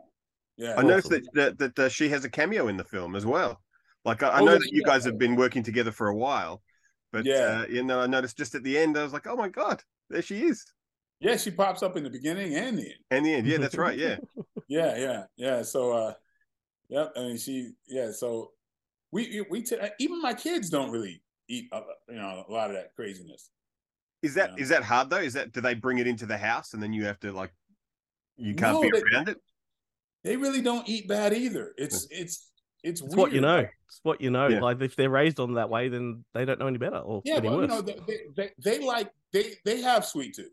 [0.57, 0.75] yeah.
[0.77, 3.61] I noticed that that, that uh, she has a cameo in the film as well.
[4.05, 4.93] Like I, I Oh, know that you yeah.
[4.93, 6.61] guys have been working together for a while,
[7.15, 7.61] but Yeah.
[7.63, 9.81] uh, you know, I noticed just at the end, I was like, oh my god,
[10.09, 10.65] there she is.
[11.21, 12.99] Yeah, she pops up in the beginning and the end.
[13.09, 14.17] And the end, yeah, that's right, yeah.
[14.67, 15.61] Yeah, yeah, yeah.
[15.61, 16.13] So, uh,
[16.89, 17.13] yep.
[17.15, 18.11] I mean, she, yeah.
[18.11, 18.51] So,
[19.11, 22.75] we, we, t- even my kids don't really eat, uh, you know, a lot of
[22.75, 23.51] that craziness.
[24.23, 24.79] Is that is Yeah.
[24.79, 25.17] that hard though?
[25.19, 27.53] Is that do they bring it into the house and then you have to like
[28.37, 29.37] you can't No, be they- around it?
[30.23, 31.73] They really don't eat bad either.
[31.77, 32.49] It's, it's,
[32.85, 33.65] it's, It's what you know.
[33.87, 34.47] It's what you know.
[34.47, 34.61] Yeah.
[34.61, 37.35] Like if they're raised on that way, then they don't know any better or Yeah,
[37.35, 37.71] any well, worse.
[37.71, 40.51] you know, they, they, they, they like they they have sweet tooth.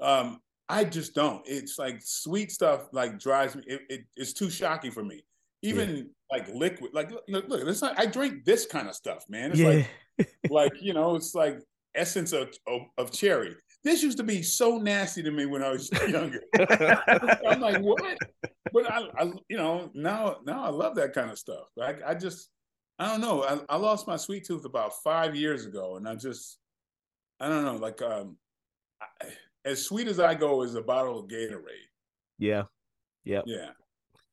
[0.00, 1.42] Um, I just don't.
[1.46, 3.64] It's like sweet stuff like drives me.
[3.66, 5.24] It, it it's too shocking for me.
[5.62, 7.98] Even like liquid, like look, look, look, it's not.
[7.98, 9.50] I drink this kind of stuff, man.
[9.52, 9.84] It's yeah.
[10.18, 11.58] like like you know, it's like
[11.94, 13.56] essence of, of of cherry.
[13.84, 16.40] This used to be so nasty to me when I was younger.
[17.46, 18.18] I'm like, what?
[18.72, 21.66] But I, I, you know, now now I love that kind of stuff.
[21.80, 22.48] I, I just,
[22.98, 23.44] I don't know.
[23.44, 26.58] I, I lost my sweet tooth about five years ago, and I just,
[27.40, 27.76] I don't know.
[27.76, 28.36] Like, um,
[29.02, 29.26] I,
[29.66, 31.90] as sweet as I go is a bottle of Gatorade.
[32.38, 32.64] yeah.
[33.24, 33.40] Yeah.
[33.46, 33.70] Yeah,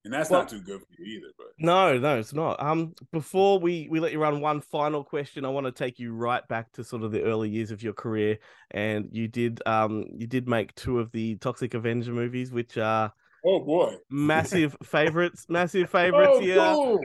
[0.04, 1.28] and that's Well- not too good for you either.
[1.38, 2.62] But No, no, it's not.
[2.62, 6.14] Um, before we we let you run one final question, I want to take you
[6.14, 8.40] right back to sort of the early years of your career,
[8.72, 13.14] and you did um you did make two of the Toxic Avenger movies, which are
[13.46, 16.56] oh boy, massive favorites, massive favorites oh, here.
[16.56, 17.00] cool.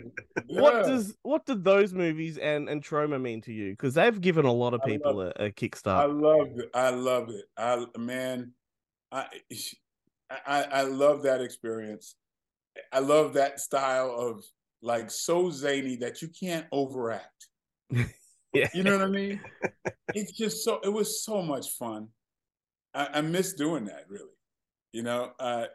[0.46, 3.72] What does what did those movies and and Troma mean to you?
[3.72, 5.98] Because they've given a lot of people a, a, kickstart.
[5.98, 6.70] I loved it.
[6.74, 7.44] I loved it.
[7.58, 8.52] I man,
[9.12, 9.26] I
[10.46, 12.14] I I love that experience.
[12.92, 14.44] I love that style of
[14.82, 17.48] like so zany that you can't overact.
[18.52, 18.68] Yeah.
[18.72, 19.40] You know what I mean?
[20.14, 22.08] It's just so it was so much fun.
[22.94, 24.36] I, I miss doing that really.
[24.92, 25.66] You know, uh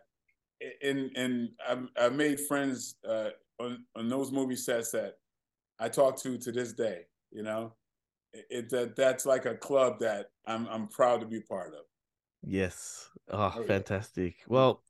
[0.82, 3.30] and and I've, I've made friends uh
[3.60, 5.18] on, on those movie sets that
[5.80, 7.02] I talk to to this day,
[7.32, 7.73] you know.
[8.34, 11.82] It, that that's like a club that I'm I'm proud to be part of.
[12.44, 13.10] Yes.
[13.30, 13.68] Oh, Oh, yeah.
[13.68, 14.36] fantastic.
[14.48, 14.82] Well,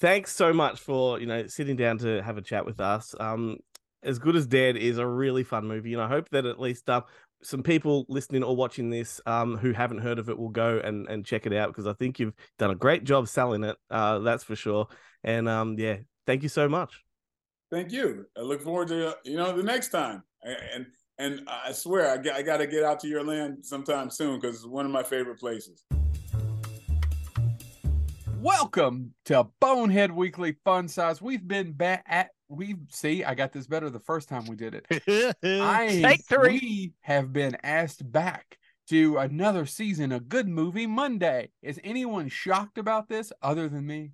[0.00, 3.14] thanks so much for, you know, sitting down to have a chat with us.
[3.18, 3.58] Um,
[4.02, 6.88] As Good as Dead is a really fun movie, and I hope that at least
[6.88, 7.02] uh,
[7.42, 11.08] some people listening or watching this um, who haven't heard of it will go and,
[11.08, 13.76] and check it out because I think you've done a great job selling it.
[13.90, 14.88] Uh, that's for sure.
[15.24, 17.04] And um, yeah, thank you so much.
[17.70, 18.26] Thank you.
[18.36, 20.22] I look forward to you know the next time.
[20.42, 20.86] And
[21.18, 24.56] and I swear I I got to get out to your land sometime soon because
[24.56, 25.84] it's one of my favorite places.
[28.40, 31.20] Welcome to Bonehead Weekly Fun Size.
[31.20, 34.74] We've been back at we see I got this better the first time we did
[34.88, 35.36] it.
[35.42, 36.48] I Take three.
[36.62, 38.56] we have been asked back
[38.90, 41.50] to another season of Good Movie Monday.
[41.62, 44.12] Is anyone shocked about this other than me?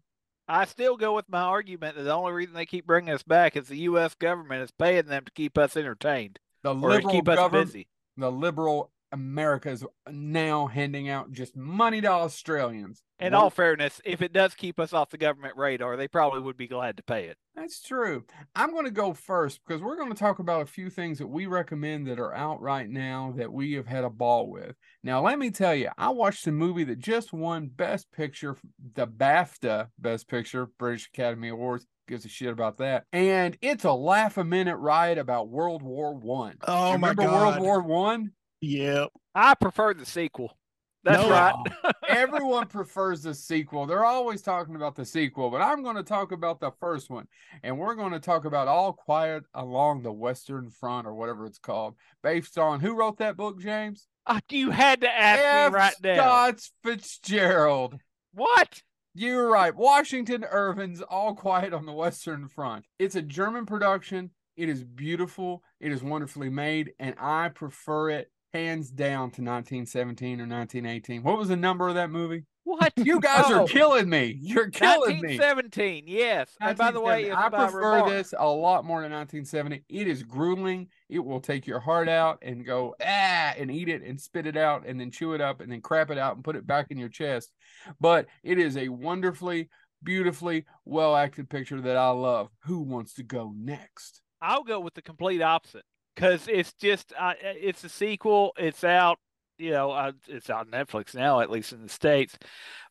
[0.49, 3.57] I still go with my argument that the only reason they keep bringing us back
[3.57, 4.15] is the U.S.
[4.15, 7.89] government is paying them to keep us entertained The liberal keep us government, busy.
[8.17, 13.01] the liberal America is now handing out just money to Australians.
[13.21, 16.41] In Well, all fairness, if it does keep us off the government radar, they probably
[16.41, 17.39] would be glad to pay it.
[17.55, 18.25] That's true.
[18.57, 21.29] I'm going to go first because we're going to talk about a few things that
[21.29, 24.75] we recommend that are out right now that we have had a ball with.
[25.05, 28.57] Now, let me tell you, I watched a movie that just won Best Picture,
[28.95, 31.87] the BAFTA Best Picture, British Academy Awards.
[32.07, 36.15] Gives a shit about that, and it's a laugh a minute ride about World War
[36.15, 36.59] One.
[36.69, 37.33] Oh my Remember god.
[37.33, 38.33] World War One?
[38.65, 39.11] Yep.
[39.35, 40.57] I prefer the sequel.
[41.03, 41.31] That's No.
[41.31, 41.55] right.
[42.09, 43.85] Everyone prefers the sequel.
[43.87, 47.27] They're always talking about the sequel, but I'm going to talk about the first one.
[47.63, 51.59] And we're going to talk about All Quiet Along the Western Front or whatever it's
[51.59, 54.07] called, based on who wrote that book, James?
[54.27, 55.73] Ah, you had to ask F.
[55.73, 56.15] me right now.
[56.17, 57.99] Scott Fitzgerald.
[58.33, 58.83] What?
[59.15, 59.75] You're right.
[59.77, 62.87] Washington Irving's All Quiet on the Western Front.
[62.99, 64.31] It's a German production.
[64.57, 65.63] It is beautiful.
[65.81, 71.23] It is wonderfully made, and I prefer it hands down to 1917 or 1918.
[71.23, 72.45] What was the number of that movie?
[72.63, 72.93] What?
[72.97, 74.39] You guys are Oh, killing me.
[74.41, 75.37] You're killing me.
[75.39, 76.51] 1917, yes.
[76.61, 79.85] And by the way, I prefer this a lot more than 1970.
[79.89, 80.89] It is grueling.
[81.11, 84.57] It will take your heart out and go ah and eat it and spit it
[84.57, 86.87] out and then chew it up and then crap it out and put it back
[86.91, 87.53] in your chest.
[88.01, 89.69] But it is a wonderfully,
[90.03, 92.49] beautifully well acted picture that I love.
[92.65, 94.23] Who wants to go next?
[94.41, 95.85] I'll go with the complete opposite
[96.15, 98.53] because it's just uh, it's a sequel.
[98.57, 99.19] It's out,
[99.59, 102.37] you know, uh, it's on Netflix now, at least in the states.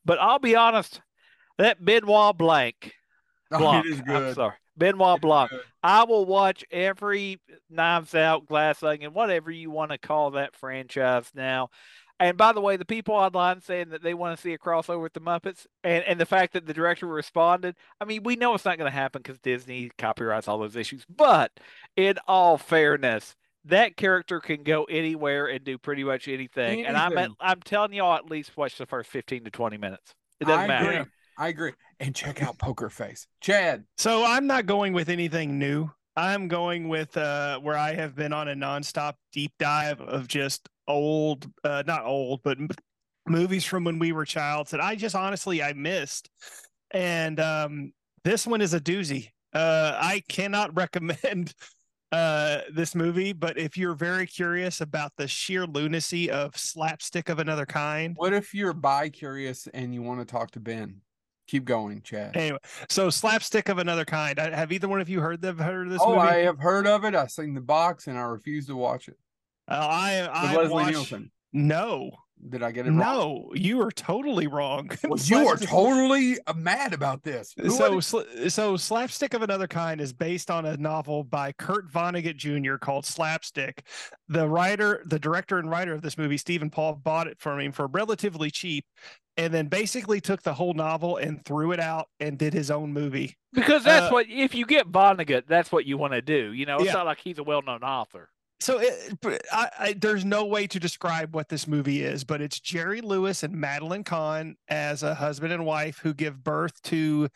[0.05, 1.01] But I'll be honest,
[1.57, 2.93] that Benoit Blanc,
[3.51, 5.51] Oh, Blanc it is I'm sorry, Benoit Blanc.
[5.81, 7.39] I will watch every
[7.69, 11.69] Knives Out, Glass Onion, whatever you want to call that franchise now.
[12.19, 15.01] And by the way, the people online saying that they want to see a crossover
[15.01, 18.53] with the Muppets, and, and the fact that the director responded, I mean, we know
[18.53, 21.05] it's not going to happen because Disney copyrights all those issues.
[21.09, 21.51] But
[21.95, 23.35] in all fairness,
[23.65, 26.85] that character can go anywhere and do pretty much anything.
[26.85, 30.13] And I'm at, I'm telling y'all, at least watch the first 15 to 20 minutes.
[30.39, 30.89] It doesn't I matter.
[30.91, 31.11] agree.
[31.37, 31.71] I agree.
[31.99, 33.27] And check out Poker Face.
[33.41, 33.85] Chad.
[33.97, 35.89] So I'm not going with anything new.
[36.15, 40.69] I'm going with uh, where I have been on a nonstop deep dive of just
[40.87, 42.57] old, uh, not old, but
[43.27, 46.29] movies from when we were childs that I just honestly I missed.
[46.91, 47.93] And um,
[48.23, 49.29] this one is a doozy.
[49.53, 51.53] Uh, I cannot recommend
[52.11, 57.39] uh, this movie, but if you're very curious about the sheer lunacy of slapstick of
[57.39, 61.01] another kind, What if you're bi curious and you want to talk to Ben?
[61.47, 62.37] Keep going, Chad.
[62.37, 64.39] anyway, so slapstick of another kind.
[64.39, 66.27] I- Have either one of you heard the, heard of this oh, movie?
[66.27, 67.15] I have heard of it.
[67.15, 69.17] I've seen the box and I refuse to watch it.
[69.67, 71.31] Uh, I I Leslie watched- Nielsen.
[71.55, 72.09] No,
[72.49, 72.97] Did I get it wrong?
[72.99, 74.89] no, you are totally wrong.
[75.03, 77.53] Well, you are totally mad about this.
[77.57, 81.91] Who So, sl- so slapstick of another kind is based on a novel by Kurt
[81.91, 82.77] Vonnegut Jr.
[82.77, 83.85] called Slapstick.
[84.29, 87.69] The writer, the director and writer of this movie, Steven Paul, bought it for me
[87.71, 88.85] for relatively cheap.
[89.35, 92.93] and then basically took the whole novel and threw it out and did his own
[92.93, 93.35] movie.
[93.51, 96.51] Because that's Uh, what if you get Vonnegut, that's what you want to do.
[96.53, 96.93] You know, it's Yeah.
[96.93, 98.29] not like he's a well-known author.
[98.63, 99.17] So it,
[99.51, 103.43] I, I, there's no way to describe what this movie is, but it's Jerry Lewis
[103.43, 107.27] and Madeline Kahn as a husband and wife who give birth to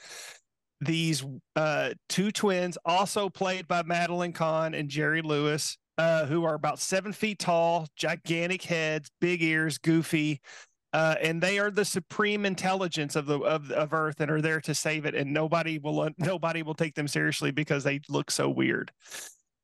[0.79, 1.25] these
[1.57, 6.79] uh, two twins, also played by Madeline Kahn and Jerry Lewis, uh, who are about
[6.79, 10.39] seven feet tall, gigantic heads, big ears, goofy.
[10.93, 14.61] Uh, and they are the supreme intelligence of the of, of Earth and are there
[14.61, 15.13] to save it.
[15.13, 18.93] And nobody will nobody will take them seriously because they look so weird.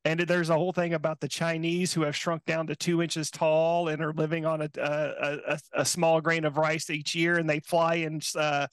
[0.05, 3.31] And there's a whole thing about the Chinese who have shrunk down to two inches
[3.31, 7.37] tall and are living on a a, a, a small grain of rice each year,
[7.37, 8.67] and they fly in uh,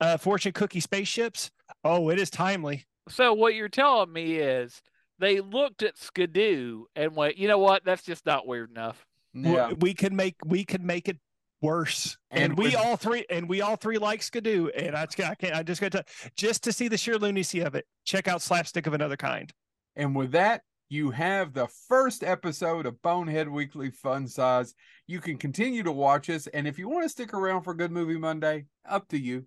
[0.00, 1.50] uh, fortune cookie spaceships.
[1.84, 2.84] Oh, it is timely.
[3.08, 4.82] So what you're telling me is
[5.20, 7.84] they looked at Skidoo and went, you know what?
[7.84, 9.06] That's just not weird enough.
[9.32, 9.68] Yeah.
[9.68, 11.18] We, we could make we could make it
[11.62, 14.68] worse, and, And we with- all three and we all three like Skidoo.
[14.76, 15.54] And I, I can't.
[15.54, 16.04] I just got to
[16.36, 17.86] just to see the sheer lunacy of it.
[18.04, 19.52] Check out Slapstick of Another Kind.
[19.96, 24.74] And with that, you have the first episode of Bonehead Weekly Fun Size.
[25.06, 26.46] You can continue to watch us.
[26.48, 29.46] And if you want to stick around for Good Movie Monday, up to you.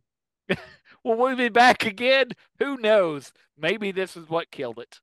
[1.03, 2.30] Will we be back again?
[2.60, 3.34] Who knows?
[3.57, 4.99] Maybe this is what killed it.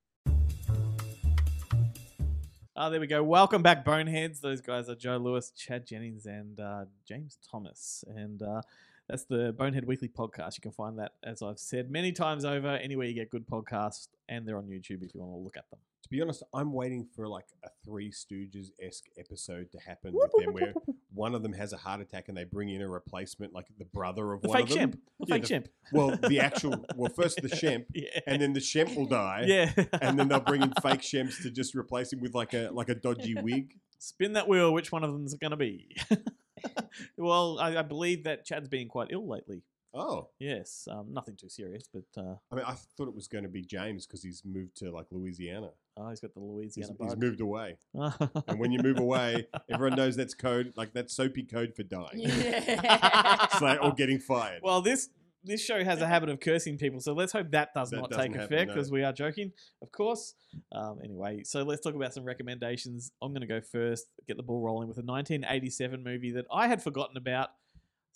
[2.76, 3.22] Ah, there we go.
[3.22, 4.40] Welcome back, Boneheads.
[4.40, 8.02] Those guys are Joe Lewis, Chad Jennings, and uh, James Thomas.
[8.08, 8.62] And uh,
[9.08, 10.56] that's the Bonehead Weekly podcast.
[10.56, 14.08] You can find that, as I've said many times over, anywhere you get good podcasts,
[14.28, 15.78] and they're on YouTube if you want to look at them.
[16.02, 20.30] To be honest, I'm waiting for like a Three Stooges esque episode to happen with
[20.38, 20.74] them, where
[21.14, 23.86] one of them has a heart attack and they bring in a replacement, like the
[23.86, 24.90] brother of The one fake of them.
[24.90, 24.98] Shemp.
[25.20, 25.66] The fake Shemp.
[25.92, 26.84] Well, the actual.
[26.94, 28.20] Well, first the Shemp, Yeah.
[28.26, 29.44] and then the Shemp will die.
[29.48, 29.72] Yeah.
[30.02, 32.90] and then they'll bring in fake Shemps to just replace him with like a like
[32.90, 33.72] a dodgy wig.
[33.98, 34.74] Spin that wheel.
[34.74, 35.96] Which one of them's going to be?
[37.16, 39.62] well, I, I believe that Chad's been quite ill lately.
[39.96, 43.44] Oh, Yes, um, nothing too serious, but uh, I mean, I thought it was going
[43.44, 45.70] to be James because he's moved to like Louisiana.
[45.96, 47.20] oh, he's got the He's, Louisiana he's bug.
[47.20, 51.74] moved away, and when you move away, everyone knows that's code, like that's soapy code
[51.76, 52.08] for dying.
[52.22, 54.60] it's like or getting fired.
[54.64, 55.10] Well, this
[55.44, 58.10] this show has a habit of cursing people, so let's hope that does That not
[58.10, 58.74] doesn't take happen, effect no.
[58.74, 59.52] because we are joking,
[59.82, 60.34] of course.
[60.72, 63.12] Um, anyway, so let's talk about some recommendations.
[63.22, 66.68] I'm going to go first, get the ball rolling with a 1987 movie that I
[66.68, 67.50] had forgotten about.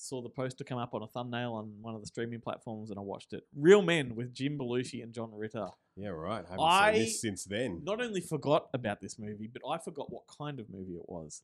[0.00, 2.98] Saw the poster come up on a thumbnail on one of the streaming platforms, and
[3.00, 3.42] I watched it.
[3.56, 5.66] Real Men with Jim Belushi and John Ritter.
[5.96, 6.44] yeah, right.
[6.46, 7.80] I haven't I- seen this since then.
[7.82, 11.42] Not only forgot about this movie, but I forgot what kind of movie it was.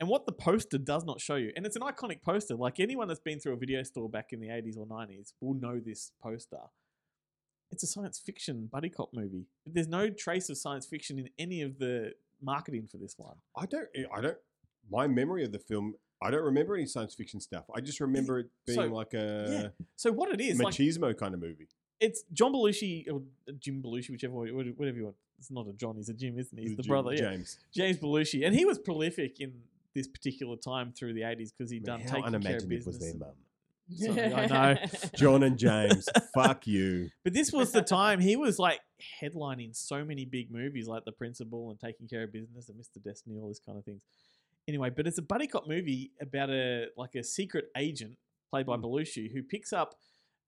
[0.00, 1.52] And what the poster does not show you.
[1.56, 2.54] And it's an iconic poster.
[2.56, 5.54] Like anyone that's been through a video store back in the 80s or 90s will
[5.54, 6.58] know this poster.
[7.70, 9.46] It's a science fiction buddy cop movie.
[9.64, 12.12] But there's no trace of science fiction in any of the
[12.42, 13.36] marketing for this one.
[13.56, 13.88] I don't.
[13.94, 14.36] Eh, I don't.
[14.90, 17.64] My memory of the film, I don't remember any science fiction stuff.
[17.74, 19.84] I just remember it being So, like a yeah.
[19.96, 21.68] So what it is, like, machismo kind of movie.
[22.00, 23.22] it's John Belushi or
[23.58, 25.16] Jim Belushi, whichever way, whatever you want.
[25.38, 26.62] It's not a John, he's a Jim, isn't he?
[26.64, 27.14] He's With the Jim- brother.
[27.14, 27.30] Yeah.
[27.30, 27.58] James.
[27.74, 29.52] James Belushi, and he was prolific in
[29.94, 32.98] this particular time through the '80s because he'd done how taking care of unimaginative was
[32.98, 33.00] business.
[33.00, 33.34] their and- mum?
[33.96, 34.86] Sorry, I know.
[35.14, 36.08] John and James.
[36.34, 37.10] fuck you.
[37.24, 38.80] But this was the time he was like
[39.22, 43.02] headlining so many big movies like The Principal and Taking Care of Business and Mr.
[43.04, 44.02] Destiny, all this kind of things.
[44.66, 48.16] Anyway, but it's a buddy cop movie about a like a secret agent
[48.50, 48.82] played by mm.
[48.84, 49.94] Belushi who picks up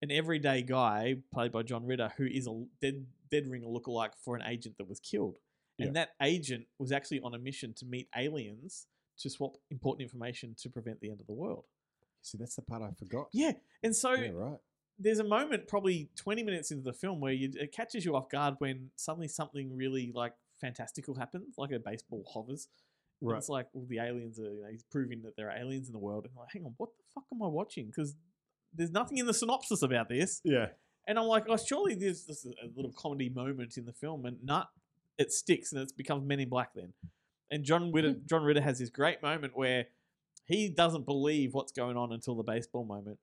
[0.01, 4.35] an everyday guy played by John Ritter who is a dead dead ringer lookalike for
[4.37, 5.37] an agent that was killed.
[5.79, 5.93] And Yeah.
[5.93, 8.87] that agent was actually on a mission to meet aliens
[9.21, 11.65] to swap important information to prevent the end of the world.
[12.23, 13.29] See, that's the part I forgot.
[13.33, 13.53] Yeah,
[13.83, 14.59] and so Yeah, right.
[14.99, 18.29] there's a moment probably 20 minutes into the film where you, it catches you off
[18.29, 22.69] guard when suddenly something really like fantastical happens, like a baseball hovers.
[23.21, 23.39] And Right.
[23.39, 25.93] It's like, well, the aliens are, you know, he's proving that there are aliens in
[25.95, 26.25] the world.
[26.25, 27.87] And I'm like, hang on, what the fuck am I watching?
[27.87, 28.15] Because
[28.75, 30.43] there's nothing in the synopsis about this.
[30.45, 30.67] Yeah.
[31.07, 34.37] And I'm like, oh, surely there's this a little comedy moment in the film, and
[34.45, 34.69] not
[35.17, 36.93] it sticks, and it becomes Men in Black then.
[37.51, 39.87] And John Ritter, John Ritter has this great moment where
[40.47, 43.19] he doesn't believe what's going on until the baseball moment,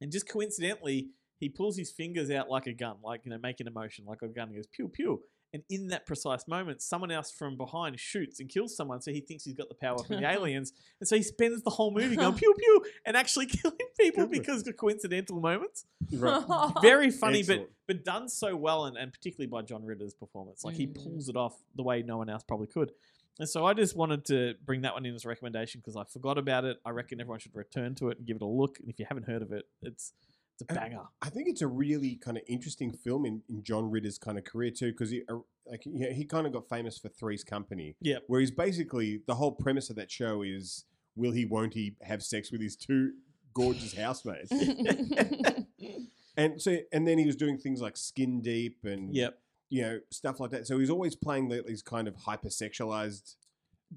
[0.00, 1.08] and just coincidentally,
[1.38, 4.22] he pulls his fingers out like a gun, like you know, making a motion like
[4.22, 4.48] a gun.
[4.50, 5.20] He goes pew pew,
[5.52, 9.00] and in that precise moment, someone else from behind shoots and kills someone.
[9.02, 11.70] So he thinks he's got the power from the aliens, and so he spends the
[11.70, 15.86] whole movie going pew pew and actually killing people because of coincidental moments.
[16.12, 16.44] Right.
[16.82, 17.70] Very funny, but Excellent.
[17.88, 20.64] but done so well, and, and particularly by John Ritter's performance.
[20.64, 20.94] Like he Mm.
[21.02, 22.92] pulls it off the way no one else probably could.
[23.38, 26.04] And so I just wanted to bring that one in as a recommendation because I
[26.04, 26.78] forgot about it.
[26.84, 28.78] I reckon everyone should return to it and give it a look.
[28.78, 30.12] And if you haven't heard of it, it's
[30.54, 31.02] it's a And banger.
[31.20, 34.44] I think it's a really kind of interesting film in, in John Ritter's kind of
[34.44, 37.42] career too, because he uh, like you know, he kind of got famous for Three's
[37.42, 37.96] Company.
[38.00, 38.24] Yep.
[38.28, 40.84] Where he's basically the whole premise of that show is
[41.16, 43.14] will he, won't he have sex with his two
[43.52, 44.52] gorgeous housemates?
[46.36, 49.38] and so, and then he was doing things like Skin Deep and Yep.
[49.74, 50.66] You know stuff like that.
[50.68, 53.34] So he's always playing the, these kind of hypersexualized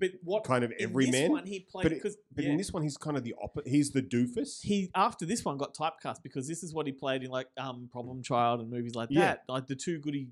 [0.01, 1.31] But what kind of every man.
[1.31, 2.51] one he played but it- but yeah.
[2.51, 3.69] in this one, he's kind of the opposite.
[3.69, 4.61] He's the doofus.
[4.61, 7.89] he after this one got typecast because this is what he played in like um
[7.91, 9.21] Problem Child and movies like Yeah.
[9.21, 10.27] that, like the two goody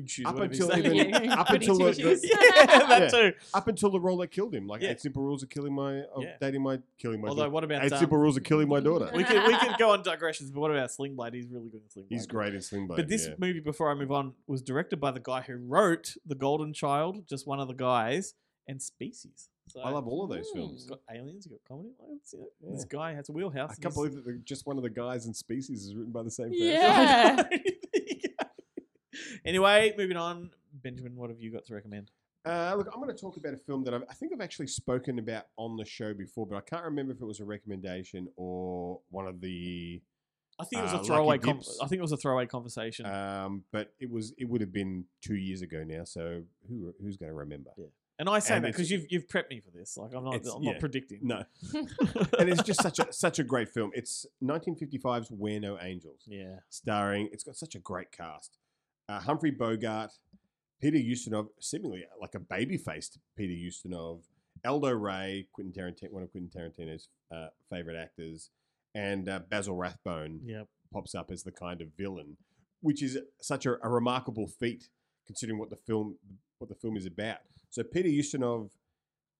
[0.00, 0.26] good shoes.
[0.26, 3.08] up until even, up until the, the- yeah, that Yeah.
[3.08, 3.32] too.
[3.54, 4.90] up until the role that killed him, like Yeah.
[4.90, 6.36] eight simple rules of killing my of Yeah.
[6.40, 7.50] dating my killing my Although daughter.
[7.50, 9.10] what about eight um, simple rules of killing my daughter.
[9.14, 11.34] we could we could go on digressions, but what about Sling Blade?
[11.34, 12.16] He's really good in Sling Blade.
[12.16, 12.96] He's great in Sling Blade.
[12.96, 13.34] But this yeah.
[13.38, 17.26] movie, before I move on, was directed by the guy who wrote The Golden Child,
[17.28, 18.34] just one of the guys,
[18.68, 19.48] and Species.
[19.68, 20.72] So I love all of those films.
[20.74, 21.88] He's got aliens, he's got comedy.
[21.98, 22.70] Like, it's, you know, Yeah.
[22.74, 23.70] This guy has a wheelhouse.
[23.70, 25.94] I and can't he's- believe that the, just one of the guys in Species is
[25.96, 26.66] written by the same person.
[26.66, 27.42] Yeah.
[29.46, 29.64] There you go.
[29.66, 30.50] anyway, moving on.
[30.82, 32.10] Benjamin, what have you got to recommend?
[32.44, 34.68] Uh, look, I'm going to talk about a film that I've, I think I've actually
[34.68, 38.28] spoken about on the show before, but I can't remember if it was a recommendation
[38.36, 40.00] or one of the.
[40.58, 41.38] I think it was Uh, a throwaway.
[41.38, 43.04] Com- I think it was a throwaway conversation.
[43.04, 47.16] Um, but it was it would have been two years ago now, so who who's
[47.16, 47.70] going to remember?
[47.76, 47.86] Yeah.
[48.20, 49.96] and I say and that because you've you've prepped me for this.
[49.98, 50.70] Like I'm not I'm yeah.
[50.72, 51.18] not predicting.
[51.22, 51.42] No,
[52.38, 53.90] and it's just such a such a great film.
[53.92, 56.22] It's 1955's We're No Angels.
[56.26, 56.60] Yeah.
[56.70, 57.28] starring.
[57.32, 58.56] It's got such a great cast:
[59.08, 60.10] uh, Humphrey Bogart,
[60.80, 64.22] Peter Ustinov, seemingly like a baby-faced Peter Ustinov,
[64.64, 68.50] Aldo Ray, Quentin Tarantino, one of Quentin Tarantino's uh, favorite actors,
[68.94, 70.66] and uh, Basil Rathbone Yep.
[70.92, 72.36] pops up as the kind of villain,
[72.80, 74.88] which is such a, a remarkable feat
[75.26, 76.16] considering what the film
[76.58, 77.38] what the film is about.
[77.70, 78.70] So Peter Ustinov,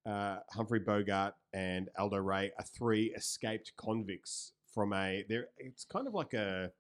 [0.05, 5.25] uh, Humphrey Bogart, and Aldo Ray are three escaped convicts from a.
[5.29, 6.73] They're it's kind of like a.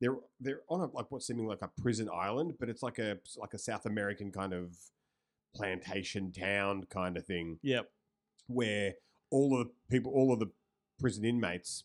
[0.00, 3.18] They're they're on a, like what's seeming like a prison island, but it's like a
[3.36, 4.76] like a South American kind of
[5.54, 7.90] plantation town kind of thing Yep.
[8.46, 8.94] where
[9.30, 10.50] all of the people, all of the
[11.00, 11.84] prison inmates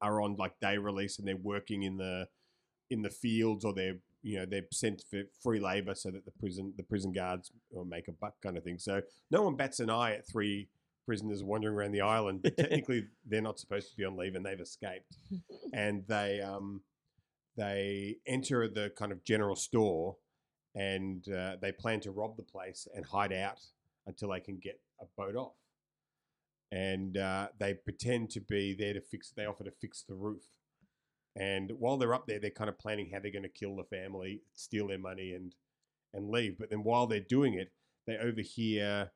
[0.00, 2.28] are on like day release and they're working in the
[2.90, 6.30] in the fields or they're you know they're sent for free labor so that the
[6.32, 8.78] prison the prison guards will make a buck kind of thing.
[8.78, 10.68] So no one bats an eye at three
[11.06, 14.44] prisoners wandering around the island, but technically they're not supposed to be on leave and
[14.44, 15.16] they've escaped.
[15.72, 16.80] and they um
[17.56, 20.16] they enter the kind of general store
[20.74, 23.60] and uh, they plan to rob the place and hide out
[24.06, 25.54] until they can get a boat off.
[26.72, 29.30] And uh, they pretend to be there to fix.
[29.30, 30.42] They offer to fix the roof.
[31.36, 33.84] And while they're up there, they're kind of planning how they're going to kill the
[33.84, 35.54] family, steal their money, and
[36.12, 36.58] and leave.
[36.58, 37.72] But then while they're doing it,
[38.06, 39.10] they overhear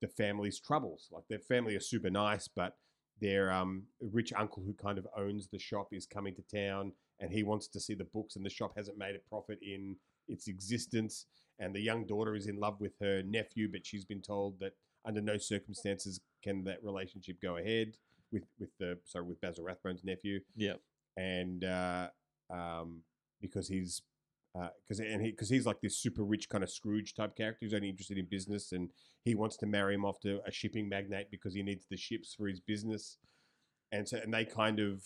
[0.00, 1.08] the family's troubles.
[1.12, 2.76] Like their family are super nice, but
[3.20, 7.32] their um, rich uncle who kind of owns the shop is coming to town, and
[7.32, 9.96] he wants to see the books, and the shop hasn't made a profit in
[10.28, 11.26] its existence.
[11.58, 14.72] And the young daughter is in love with her nephew, but she's been told that
[15.04, 17.96] under no circumstances can that relationship go ahead
[18.32, 20.80] with with the sorry with Basil Rathbone's nephew Yep.
[21.16, 22.08] and uh,
[22.50, 23.02] um,
[23.40, 24.02] because he's
[24.86, 27.74] because and he because he's like this super rich kind of Scrooge type character who's
[27.74, 28.90] only interested in business, and
[29.24, 32.34] he wants to marry him off to a shipping magnate because he needs the ships
[32.34, 33.18] for his business,
[33.92, 35.02] and so and they kind of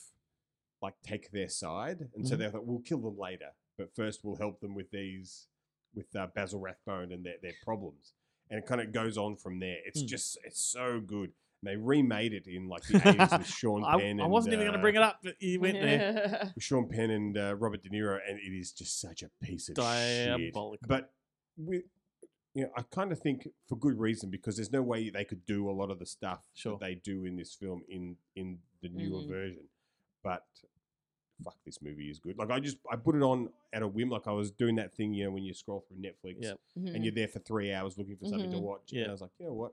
[0.82, 2.38] like take their side, and so Mhm.
[2.38, 5.48] they thought we'll kill them later, but first we'll help them with these
[5.94, 8.12] with uh, Basil Rathbone and their their problems,
[8.50, 9.78] and it kind of goes on from there.
[9.84, 10.06] It's Mm.
[10.06, 11.32] just it's so good.
[11.60, 14.20] And they remade it in like the eighties with Sean I, Penn.
[14.20, 16.52] I and, wasn't even going to uh, bring it up, but you went there.
[16.54, 19.68] with Sean Penn and uh, Robert De Niro, and it is just such a piece
[19.68, 20.54] of shit.
[20.86, 21.12] But
[21.56, 21.82] we,
[22.54, 25.44] you know, I kind of think for good reason because there's no way they could
[25.46, 26.78] do a lot of the stuff Sure.
[26.78, 29.28] that they do in this film in in the newer Mhm.
[29.28, 29.68] version.
[30.28, 30.44] But
[31.42, 32.36] fuck, this movie is good.
[32.36, 34.10] Like I just I put it on at a whim.
[34.10, 36.60] Like I was doing that thing, you know, when you scroll through Netflix Yep.
[36.76, 38.62] and you're there for three hours looking for something to Mhm.
[38.62, 38.92] watch.
[38.92, 39.02] Yeah.
[39.02, 39.72] And I was like, you know what?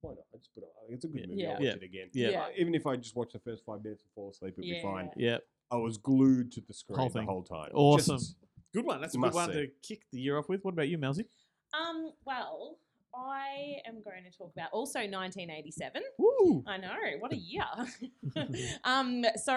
[0.00, 0.24] Why not?
[0.34, 0.92] I just put it on.
[0.92, 1.26] It's a good Yeah.
[1.26, 1.40] movie.
[1.42, 1.46] Yeah.
[1.48, 1.72] I'll watch Yeah.
[1.74, 2.10] it again.
[2.12, 2.28] Yeah.
[2.30, 2.48] Yeah.
[2.56, 5.10] Even if I just watch the first five minutes and fall asleep, it'd be fine.
[5.16, 5.38] Yeah.
[5.70, 7.70] I was glued to the screen Whole the whole time.
[7.74, 8.18] Awesome.
[8.18, 8.36] Just-
[8.72, 9.00] Good one.
[9.00, 9.66] That's a good Must one see.
[9.66, 10.64] to kick the year off with.
[10.64, 11.26] What about you, Melzy?
[11.72, 12.78] Um, well,
[13.16, 16.02] I am going to talk about also 1987.
[16.18, 16.62] Woo!
[16.66, 17.64] I know, what a year.
[18.84, 19.56] um, so,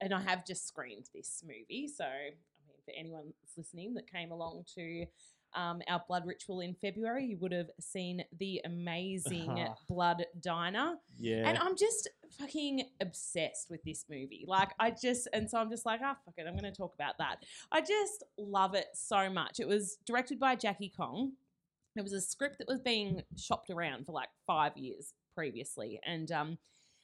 [0.00, 1.88] and I have just screened this movie.
[1.88, 2.30] So, I
[2.68, 5.06] mean, for anyone that's listening that came along to
[5.54, 9.74] um, our blood ritual in February, you would have seen the amazing Ah.
[9.88, 10.94] Blood Diner.
[11.18, 11.46] Yeah.
[11.48, 12.08] And I'm just
[12.38, 14.44] fucking obsessed with this movie.
[14.46, 16.94] Like, I just, and so I'm just like, ah, fuck it, I'm going to talk
[16.94, 17.44] about that.
[17.70, 19.60] I just love it so much.
[19.60, 21.32] It was directed by Jackie Kong.
[21.96, 26.00] It was a script that was being shopped around for like five years previously.
[26.04, 26.58] And um,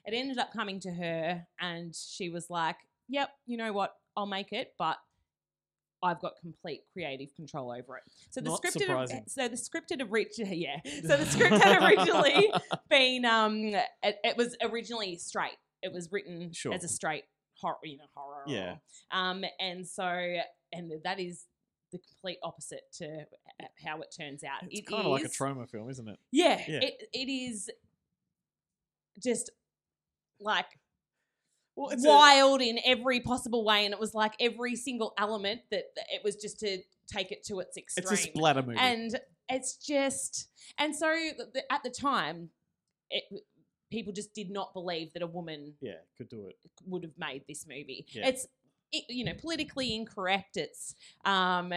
[0.04, 2.76] it ended up coming to her, and she was like,
[3.08, 3.94] yep, you know what?
[4.16, 4.96] I'll make it, but
[6.02, 8.02] I've got complete creative control over it.
[8.30, 10.90] So the Not script had, so the script had originally yeah.
[11.02, 12.52] So the script had originally
[12.88, 13.56] been um
[14.02, 15.56] it, it was originally straight.
[15.82, 16.72] It was written Sure.
[16.72, 17.24] as a straight
[17.60, 18.44] horror, you know, horror.
[18.46, 18.76] Yeah.
[19.10, 20.04] Um and so
[20.72, 21.46] and that is
[21.92, 24.62] the complete opposite to uh, how it turns out.
[24.70, 26.18] It's It kind of like a Troma film, isn't it?
[26.32, 26.80] yeah, Yeah.
[26.82, 27.70] It, it is
[29.22, 29.50] just
[30.40, 30.66] like
[31.76, 35.62] Well, it's a- wild in every possible way, and it was like every single element
[35.70, 38.02] that, that it was just to take it to its extreme.
[38.12, 38.78] It's a splatter movie.
[38.78, 40.48] and it's just
[40.78, 41.10] and so
[41.70, 42.50] at the time,
[43.10, 43.24] it,
[43.90, 46.56] people just did not believe that a woman yeah, could do it.
[46.86, 48.04] would have made this movie.
[48.10, 48.28] Yeah.
[48.28, 48.50] It's it,
[48.92, 50.56] you know politically incorrect.
[50.56, 50.94] It's
[51.24, 51.72] um,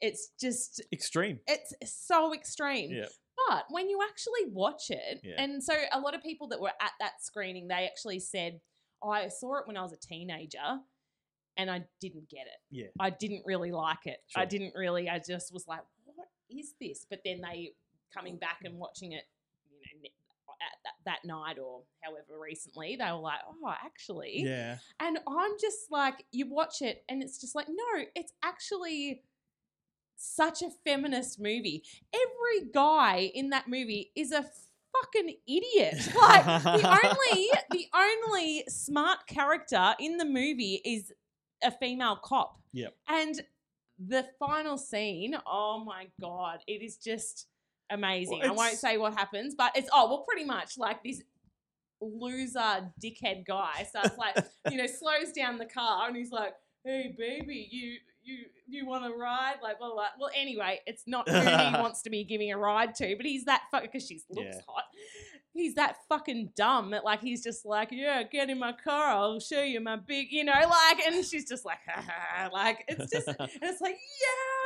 [0.00, 1.40] it's just Extreme.
[1.46, 2.90] it's so extreme.
[2.92, 3.06] Yeah.
[3.48, 5.42] But when you actually watch it, Yeah.
[5.42, 8.60] and so a lot of people that were at that screening, they actually said,
[9.02, 10.58] oh, I saw it when I was a teenager
[11.56, 12.58] and I didn't get it.
[12.70, 12.86] Yeah.
[12.98, 14.18] I didn't really like it.
[14.36, 17.06] I didn't really, I just was like, what is this?
[17.08, 17.72] But then they
[18.14, 19.39] coming back and watching it, you know, ne-
[20.60, 24.42] at that, that night or however recently, they were like, oh, actually.
[24.44, 24.78] Yeah.
[25.00, 29.22] And I'm just like, you watch it and it's just like, no, it's actually
[30.16, 31.82] such a feminist movie.
[32.12, 34.44] Every guy in that movie is a
[34.92, 36.08] fucking idiot.
[36.20, 41.12] Like the only the only smart character in the movie is
[41.62, 42.60] a female cop.
[42.72, 42.94] Yep.
[43.08, 43.40] And
[43.98, 47.46] the final scene, oh my god, it is just
[47.90, 48.40] amazing.
[48.40, 51.22] Well, I won't say what happens, but it's oh well pretty much like this
[52.00, 54.36] loser dickhead guy starts like
[54.70, 59.04] you know slows down the car and he's like hey baby you you you want
[59.04, 61.44] to ride like blah, blah blah well anyway it's not who he
[61.78, 64.60] wants to be giving a ride to but he's that fuck because she looks Yeah.
[64.66, 64.84] hot
[65.52, 69.40] he's that fucking dumb that like he's just like yeah get in my car i'll
[69.40, 71.78] show you my big you know like and she's just like
[72.52, 73.96] like it's just and it's like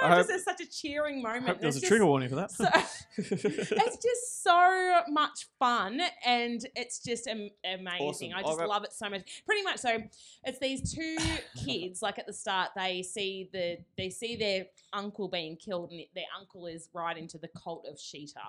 [0.03, 2.05] I yeah hope- just there's such a cheering moment I hope there's a It's trigger
[2.07, 2.51] warning for that.
[2.51, 2.67] so,
[3.17, 8.33] it's just so much fun and it's just am- amazing.
[8.33, 8.39] Awesome.
[8.39, 9.43] I just love it so much.
[9.47, 10.03] Pretty much so
[10.45, 11.17] it's these two
[11.65, 16.01] kids like at the start they see the they see their uncle being killed and
[16.15, 18.41] their uncle is right into the cult of Sheeta.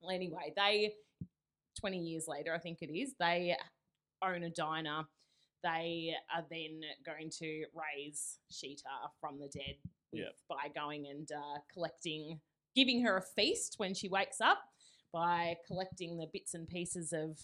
[0.00, 0.92] Well, anyway, they
[1.78, 3.56] 20 years later I think it is, they
[4.22, 5.02] own a diner.
[5.62, 8.82] They are then going to raise Sheeta
[9.20, 9.76] from the dead
[10.12, 10.34] with, Yep.
[10.48, 12.40] by going and uh, collecting,
[12.76, 14.58] giving her a feast when she wakes up
[15.12, 17.38] by collecting the bits and pieces of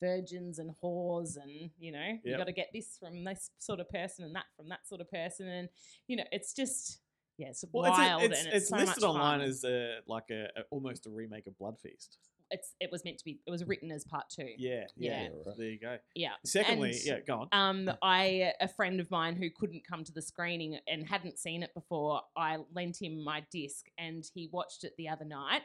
[0.00, 2.38] virgins and whores and you know you Yep.
[2.38, 5.10] got to get this from this sort of person and that from that sort of
[5.10, 5.68] person and
[6.06, 7.00] you know it's just
[7.36, 9.48] yeah it's Well, it's, wild a, it's, and it's, it's so listed online fun.
[9.48, 12.16] as a, like a, a almost a remake of Blood Feast.
[12.50, 15.22] It's it was meant to be it was written as part two Yeah, yeah.
[15.22, 15.52] Yeah.
[15.56, 15.98] There you go.
[16.14, 17.88] yeah Secondly, And- yeah, go on.
[17.88, 21.62] um, I a friend of mine who couldn't come to the screening and hadn't seen
[21.62, 25.62] it before, I lent him my disc and he watched it the other night,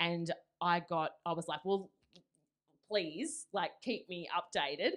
[0.00, 0.30] and
[0.60, 1.90] I got I was like, well,
[2.88, 4.92] please, like keep me updated.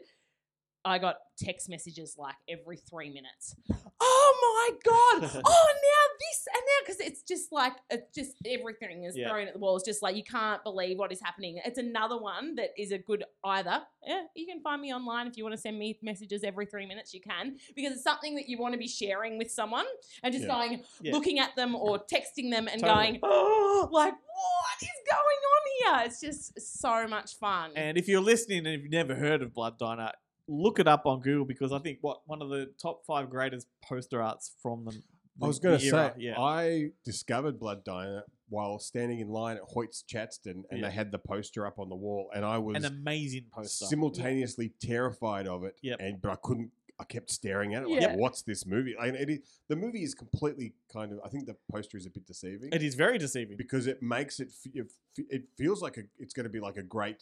[0.85, 3.55] I got text messages like every three minutes.
[3.99, 5.41] Oh Oh my god!
[5.45, 9.29] Oh, now this and now because it's just like it's just everything is Yeah.
[9.29, 9.75] thrown at the wall.
[9.77, 11.59] It's just like you can't believe what is happening.
[11.63, 13.81] It's another one that is a good either.
[14.05, 16.85] Yeah, you can find me online if you want to send me messages every three
[16.85, 17.13] minutes.
[17.13, 19.85] You can because it's something that you want to be sharing with someone
[20.23, 20.53] and just Yeah.
[20.53, 20.83] going
[21.13, 23.05] looking at them or texting them and Totally.
[23.05, 26.07] going, oh, like what is going on here?
[26.07, 27.71] It's just so much fun.
[27.75, 30.11] And if you're listening and you've never heard of Blood Diner,
[30.47, 33.67] look it up on Google because I think what one of the top five greatest
[33.83, 35.03] poster arts from them.
[35.41, 39.57] I was going going to say, yeah, I discovered Blood Diner while standing in line
[39.57, 40.87] at Hoyts Chadstone, and Yeah.
[40.87, 43.85] they had the poster up on the wall, and I was an amazing poster.
[43.85, 45.75] simultaneously terrified of it.
[45.83, 45.99] Yep.
[45.99, 46.71] and but I couldn't.
[46.99, 47.89] I kept staring at it.
[47.89, 48.15] Like, Yeah.
[48.15, 48.95] what's this movie?
[48.99, 51.19] And it is, the movie is completely kind of.
[51.23, 53.55] I think the poster is a bit deceiving It is very deceiving.
[53.57, 54.51] because it makes it.
[54.73, 54.91] It,
[55.29, 56.03] it feels like a.
[56.17, 57.21] It's going to be like a great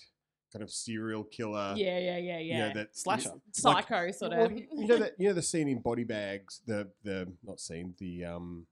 [0.55, 1.73] kind of serial killer.
[1.75, 2.67] yeah, yeah, yeah, you yeah.
[2.67, 3.29] know, that Slasher.
[3.29, 4.51] like- Psycho sort well, of.
[4.53, 7.93] you you know that you know the scene in Body Bags, the the not scene,
[7.99, 8.65] the um,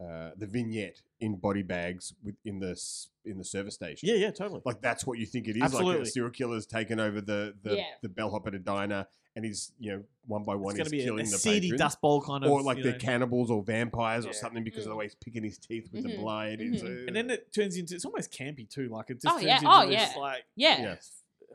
[0.00, 2.78] uh, the vignette in Body Bags with in the
[3.24, 4.08] in the service station.
[4.08, 4.60] Yeah, yeah, totally.
[4.66, 5.62] Like that's what you think it is.
[5.62, 6.02] Like Absolutely.
[6.02, 7.84] a serial killer's taken over the the, Yeah.
[8.02, 10.90] the bellhop at a diner, and he's you know one by one it's going he's
[10.90, 11.80] to be killing a the seedy patrons.
[11.80, 12.98] dust bowl kind of, or like you they're know.
[12.98, 14.30] cannibals or vampires Yeah.
[14.30, 14.98] or something because of the Mm.
[14.98, 16.20] way he's picking his teeth with the Mhm.
[16.20, 16.60] blade.
[16.60, 17.04] It's, Mhm.
[17.04, 18.88] uh, and then it turns into it's almost campy too.
[18.88, 19.56] Like it just Oh, turns yeah.
[19.56, 20.20] into Oh, this, yeah.
[20.20, 20.82] like yeah.
[20.82, 20.96] yeah.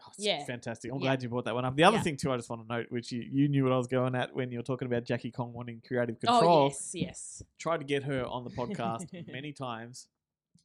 [0.06, 0.46] oh, Yeah.
[0.46, 0.92] fantastic.
[0.92, 1.02] I'm Yeah.
[1.04, 1.76] glad you brought that one up.
[1.76, 2.04] The other Yeah.
[2.04, 4.16] thing too, I just want to note, which you, you knew what I was going
[4.16, 6.44] at when you were talking about Jackie Kong wanting creative control.
[6.44, 7.44] Oh yes, yes.
[7.58, 10.08] Tried to get her on the podcast many times.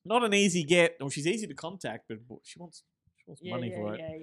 [0.05, 2.83] Not an easy get, or she's easy to contact, but she wants
[3.25, 4.01] She wants Yeah, money yeah, for it.
[4.01, 4.17] yeah,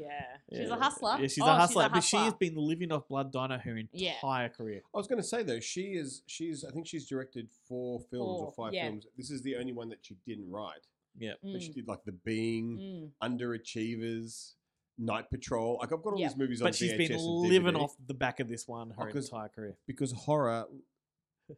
[0.51, 0.59] yeah.
[0.61, 1.17] She's a hustler.
[1.21, 4.13] Yeah, she's Oh, a hustler, but she has been living off Blood Diner her Yeah.
[4.15, 4.81] entire career.
[4.93, 8.41] I was going to say though, she is she's I think she's directed four films
[8.41, 8.87] or five yeah.
[8.87, 9.07] films.
[9.15, 10.85] This is the only one that she didn't write.
[11.17, 11.73] Yeah, But she Mm.
[11.75, 13.31] did like The Being, Mm.
[13.39, 14.53] Underachievers,
[14.97, 15.77] Night Patrol.
[15.79, 16.27] Like I've got all Yeah.
[16.27, 19.09] these movies on But she's been and living off the back of this one her
[19.09, 19.77] Oh, 'cause- entire career.
[19.87, 20.67] because horror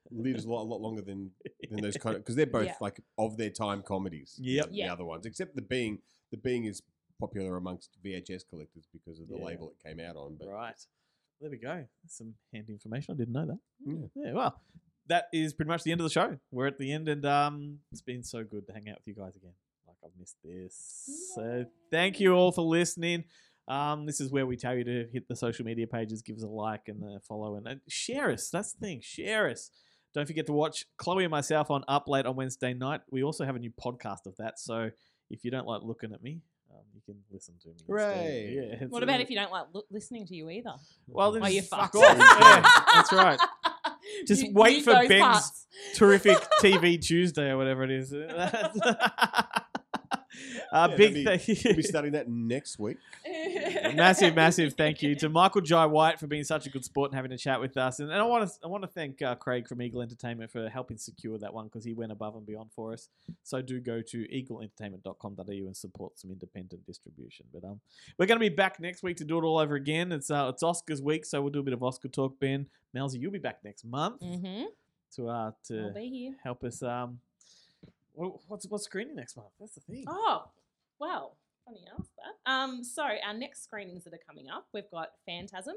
[0.10, 1.32] lives a lot, a lot longer than
[1.70, 2.76] than those kind of because they're both Yeah.
[2.80, 4.38] like of their time comedies.
[4.42, 4.70] Yep.
[4.72, 6.02] The other ones, except the Being,
[6.32, 6.82] the Being is
[7.22, 9.46] popular amongst VHS collectors because of the Yeah.
[9.46, 10.36] label it came out on.
[10.38, 10.88] But Right.
[11.40, 11.88] There we go.
[12.04, 13.14] That's some handy information.
[13.14, 13.60] I didn't know that.
[13.86, 14.08] Yeah.
[14.16, 14.62] Yeah, well,
[15.08, 16.38] that is pretty much the end of the show.
[16.52, 19.16] We're at the end, and um, it's been so good to hang out with you
[19.16, 19.54] guys again.
[19.88, 21.32] Like I've missed this.
[21.36, 23.24] So thank you all for listening.
[23.68, 26.44] Um, this is where we tell you to hit the social media pages, give us
[26.44, 28.50] a like and a follow, and, and share us.
[28.50, 29.02] That's the thing.
[29.02, 29.72] Share us.
[30.14, 33.02] Don't forget to watch Chloe and myself on Up Late on Wednesday night.
[33.10, 34.60] We also have a new podcast of that.
[34.60, 34.90] So
[35.30, 36.42] if you don't like looking at me,
[36.82, 37.74] um, you can listen to me.
[37.74, 37.88] instead.
[37.94, 38.54] Hooray.
[38.56, 38.78] Yeah.
[38.82, 40.74] it's What a- about if you don't like look, listening to you either?
[41.08, 41.96] Well, then Oh, you just fuck fucked.
[41.96, 42.18] off.
[42.42, 42.62] yeah,
[42.94, 43.40] that's right.
[44.28, 45.68] Just You- wait mute for those Ben's parts.
[45.96, 48.12] terrific TV Tuesday or whatever it is.
[50.72, 52.98] uh, Yeah, big they'll be- thank we'll be starting that next week.
[53.94, 57.16] massive, massive thank you to Michael Jai White for being such a good sport and
[57.16, 58.00] having a chat with us.
[58.00, 60.70] And, and I want to I want to thank uh, Craig from Eagle Entertainment for
[60.70, 63.10] helping secure that one because he went above and beyond for us.
[63.44, 67.46] So do go to eagleentertainment.com.au and support some independent distribution.
[67.54, 67.80] But um,
[68.18, 70.12] we're going to be back next week to do it all over again.
[70.12, 72.40] It's uh, it's Oscars week, so we'll do a bit of Oscar talk.
[72.40, 74.64] Ben, Melzy, you'll be back next month Mm-hmm.
[75.16, 76.36] to uh to be here.
[76.44, 77.20] help us um.
[78.14, 79.50] wha- What's what's screening next month?
[79.60, 80.06] That's the thing.
[80.08, 80.46] Oh,
[81.02, 82.52] well, funny you asked that.
[82.52, 85.76] Um, so our next screenings that are coming up, we've got Phantasm,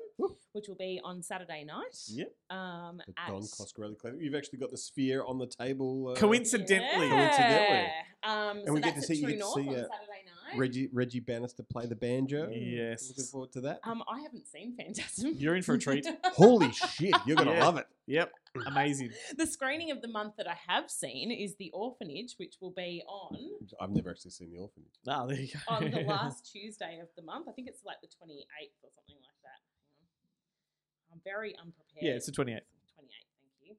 [0.53, 1.97] which will be on Saturday night.
[2.09, 2.33] Yep.
[2.51, 4.23] Um, The at Don Coscarelli Collective.
[4.23, 6.09] You've actually got the sphere on the table.
[6.09, 7.09] Uh, Coincidentally.
[7.09, 7.89] Coincidentally.
[8.23, 9.61] Um, And so we get that's to at see- you True get to North see,
[9.69, 10.34] on uh, Saturday night.
[10.57, 12.49] Reggie Reggie Bannister play the banjo.
[12.51, 13.09] Yes.
[13.09, 13.81] Looking forward to that.
[13.85, 15.35] Um, I haven't seen Phantasm.
[15.37, 16.07] You're in for a treat.
[16.25, 17.65] Holy shit, you're gonna Yeah.
[17.65, 17.87] love it.
[18.07, 18.33] Yep.
[18.67, 19.11] Amazing.
[19.37, 23.03] the screening of the month that I have seen is The Orphanage, which will be
[23.09, 23.37] on
[23.81, 24.93] I've never actually seen the orphanage.
[25.09, 25.59] Ah, there you go.
[25.69, 27.49] on the last Tuesday of the month.
[27.49, 29.61] I think it's like the 28th or something like that.
[29.91, 31.15] Hang on.
[31.15, 32.03] I'm very unprepared.
[32.03, 32.45] Yeah, it's the 28th.
[32.45, 32.61] 28th,
[33.41, 33.77] thank you.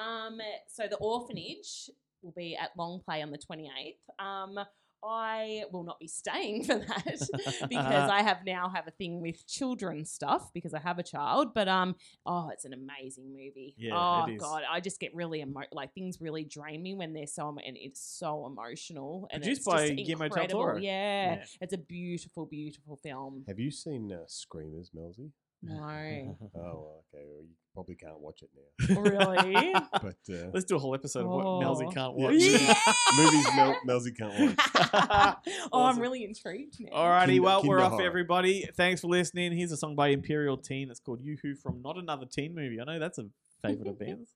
[0.00, 0.38] Um,
[0.68, 1.90] so the orphanage
[2.22, 4.24] will be at Long Play on the 28th.
[4.24, 4.58] Um,
[5.06, 7.04] I will not be staying for that
[7.68, 11.54] because I have now have a thing with children stuff because I have a child.
[11.54, 13.74] But um, oh, it's an amazing movie.
[13.76, 14.40] Yeah, oh it is.
[14.40, 17.62] god, I just get really emo- like things really drain me when they're so emo-
[17.66, 20.46] and it's so emotional and Produced it's by Guillermo del.
[20.48, 20.76] Toro.
[20.76, 21.36] Yeah.
[21.36, 21.44] Yeah.
[21.60, 23.44] it's a beautiful, beautiful film.
[23.46, 25.30] Have you seen uh, Screamers, Melzy?
[25.66, 27.24] No, Oh, well, okay.
[27.26, 29.00] Well, you probably can't watch it now.
[29.00, 29.74] really.
[29.92, 31.60] But uh, Let's do a whole episode of what Oh.
[31.60, 32.34] Melzy can't watch.
[32.36, 32.74] Yeah.
[33.16, 34.56] movies Mel- Melzy can't
[34.92, 35.36] watch.
[35.72, 36.90] oh, I'm really intrigued now.
[36.96, 38.06] Alrighty, Kinder- well, we're Kinder off, horror.
[38.06, 38.68] everybody.
[38.76, 39.52] Thanks for listening.
[39.56, 40.90] Here's a song by Imperial Teen.
[40.90, 42.80] It's called Yoo-Hoo from Not Another Teen Movie.
[42.80, 43.26] I know that's a
[43.62, 44.28] favorite of Ben's.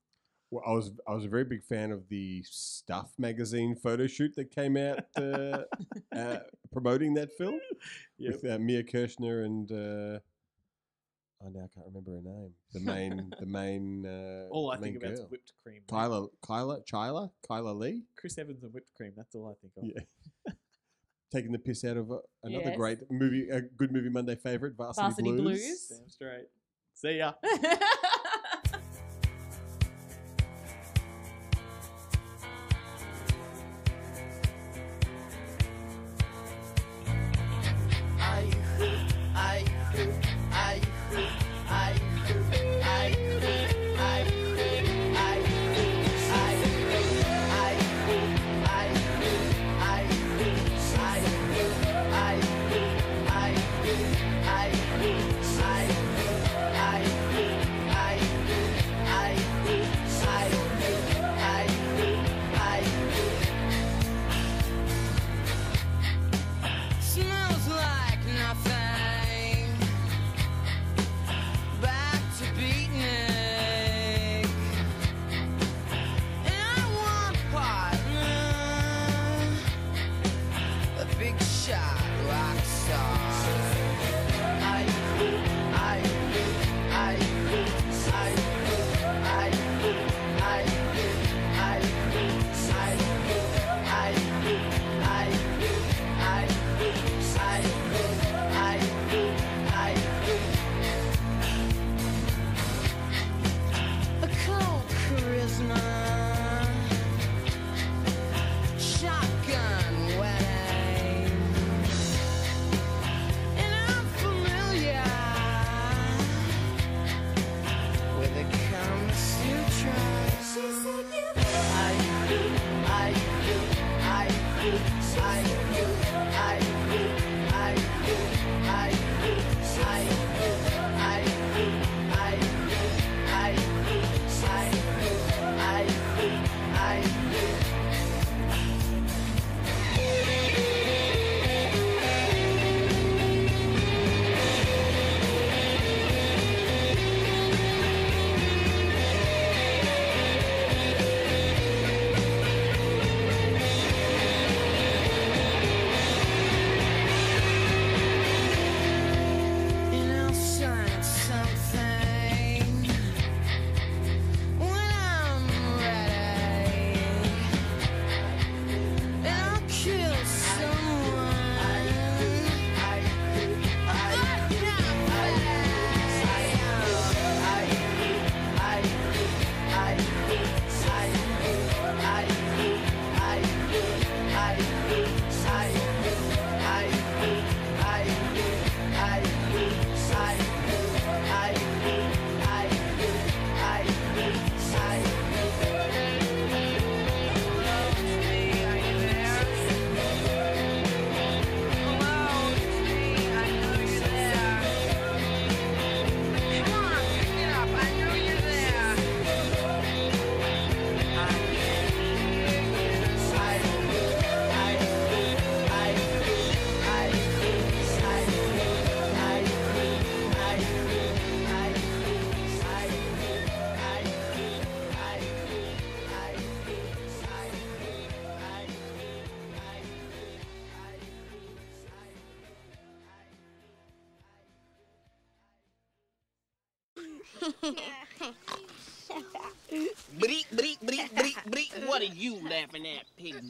[0.51, 4.35] Well, I was I was a very big fan of the Stuff magazine photo shoot
[4.35, 5.59] that came out uh,
[6.11, 6.39] uh,
[6.73, 7.59] promoting that film
[8.17, 8.33] Yep.
[8.41, 9.71] with uh, Mia Kirshner and
[11.43, 12.51] oh now can't remember her name.
[12.73, 15.81] The main the main uh, All I main think about is whipped cream.
[15.89, 18.03] Kyla Kyla Chyler Kyla Lee.
[18.17, 19.13] Chris Evans and whipped cream.
[19.15, 19.83] That's all I think of.
[19.85, 20.53] Yeah.
[21.31, 22.77] Taking the piss out of uh, another Yes.
[22.77, 25.43] great movie, a good movie Monday favorite, Varsity, Varsity Blues.
[25.61, 25.87] Blues.
[25.99, 26.47] Damn straight.
[26.95, 27.33] See ya.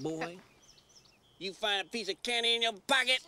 [0.01, 0.37] Boy?
[1.37, 3.19] You find a piece of candy in your pocket?